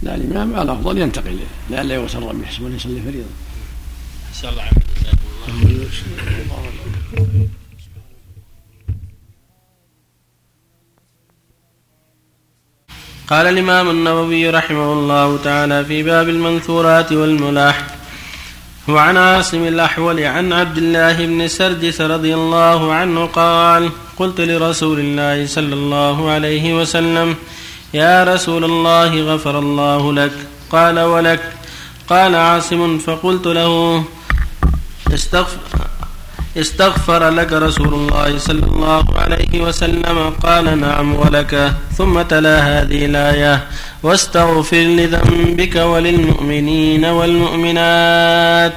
لا 0.03 0.15
الإمام 0.15 0.55
على 0.55 0.63
الأفضل 0.63 0.97
ينتقل 0.97 1.39
لئلا 1.69 1.95
يغتر 1.95 2.33
بحسب 2.33 2.65
أن 2.65 2.75
يصلي 2.75 3.01
فريضة. 3.01 3.29
صلى 4.33 4.49
الله 4.49 4.61
عليه 4.61 4.71
قال 13.29 13.47
الإمام 13.47 13.89
النووي 13.89 14.49
رحمه 14.49 14.93
الله 14.93 15.37
تعالى 15.43 15.85
في 15.85 16.03
باب 16.03 16.29
المنثورات 16.29 17.11
والملاح 17.11 17.87
وعن 18.87 19.17
عاصم 19.17 19.63
الأحول 19.67 20.19
عن 20.23 20.53
عبد 20.53 20.77
الله 20.77 21.25
بن 21.25 21.47
سرجس 21.47 22.01
رضي 22.01 22.33
الله 22.33 22.93
عنه 22.93 23.25
قال 23.25 23.89
قلت 24.17 24.41
لرسول 24.41 24.99
الله 24.99 25.47
صلى 25.47 25.73
الله 25.73 26.31
عليه 26.31 26.81
وسلم 26.81 27.35
يا 27.93 28.23
رسول 28.23 28.63
الله 28.63 29.21
غفر 29.21 29.59
الله 29.59 30.13
لك. 30.13 30.31
قال 30.71 30.99
ولك. 30.99 31.53
قال 32.09 32.35
عاصم 32.35 32.97
فقلت 32.97 33.47
له 33.47 34.03
استغفر 35.13 35.57
استغفر 36.57 37.29
لك 37.29 37.53
رسول 37.53 37.93
الله 37.93 38.37
صلى 38.37 38.63
الله 38.63 39.05
عليه 39.15 39.61
وسلم 39.61 40.33
قال 40.43 40.81
نعم 40.81 41.15
ولك. 41.15 41.73
ثم 41.97 42.21
تلا 42.21 42.59
هذه 42.59 43.05
الآية. 43.05 43.67
واستغفر 44.03 44.77
لذنبك 44.77 45.75
وللمؤمنين 45.75 47.05
والمؤمنات. 47.05 48.73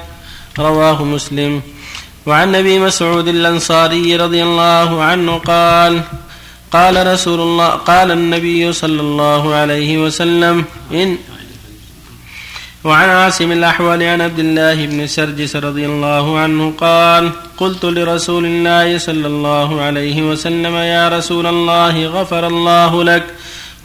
رواه 0.59 1.03
مسلم. 1.03 1.61
وعن 2.25 2.55
أبي 2.55 2.79
مسعود 2.79 3.27
الأنصاري 3.27 4.15
رضي 4.15 4.43
الله 4.43 5.03
عنه 5.03 5.37
قال 5.37 6.01
قال 6.71 7.07
رسول 7.13 7.39
الله 7.39 7.67
قال 7.67 8.11
النبي 8.11 8.73
صلى 8.73 9.01
الله 9.01 9.55
عليه 9.55 9.97
وسلم 9.97 10.65
إن 10.93 11.17
وعن 12.83 13.09
عاصم 13.09 13.51
الأحول 13.51 14.03
عن 14.03 14.21
عبد 14.21 14.39
الله 14.39 14.85
بن 14.85 15.07
سرجس 15.07 15.55
رضي 15.55 15.85
الله 15.85 16.39
عنه 16.39 16.73
قال 16.77 17.31
قلت 17.57 17.85
لرسول 17.85 18.45
الله 18.45 18.97
صلى 18.97 19.27
الله 19.27 19.81
عليه 19.81 20.21
وسلم 20.21 20.75
يا 20.75 21.09
رسول 21.09 21.47
الله 21.47 22.05
غفر 22.05 22.47
الله 22.47 23.03
لك. 23.03 23.23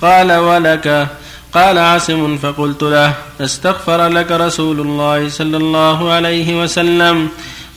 قال 0.03 0.33
ولك. 0.33 1.09
قال 1.53 1.79
عاصم 1.79 2.37
فقلت 2.37 2.83
له 2.83 3.15
أستغفر 3.41 4.09
لك 4.09 4.33
رسول 4.33 4.81
الله 4.81 5.29
صلى 5.29 5.57
الله 5.57 6.13
عليه 6.13 6.63
وسلم؟ 6.63 7.29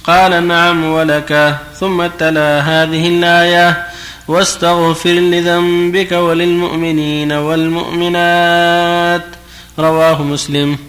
قال 0.03 0.47
نعم 0.47 0.85
ولك. 0.85 1.57
ثم 1.79 2.07
تلا 2.07 2.59
هذه 2.59 3.07
الآية 3.07 3.87
واستغفر 4.27 5.09
لذنبك 5.09 6.11
وللمؤمنين 6.11 7.31
والمؤمنات. 7.31 9.25
رواه 9.79 10.23
مسلم. 10.23 10.88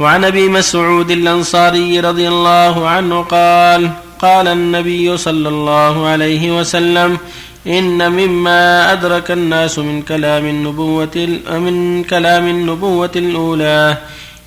وعن 0.00 0.24
أبي 0.24 0.48
مسعود 0.48 1.10
الأنصاري 1.10 2.00
رضي 2.00 2.28
الله 2.28 2.88
عنه 2.88 3.22
قال 3.22 3.90
قال 4.18 4.48
النبي 4.48 5.16
صلى 5.16 5.48
الله 5.48 6.06
عليه 6.06 6.58
وسلم 6.58 7.18
إن 7.66 8.12
مما 8.12 8.92
أدرك 8.92 9.30
الناس 9.30 9.78
من 9.78 10.02
كلام 10.02 10.46
النبوة 10.46 11.28
من 11.50 12.04
كلام 12.04 12.48
النبوة 12.48 13.10
الأولى 13.16 13.96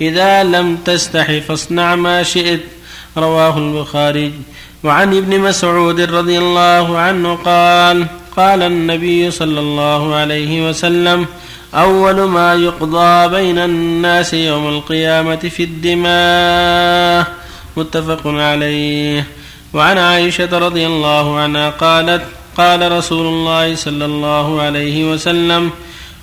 إذا 0.02 0.44
لم 0.44 0.78
تستح 0.86 1.40
فاصنع 1.40 1.96
ما 1.96 2.24
شئت. 2.24 2.62
رواه 3.18 3.58
البخاري. 3.58 4.32
وعن 4.84 5.18
ابن 5.18 5.40
مسعود 5.40 6.02
رضي 6.02 6.38
الله 6.38 6.98
عنه 6.98 7.36
قال 7.36 8.08
قال 8.38 8.62
النبي 8.62 9.32
صلى 9.32 9.60
الله 9.60 10.16
عليه 10.16 10.70
وسلم 10.70 11.26
أول 11.74 12.22
ما 12.22 12.54
يقضى 12.54 13.28
بين 13.28 13.58
الناس 13.58 14.34
يوم 14.34 14.68
القيامة 14.70 15.36
في 15.36 15.64
الدماء 15.64 17.34
متفق 17.78 18.28
عليه. 18.28 19.28
وعن 19.74 19.98
عائشة 19.98 20.58
رضي 20.58 20.86
الله 20.86 21.40
عنها 21.40 21.70
قالت 21.70 22.24
قال 22.58 22.92
رسول 22.92 23.26
الله 23.26 23.76
صلى 23.76 24.06
الله 24.06 24.62
عليه 24.62 25.12
وسلم 25.12 25.72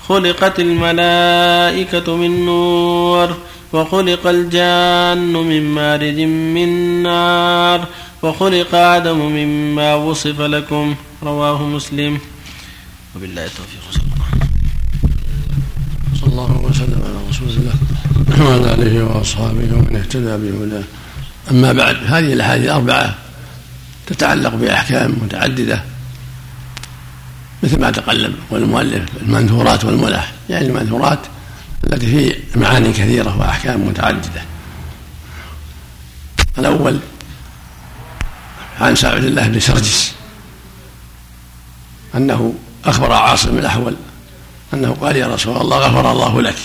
خلقت 0.09 0.61
الملائكة 0.61 2.17
من 2.17 2.47
نور 2.47 3.37
وخلق 3.73 4.27
الجان 4.27 5.33
من 5.33 5.75
مارج 5.75 6.21
من 6.21 7.03
نار 7.03 7.85
وخلق 8.23 8.75
آدم 8.75 9.19
مما 9.19 9.95
وصف 9.95 10.41
لكم. 10.41 10.95
رواه 11.23 11.63
مسلم. 11.63 12.19
وبالله 13.17 13.45
التوفيق. 13.45 14.10
وعلى 18.41 18.75
اله 18.75 19.05
وأصحابه 19.05 19.73
ومن 19.73 19.97
اهتدى 19.97 20.37
بهداه. 20.37 20.85
أما 21.51 21.73
بعد 21.73 21.97
هذه 22.07 22.33
الأحاديث 22.33 22.65
الأربعة 22.65 23.15
تتعلق 24.07 24.55
بأحكام 24.55 25.17
متعددة 25.23 25.83
مثل 27.63 27.81
ما 27.81 27.91
تقلم 27.91 28.35
والمؤلف 28.51 29.03
المنثورات 29.23 29.85
والملاح 29.85 30.33
يعني 30.51 30.67
المنثورات 30.67 31.19
التي 31.85 32.07
في 32.07 32.37
معاني 32.59 32.93
كثيرة 32.93 33.39
وأحكام 33.39 33.87
متعددة. 33.89 34.43
الأول 36.59 36.99
عن 38.81 38.97
سعد 38.97 39.25
الله 39.25 39.49
بن 39.49 39.61
سرجس 39.61 40.13
أنه 42.15 42.55
أخبر 42.85 43.13
عاصم 43.13 43.59
الأحول 43.59 43.97
أنه 44.75 44.97
قال 45.01 45.17
يا 45.17 45.27
رسول 45.27 45.57
الله 45.57 45.79
غفر 45.79 46.13
الله 46.13 46.43
لك. 46.43 46.57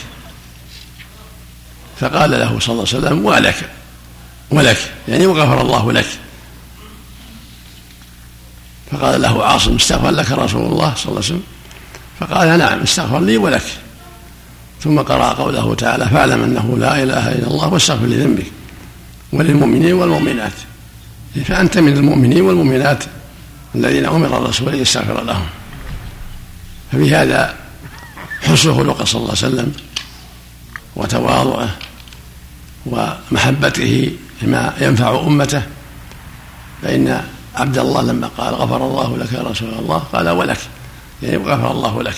فقال 2.00 2.32
له 2.32 2.60
صلى 2.60 2.74
الله 2.74 2.86
عليه 2.94 2.98
وسلم 2.98 3.26
ولك 3.26 3.70
ولك 4.52 4.92
يعني 5.08 5.26
وغفر 5.26 5.62
الله 5.62 5.92
لك. 5.92 6.08
فقال 8.92 9.22
له 9.22 9.46
عاصم 9.46 9.76
استغفر 9.76 10.10
لك 10.10 10.32
رسول 10.32 10.66
الله 10.66 10.94
صلى 10.96 11.06
الله 11.06 11.16
عليه 11.16 11.18
وسلم؟ 11.18 11.44
فقال 12.20 12.58
نعم 12.58 12.80
استغفر 12.82 13.20
لي 13.20 13.38
ولك. 13.38 13.66
ثم 14.82 15.00
قرأ 15.00 15.34
قوله 15.34 15.76
تعالى 15.76 16.06
فاعلم 16.06 16.44
أنه 16.44 16.78
لا 16.78 17.04
إله 17.04 17.32
إلا 17.32 17.48
الله 17.48 17.68
واستغفر 17.68 18.06
لذنبك 18.06 18.46
وللمؤمنين 19.34 19.94
والمؤمنات. 19.94 20.54
فأنت 21.46 21.78
من 21.78 21.98
المؤمنين 21.98 22.42
والمؤمنات 22.42 23.04
الذين 23.76 24.06
أمر 24.06 24.38
الرسول 24.38 24.70
أن 24.74 24.80
يستغفر 24.80 25.24
لهم. 25.24 25.46
ففي 26.92 27.16
هذا 27.16 27.56
حسن 28.42 28.76
خلقه 28.76 29.06
صلى 29.06 29.20
الله 29.20 29.36
عليه 29.44 29.48
وسلم 29.48 29.74
وتواضعه. 30.96 31.76
ومحبته 32.86 34.18
لما 34.42 34.74
ينفع 34.82 35.20
أمته. 35.20 35.64
فإن 36.82 37.28
عبد 37.56 37.78
الله 37.78 38.02
لما 38.02 38.28
قال 38.28 38.54
غفر 38.54 38.86
الله 38.88 39.18
لك 39.18 39.34
يا 39.34 39.42
رسول 39.42 39.70
الله 39.70 39.98
قال 39.98 40.30
ولك 40.30 40.60
يعني 41.24 41.38
غفر 41.38 41.72
الله 41.72 42.04
لك. 42.04 42.16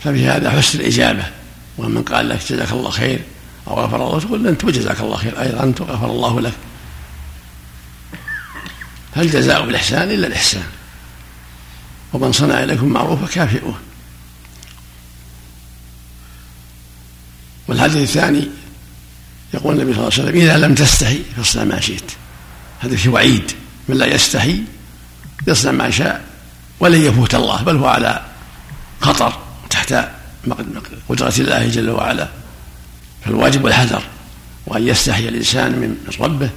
ففي 0.00 0.26
هذا 0.26 0.50
حسن 0.50 0.80
الإجابة. 0.80 1.24
ومن 1.78 2.02
قال 2.02 2.28
لك 2.28 2.38
جزاك 2.48 2.72
الله 2.72 2.90
خير 2.90 3.20
أو 3.68 3.74
غفر 3.74 4.06
الله 4.06 4.20
تقول 4.20 4.46
أنت 4.46 4.64
وجزاك 4.64 5.00
الله 5.00 5.16
خير 5.16 5.42
أيضا 5.42 5.62
أنت 5.62 5.80
غفر 5.80 6.06
الله 6.10 6.40
لك. 6.40 6.54
هل 9.16 9.30
جزاء 9.30 9.64
الإحسان 9.64 10.10
إلا 10.10 10.26
الإحسان. 10.26 10.66
ومن 12.12 12.32
صنع 12.32 12.62
إليكم 12.62 12.88
معروفا 12.88 13.26
كافئوه. 13.26 13.74
والحديث 17.68 17.96
الثاني 17.96 18.48
يقول 19.54 19.74
النبي 19.74 19.94
صلى 19.94 20.02
الله 20.02 20.12
عليه 20.12 20.22
وسلم 20.22 20.40
إذا 20.40 20.56
لم 20.56 20.74
تستحي 20.74 21.22
فاصنع 21.36 21.64
ما 21.64 21.80
شئت. 21.80 22.10
هذا 22.80 22.96
في 22.96 23.08
وعيد. 23.08 23.52
من 23.88 23.96
لا 23.96 24.06
يستحي 24.06 24.62
يصنع 25.46 25.72
ما 25.72 25.90
شاء 25.90 26.24
ولن 26.80 27.02
يفوت 27.02 27.34
الله 27.34 27.62
بل 27.62 27.76
هو 27.76 27.86
على 27.86 28.24
خطر 29.00 29.38
تحت 29.70 29.94
قدرة 31.08 31.34
الله 31.38 31.68
جل 31.68 31.90
وعلا. 31.90 32.28
فالواجب 33.24 33.66
الحذر 33.66 34.02
وأن 34.66 34.88
يستحي 34.88 35.28
الإنسان 35.28 35.72
من 35.72 35.96
ربه 36.20 36.50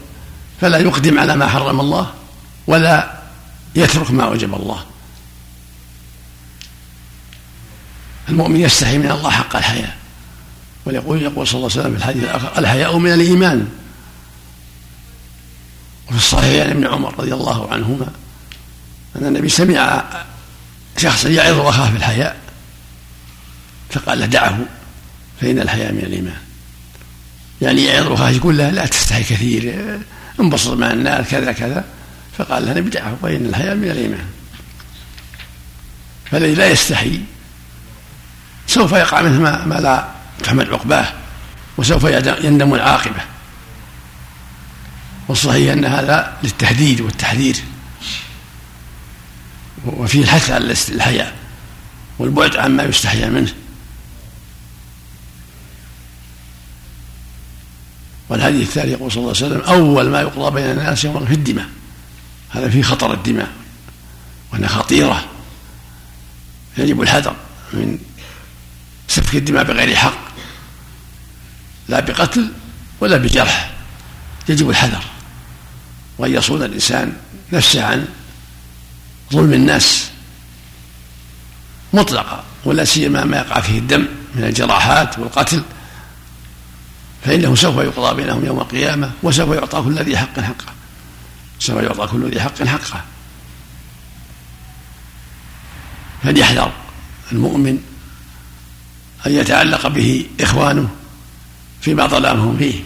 فلا 0.61 0.77
يقدم 0.77 1.19
على 1.19 1.35
ما 1.35 1.47
حرم 1.47 1.79
الله 1.79 2.13
ولا 2.67 3.21
يترك 3.75 4.11
ما 4.11 4.27
وجب 4.27 4.53
الله. 4.53 4.85
المؤمن 8.29 8.59
يستحي 8.61 8.97
من 8.97 9.11
الله 9.11 9.29
حق 9.29 9.55
الحياة. 9.55 9.93
ويقول 10.85 11.21
يقول 11.21 11.47
صلى 11.47 11.57
الله 11.57 11.71
عليه 11.71 11.81
وسلم 11.81 11.91
في 11.91 11.97
الحديث 11.97 12.23
الآخر 12.23 12.57
الحياء 12.57 12.97
من 12.97 13.13
الإيمان. 13.13 13.67
وفي 16.07 16.17
الصحيح 16.17 16.65
عن 16.65 16.69
ابن 16.69 16.87
عمر 16.87 17.19
رضي 17.19 17.33
الله 17.33 17.73
عنهما 17.73 18.07
أن 19.15 19.25
النبي 19.25 19.49
سمع 19.49 20.03
شخصا 20.97 21.29
يعظ 21.29 21.59
أخاه 21.59 21.89
في 21.91 21.97
الحياء 21.97 22.37
فقال 23.89 24.19
له 24.19 24.25
دعه 24.25 24.59
فإن 25.41 25.59
الحياء 25.59 25.91
من 25.91 25.99
الإيمان. 25.99 26.37
يعني 27.61 27.83
يعظ 27.83 28.11
أخاه 28.11 28.29
يقول 28.29 28.57
له 28.57 28.69
لا 28.69 28.85
تستحي 28.85 29.23
كثير 29.23 29.99
انبسط 30.39 30.73
مع 30.73 30.91
الناس 30.91 31.27
كذا 31.27 31.51
كذا 31.51 31.85
فقال 32.37 32.65
له 32.65 32.71
النبي 32.71 32.89
دعه 32.89 33.17
فإن 33.21 33.45
الحياء 33.45 33.75
من 33.75 33.91
الإيمان. 33.91 34.25
فالذي 36.31 36.55
لا 36.55 36.69
يستحي 36.69 37.21
سوف 38.67 38.91
يقع 38.91 39.21
منه 39.21 39.41
ما, 39.41 39.65
ما 39.65 39.75
لا 39.75 40.20
تحمد 40.41 40.69
عقباه 40.69 41.13
وسوف 41.77 42.03
يندم 42.43 42.73
العاقبة. 42.73 43.21
والصحيح 45.27 45.73
أن 45.73 45.85
هذا 45.85 46.37
للتهديد 46.43 47.01
والتحذير. 47.01 47.55
وفيه 49.85 50.21
الحث 50.23 50.51
على 50.51 50.75
الحياء 50.89 51.35
والبعد 52.19 52.55
عما 52.55 52.83
يستحيا 52.83 53.27
منه. 53.27 53.53
والحديث 58.29 58.67
الثاني 58.67 58.91
يقول 58.91 59.11
صلى 59.11 59.21
الله 59.21 59.35
عليه 59.35 59.45
وسلم 59.45 59.61
أول 59.61 60.09
ما 60.09 60.21
يقضى 60.21 60.61
بين 60.61 60.71
الناس 60.71 61.03
يوم 61.03 61.25
في 61.25 61.33
الدماء. 61.33 61.69
هذا 62.49 62.69
فيه 62.69 62.83
خطر 62.83 63.13
الدماء. 63.13 63.51
وأنها 64.53 64.69
خطيرة. 64.69 65.25
يجب 66.77 67.01
الحذر 67.01 67.35
من 67.73 67.99
سفك 69.07 69.35
الدماء 69.35 69.63
بغير 69.63 69.95
حق. 69.95 70.30
لا 71.91 71.99
بقتل 71.99 72.51
ولا 72.99 73.17
بجرح 73.17 73.71
يجب 74.49 74.69
الحذر. 74.69 75.03
وأن 76.17 76.33
يصون 76.33 76.63
الإنسان 76.63 77.13
نفسه 77.53 77.83
عن 77.85 78.07
ظلم 79.33 79.53
الناس. 79.53 80.11
مطلقا 81.93 82.43
ولا 82.65 82.85
سيما 82.85 83.23
ما 83.23 83.37
يقع 83.37 83.61
فيه 83.61 83.79
الدم 83.79 84.07
من 84.35 84.43
الجراحات 84.43 85.19
والقتل. 85.19 85.63
فإنه 87.25 87.55
سوف 87.55 87.77
يقضى 87.77 88.15
بينهم 88.15 88.45
يوم 88.45 88.59
القيامة 88.59 89.11
وسوف 89.23 89.49
يعطى 89.55 89.81
كل 89.81 89.95
ذي 89.99 90.17
حق 90.17 90.39
حقه. 90.39 90.73
سوف 91.59 91.83
يعطى 91.83 92.07
كل 92.07 92.31
ذي 92.31 92.41
حق 92.41 92.63
حقه. 92.63 93.03
فليحذر 96.23 96.71
المؤمن 97.31 97.77
أن 99.27 99.31
يتعلق 99.31 99.87
به 99.87 100.25
إخوانه 100.41 100.89
فيما 101.81 102.07
ظلمهم 102.07 102.57
فيه. 102.57 102.83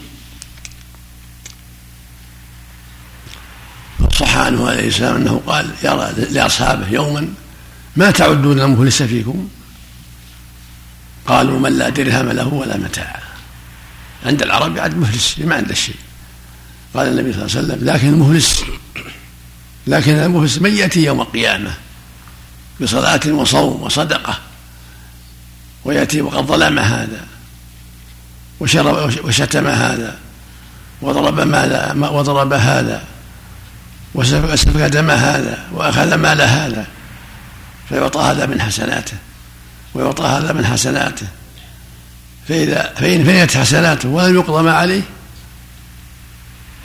صح 4.12 4.38
عنه 4.38 4.70
عليه 4.70 4.88
السلام 4.88 5.16
أنه 5.16 5.42
قال 5.48 5.70
يرى 5.84 6.14
لأصحابه 6.32 6.90
يوما 6.90 7.34
ما 7.96 8.12
تعدون 8.12 8.62
المفلس 8.62 9.04
فيكم؟ 9.04 9.48
قالوا 11.28 11.60
من 11.60 11.78
لا 11.78 11.90
درهم 11.90 12.30
له 12.30 12.48
ولا 12.48 12.78
متاع. 12.78 13.26
عند 14.26 14.42
العرب 14.42 14.78
يعد 14.78 14.98
مفلس 14.98 15.40
ما 15.40 15.56
عنده 15.56 15.74
شيء 15.74 15.96
قال 16.94 17.08
النبي 17.08 17.34
صلى 17.34 17.46
الله 17.46 17.58
عليه 17.58 17.68
وسلم 17.68 17.90
لكن 17.90 18.08
المفلس 18.08 18.64
لكن 19.88 20.12
المفلس 20.12 20.58
من 20.58 20.76
يأتي 20.76 21.04
يوم 21.04 21.22
القيامة 21.22 21.74
بصلاة 22.82 23.20
وصوم 23.28 23.84
وصدقة 23.84 24.40
ويأتي 25.86 26.22
وقد 26.22 26.46
ظلم 26.46 26.80
هذا 26.80 27.28
وشرب 28.60 29.12
وشتم 29.24 29.68
هذا 29.68 30.18
وضرب 31.02 31.40
مال 31.40 32.04
وضرب 32.14 32.54
هذا 32.54 33.04
وسفك 34.14 34.80
دم 34.80 35.12
هذا 35.12 35.68
وأخذ 35.72 36.16
مال 36.16 36.42
هذا 36.42 36.88
فيعطى 37.90 38.20
هذا 38.20 38.46
من 38.46 38.62
حسناته 38.62 39.18
ويعطى 39.94 40.24
هذا 40.24 40.54
من 40.54 40.66
حسناته. 40.66 41.28
فإذا 42.48 42.94
فإن 42.98 43.24
فنيت 43.24 43.58
حسناته 43.58 44.10
ولم 44.10 44.36
يقضى 44.36 44.64
ما 44.64 44.74
عليه 44.74 45.02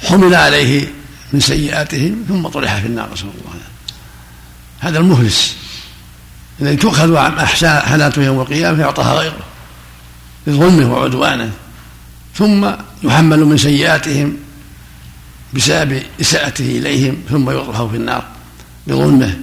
حمل 0.08 0.34
عليه 0.34 0.88
من 1.32 1.40
سيئاتهم 1.40 2.24
ثم 2.28 2.48
طرح 2.48 2.80
في 2.80 2.86
النار 2.86 3.12
نسأل 3.12 3.28
الله 3.28 3.60
هذا 4.80 4.98
المفلس 4.98 5.56
الذي 6.60 6.76
تؤخذ 6.76 7.18
حسناته 7.38 8.22
يوم 8.22 8.40
القيامة 8.40 8.76
فيعطاها 8.76 9.14
غيره. 9.14 9.49
لظلمه 10.46 10.92
وعدوانه 10.92 11.52
ثم 12.34 12.70
يحمل 13.02 13.44
من 13.44 13.56
سيئاتهم 13.56 14.36
بسبب 15.54 16.02
إساءته 16.20 16.78
إليهم 16.78 17.16
ثم 17.30 17.50
يطرح 17.50 17.82
في 17.82 17.96
النار 17.96 18.24
بظلمه. 18.86 19.40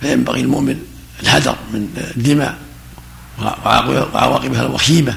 فينبغي 0.00 0.40
المؤمن 0.40 0.78
الحذر 1.22 1.56
من 1.72 2.10
الدماء 2.16 2.58
وعواقبها 3.38 4.62
الوخيمة 4.62 5.16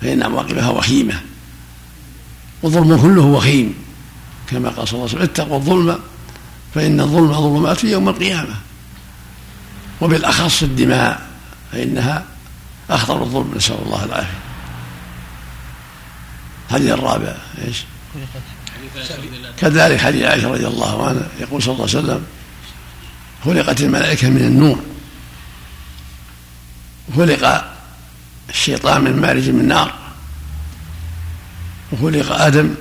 فإن 0.00 0.22
عواقبها 0.22 0.68
وخيمة 0.68 1.20
والظلم 2.62 3.02
كله 3.02 3.22
وخيم 3.22 3.74
كما 4.50 4.68
قال 4.68 4.88
صلى 4.88 4.98
الله 4.98 5.08
عليه 5.08 5.18
وسلم 5.18 5.22
اتقوا 5.22 5.56
الظلم 5.56 5.98
فإن 6.74 7.00
الظلم 7.00 7.32
ظلمات 7.32 7.84
يوم 7.84 8.08
القيامة. 8.08 8.54
وبالأخص 10.00 10.62
الدماء 10.62 11.26
فإنها 11.72 12.24
أخطر 12.90 13.22
الظلم 13.22 13.54
نسأل 13.56 13.78
الله 13.86 14.04
العافية. 14.04 14.38
الحديث 16.68 16.90
الرابع 16.90 17.36
إيش؟ 17.66 17.84
كذلك 19.58 20.00
حديث 20.00 20.22
عائشة 20.22 20.48
رضي 20.48 20.66
الله 20.66 21.06
عنها 21.08 21.28
يقول 21.40 21.62
صلى 21.62 21.74
الله 21.74 21.88
عليه 21.88 21.98
وسلم 21.98 22.26
خلقت 23.44 23.80
الملائكة 23.80 24.28
من 24.28 24.40
النور. 24.40 24.80
وخلق 27.08 27.72
الشيطان 28.48 29.04
من 29.04 29.20
مارج 29.20 29.50
من 29.50 29.68
نار. 29.68 29.94
وخلق 31.92 32.32
آدم 32.32 32.74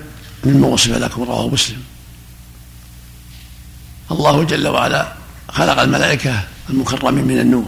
مما 0.44 0.68
وصف 0.68 0.92
لكم 0.92 1.24
رواه 1.24 1.50
مسلم. 1.50 1.84
الله 4.12 4.44
جل 4.44 4.68
وعلا 4.68 5.14
خلق 5.52 5.80
الملائكة 5.80 6.44
المكرمين 6.70 7.26
من 7.26 7.40
النور. 7.40 7.66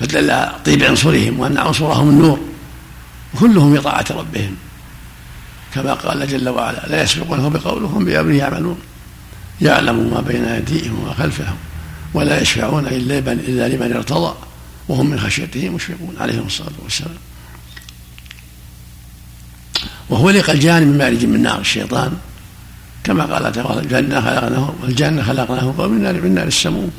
فدل 0.00 0.48
طيب 0.64 0.82
عنصرهم 0.82 1.40
وأن 1.40 1.58
عنصرهم 1.58 2.08
النور 2.08 2.40
كلهم 3.40 3.74
في 3.76 3.82
طاعة 3.82 4.04
ربهم. 4.10 4.56
كما 5.74 5.94
قال 5.94 6.28
جل 6.28 6.48
وعلا 6.48 6.86
لا 6.86 7.02
يسبقونه 7.02 7.48
بقولهم 7.48 8.04
بأمره 8.04 8.32
يعملون 8.32 8.78
يعلم 9.60 10.10
ما 10.10 10.20
بين 10.20 10.44
أيديهم 10.44 11.02
وما 11.02 11.14
خلفهم 11.14 11.56
ولا 12.14 12.40
يشفعون 12.40 12.86
إلا 12.86 13.68
لمن 13.68 13.92
ارتضى 13.96 14.34
وهم 14.88 15.10
من 15.10 15.20
خشيته 15.20 15.68
مشفقون. 15.68 16.16
عليهم 16.20 16.46
الصلاة 16.46 16.72
والسلام. 16.82 17.16
وخلق 20.10 20.50
الجان 20.50 20.86
من 20.88 20.98
مارج 20.98 21.24
من 21.24 21.42
نار 21.42 21.60
الشيطان 21.60 22.16
كما 23.04 23.24
قال 23.24 23.52
تعالى 23.52 23.80
الجنة 23.80 24.20
خلقناه 24.20 24.74
والجنة 24.82 25.22
خلقناه 25.22 25.86
من 25.86 26.02
نار 26.02 26.20
من 26.20 26.34
نار 26.34 26.46
السموم. 26.46 26.90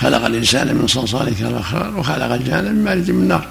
خلق 0.00 0.24
الإنسان 0.24 0.76
من 0.76 0.86
صلصال 0.86 1.38
كالفخار 1.38 1.96
وخلق 1.96 2.32
الجان 2.32 2.64
من 2.64 2.84
مارج 2.84 3.10
من 3.10 3.28
نار. 3.28 3.48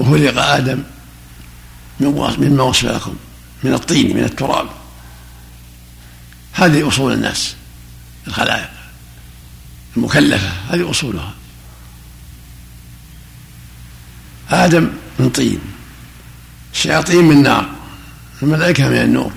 وخلق 0.00 0.42
آدم 0.42 0.82
مما 2.00 2.62
وصف 2.62 2.84
لكم 2.84 3.16
من 3.62 3.74
الطين 3.74 4.16
من 4.16 4.24
التراب. 4.24 4.68
هذه 6.52 6.88
أصول 6.88 7.12
الناس 7.12 7.54
الخلائق 8.26 8.70
المكلفة 9.96 10.48
هذه 10.48 10.90
أصولها. 10.90 11.34
آدم 14.50 15.01
من 15.18 15.30
طين. 15.30 15.60
الشياطين 16.72 17.24
من 17.24 17.42
نار 17.42 17.70
الملائكة 18.42 18.88
من 18.88 18.96
النور. 18.96 19.32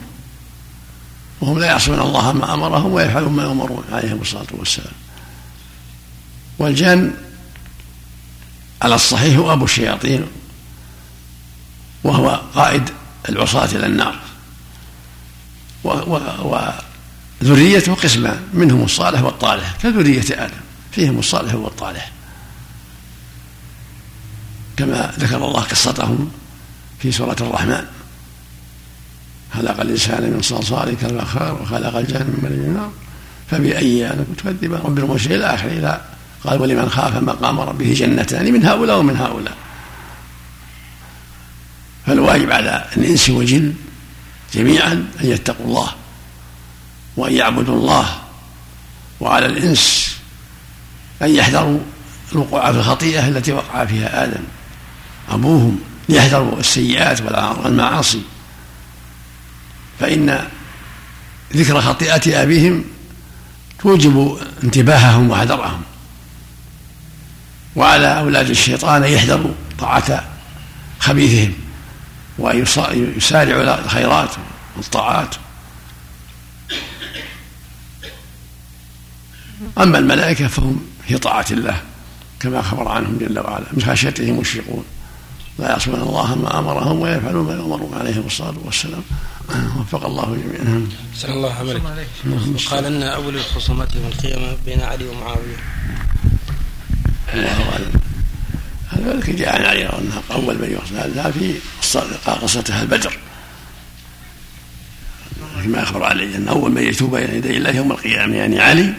وهم 1.41 1.59
لا 1.59 1.65
يعصون 1.65 1.99
الله 1.99 2.32
ما 2.32 2.53
أمرهم 2.53 2.93
ويفعلون 2.93 3.34
ما 3.34 3.43
يؤمرون 3.43 3.84
عليهم 3.91 4.21
الصلاة 4.21 4.47
والسلام. 4.51 4.93
والجن 6.59 7.13
على 8.82 8.95
الصحيح 8.95 9.38
هو 9.38 9.53
أبو 9.53 9.65
الشياطين 9.65 10.26
وهو 12.03 12.41
قائد 12.55 12.89
العصاة 13.30 13.65
إلى 13.65 13.86
النار. 13.86 14.19
وذريته 17.41 17.93
قسمان 17.93 18.41
منهم 18.53 18.84
الصالح 18.84 19.21
والطالح 19.21 19.76
كذرية 19.84 20.45
آدم 20.45 20.57
فيهم 20.91 21.19
الصالح 21.19 21.55
والطالح. 21.55 22.11
كما 24.78 25.13
ذكر 25.19 25.38
الله 25.38 25.61
قصتهم 25.61 26.32
في 26.99 27.11
سورة 27.11 27.36
الرحمن. 27.41 27.86
خلق 29.53 29.82
الإنسان 29.82 30.23
من 30.34 30.41
صلصال 30.41 30.97
كالفخار 30.97 31.61
وخلق 31.61 31.95
الجن 31.97 32.19
من 32.19 32.39
مريم 32.43 32.61
النار. 32.61 32.91
فبأي 33.51 34.11
آلاء 34.11 34.26
تكذبان 34.38 34.82
رب 34.82 34.97
المشرك 34.97 35.32
إلى 35.32 35.45
آخره 35.45 35.71
إلى 35.71 36.01
قال 36.43 36.61
ولمن 36.61 36.89
خاف 36.89 37.15
مقام 37.15 37.59
ربه 37.59 37.93
جنتان 37.93 38.53
من 38.53 38.65
هؤلاء 38.65 38.99
ومن 38.99 39.17
هؤلاء. 39.17 39.57
فالواجب 42.05 42.51
على 42.51 42.86
الإنس 42.97 43.30
والجن 43.30 43.73
جميعا 44.53 44.93
أن 44.93 45.26
يتقوا 45.26 45.65
الله 45.65 45.89
وأن 47.17 47.34
يعبدوا 47.34 47.76
الله 47.76 48.05
وعلى 49.19 49.45
الإنس 49.45 50.15
أن 51.21 51.36
يحذروا 51.36 51.80
الوقوع 52.32 52.71
في 52.71 52.78
الخطيئة 52.78 53.28
التي 53.28 53.51
وقع 53.51 53.86
فيها 53.86 54.23
آدم. 54.23 54.43
أبوهم 55.30 55.80
ليحذروا 56.09 56.59
السيئات 56.59 57.21
والمعاصي. 57.21 58.21
فإن 59.99 60.47
ذكر 61.55 61.82
خطيئة 61.82 62.43
أبيهم 62.43 62.84
توجب 63.80 64.38
انتباههم 64.63 65.30
وحذرهم. 65.30 65.82
وعلى 67.76 68.19
أولاد 68.19 68.49
الشيطان 68.49 69.03
أن 69.03 69.11
يحذروا 69.11 69.53
طاعة 69.80 70.28
خبيثهم 70.99 71.53
وأن 72.38 72.65
يسارعوا 73.17 73.86
الخيرات 73.86 74.30
والطاعات. 74.78 75.36
أما 79.78 79.97
الملائكة 79.97 80.47
فهم 80.47 80.86
في 81.07 81.17
طاعة 81.17 81.45
الله 81.51 81.82
كما 82.39 82.61
خبر 82.61 82.88
عنهم 82.88 83.17
جل 83.17 83.39
وعلا 83.39 83.65
من 83.73 83.84
خشيته 83.84 84.32
مشفقون 84.32 84.86
لا 85.60 85.70
يعصون 85.70 86.01
الله 86.01 86.36
ما 86.36 86.60
أمرهم 86.60 86.99
ويفعلون 86.99 87.45
ما 87.45 87.53
يؤمرون 87.53 87.93
عليهم 87.99 88.24
الصلاه 88.26 88.56
والسلام. 88.66 89.03
وفق 89.80 90.06
الله 90.06 90.38
جميعا. 90.43 90.88
صلى 91.16 91.34
الله 91.34 91.64
وسلم. 91.64 92.58
قال 92.70 92.86
إن 92.86 93.03
أول 93.03 93.36
الخصومات 93.36 93.95
يوم 93.95 94.06
القيامه 94.08 94.58
بين 94.66 94.82
علي 94.82 95.08
ومعاوية. 95.08 95.58
الله 97.34 97.72
اعلم 97.72 97.91
هذا 98.89 99.14
ذلك 99.14 99.30
جاء 99.30 99.56
عن 99.56 99.66
علي 99.66 99.86
انه 99.86 100.22
اول 100.32 100.56
من 100.56 100.72
يخصم 100.72 100.95
هذا 100.95 101.32
في 101.32 101.56
قصته 102.41 102.82
البدر. 102.82 103.18
كما 105.64 105.84
أخبر 105.84 106.03
علي 106.03 106.36
ان 106.36 106.47
أول 106.47 106.72
من 106.72 106.84
يتوب 106.84 107.16
إلى 107.16 107.38
يدي 107.38 107.58
الله 107.58 107.72
يوم 107.72 107.91
القيامة 107.91 108.36
يعني 108.36 108.60
علي 108.60 108.93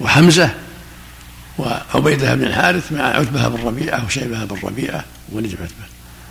وحمزة 0.00 0.54
وعبيده 2.02 2.34
بن 2.34 2.44
الحارث 2.44 2.92
مع 2.92 3.02
عتبه 3.02 3.48
بن 3.48 3.66
ربيعه 3.66 4.04
وشيبه 4.06 4.44
بن 4.44 4.56
ربيعه 4.62 5.04
ولد 5.32 5.52
عتبه 5.52 5.86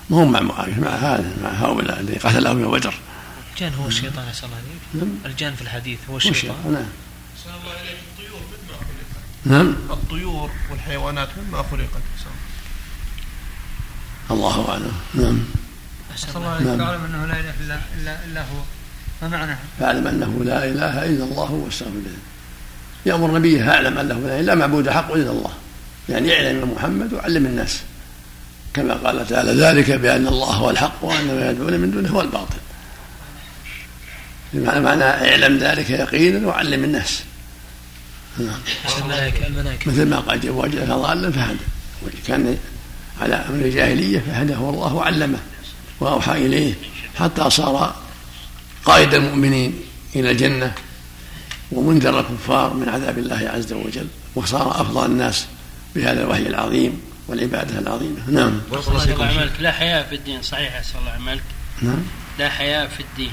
ما 0.09 0.23
هم 0.23 0.31
مع 0.31 0.41
معاويه 0.41 0.79
مع 0.79 0.89
هذا 0.89 1.33
مع 1.43 1.49
هؤلاء 1.49 1.99
الذي 1.99 2.17
قتلهم 2.17 2.59
يوم 2.59 2.71
بدر. 2.71 2.93
الجان 3.53 3.73
هو 3.73 3.87
الشيطان 3.87 4.25
يا 4.25 4.33
الله 4.43 4.55
عليك 4.55 4.81
نعم. 4.93 5.15
الجان 5.25 5.55
في 5.55 5.61
الحديث 5.61 5.99
هو 6.09 6.17
الشيطان. 6.17 6.55
نعم. 6.65 6.75
الله 7.55 7.73
عليك 7.79 7.97
الطيور 8.11 8.41
مما 8.41 8.77
خلقت؟ 8.77 9.45
نعم. 9.45 9.75
الطيور 9.89 10.49
والحيوانات 10.71 11.29
مما 11.37 11.63
خلقت؟ 11.71 12.01
الله 14.31 14.69
أعلم. 14.69 14.91
نعم. 15.13 15.39
الله. 16.35 16.49
عليك 16.49 16.67
نعم. 16.67 16.77
فاعلم 16.77 17.03
أنه 17.05 17.25
لا 17.25 17.39
إله 17.39 17.53
الا 17.59 17.79
الا, 17.97 18.25
إلا 18.25 18.41
هو. 18.41 18.61
ما 19.21 19.27
معنى؟ 19.27 19.55
فاعلم 19.79 20.07
أنه 20.07 20.43
لا 20.43 20.65
إله 20.65 21.05
إلا 21.05 21.23
الله 21.23 21.51
واستغفر 21.51 21.91
له 21.91 22.17
يأمر 23.05 23.37
نبيه 23.39 23.71
اعلم 23.71 23.97
أنه 23.97 24.19
لا 24.19 24.25
إله 24.25 24.39
إلا 24.39 24.55
معبود 24.55 24.89
حق 24.89 25.11
إلا 25.11 25.31
الله. 25.31 25.53
يعني 26.09 26.35
اعلم 26.35 26.71
محمد 26.75 27.13
وعلم 27.13 27.45
الناس. 27.45 27.79
كما 28.73 28.93
قال 28.93 29.27
تعالى 29.27 29.51
ذلك 29.51 29.91
بأن 29.91 30.27
الله 30.27 30.47
هو 30.47 30.69
الحق 30.69 31.03
وأن 31.03 31.27
ما 31.27 31.49
يدعون 31.49 31.73
من 31.73 31.91
دونه 31.91 32.09
هو 32.09 32.21
الباطل. 32.21 32.57
بمعنى 34.53 34.79
معنى 34.79 35.03
اعلم 35.03 35.57
ذلك 35.57 35.89
يقينا 35.89 36.47
وعلم 36.47 36.83
الناس. 36.83 37.23
مثل 39.85 40.05
ما 40.05 40.19
قال 40.19 40.49
وجدك 40.49 40.87
ضالا 40.87 41.31
فهدى. 41.31 41.57
كان 42.27 42.57
على 43.21 43.35
أمر 43.35 43.65
الجاهلية 43.65 44.19
فهداه 44.19 44.69
الله 44.69 44.93
وعلمه 44.93 45.39
وأوحى 45.99 46.31
إليه. 46.45 46.73
حتى 47.19 47.49
صار 47.49 47.95
قائد 48.85 49.13
المؤمنين 49.13 49.81
إلى 50.15 50.31
الجنة 50.31 50.73
ومنذر 51.71 52.19
الكفار 52.19 52.73
من 52.73 52.89
عذاب 52.89 53.17
الله 53.17 53.51
عز 53.53 53.73
وجل 53.73 54.07
وصار 54.35 54.81
أفضل 54.81 55.05
الناس. 55.05 55.45
بهذا 55.95 56.23
الوحي 56.23 56.47
العظيم 56.47 57.01
والعبادة 57.27 57.79
العظيمة. 57.79 58.29
نعم. 58.29 58.61
الله 58.71 59.25
عملك. 59.25 59.51
لا 59.59 59.71
حياء 59.71 60.07
في 60.09 60.15
الدين. 60.15 60.41
صحيح 60.41 60.75
أسأل 60.75 60.99
الله 60.99 61.11
عملك. 61.11 61.43
نعم. 61.81 62.03
لا 62.39 62.49
حياء 62.49 62.87
في 62.87 62.99
الدين. 62.99 63.31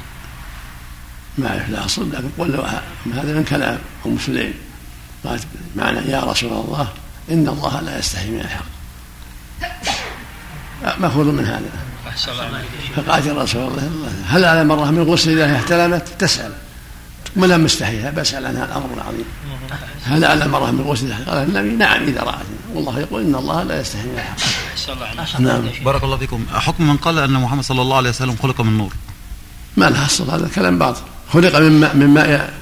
ما 1.38 1.48
أعرف 1.48 1.70
لا 1.70 1.84
أصل 1.84 2.12
لكن 2.12 2.28
قل 2.38 2.64
هذا 3.14 3.34
من 3.34 3.44
كلام 3.44 3.78
أم 4.06 4.18
سليم. 4.18 4.54
قالت 5.24 5.46
معنى 5.76 5.98
يا 6.11 6.20
رسول 6.20 6.52
الله 6.52 6.88
إن 7.30 7.48
الله 7.48 7.80
لا 7.80 7.98
يستحي 7.98 8.30
من 8.30 8.40
الحق. 8.40 8.64
مأخوذ 11.00 11.24
من 11.24 11.44
هذا. 11.44 11.70
فقالت 12.96 13.26
يا 13.26 13.32
رسول 13.32 13.62
الله 13.62 14.12
هل 14.26 14.44
على 14.44 14.64
مرة 14.64 14.90
من 14.90 15.02
غسل 15.02 15.30
إذا 15.30 15.56
احتلمت؟ 15.56 16.09
تسأل. 16.18 16.52
ما 17.36 17.46
لم 17.46 17.64
مستحيها 17.64 18.11
بسأل 18.11 18.46
عنها 18.46 18.64
الأمر 18.64 18.94
العظيم. 18.94 19.24
هل 20.04 20.24
على 20.24 20.44
المرأة 20.44 20.70
من 20.70 20.80
غسل 20.80 21.14
قال 21.24 21.38
النبي 21.48 21.68
نعم 21.68 22.02
إذا 22.02 22.22
رأت. 22.22 22.46
والله 22.74 23.00
يقول 23.00 23.22
إن 23.22 23.34
الله 23.34 23.62
لا 23.62 23.80
يستحي 23.80 24.08
من 24.08 24.18
الحق. 24.18 25.40
نعم. 25.40 25.62
بارك 25.84 26.04
الله 26.04 26.16
فيكم. 26.16 26.46
حكم 26.54 26.88
من 26.88 26.96
قال 26.96 27.18
أن 27.18 27.32
محمد 27.32 27.62
صلى 27.62 27.82
الله 27.82 27.96
عليه 27.96 28.10
وسلم 28.10 28.36
خلق 28.36 28.60
من 28.60 28.78
نور. 28.78 28.92
ما 29.76 29.90
له 29.90 30.06
أصل 30.06 30.30
هذا 30.30 30.48
كلام 30.54 30.78
باطل. 30.78 31.02
خلق 31.32 31.58
من 31.58 31.80
ماء, 31.80 31.96
من 31.96 32.06
ماء 32.14 32.54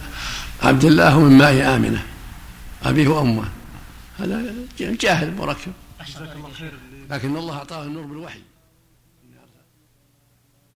عبد 0.62 0.84
الله 0.84 1.16
ومن 1.16 1.38
ماء 1.38 1.76
آمنة. 1.76 2.02
أبيه 2.84 3.08
وأمه 3.08 3.44
هذا 4.18 4.42
جاهل 4.80 5.36
مركب. 5.36 5.72
لكن 7.10 7.36
الله 7.36 7.54
أعطاه 7.54 7.82
النور 7.82 8.02
بالوحي. 8.02 8.38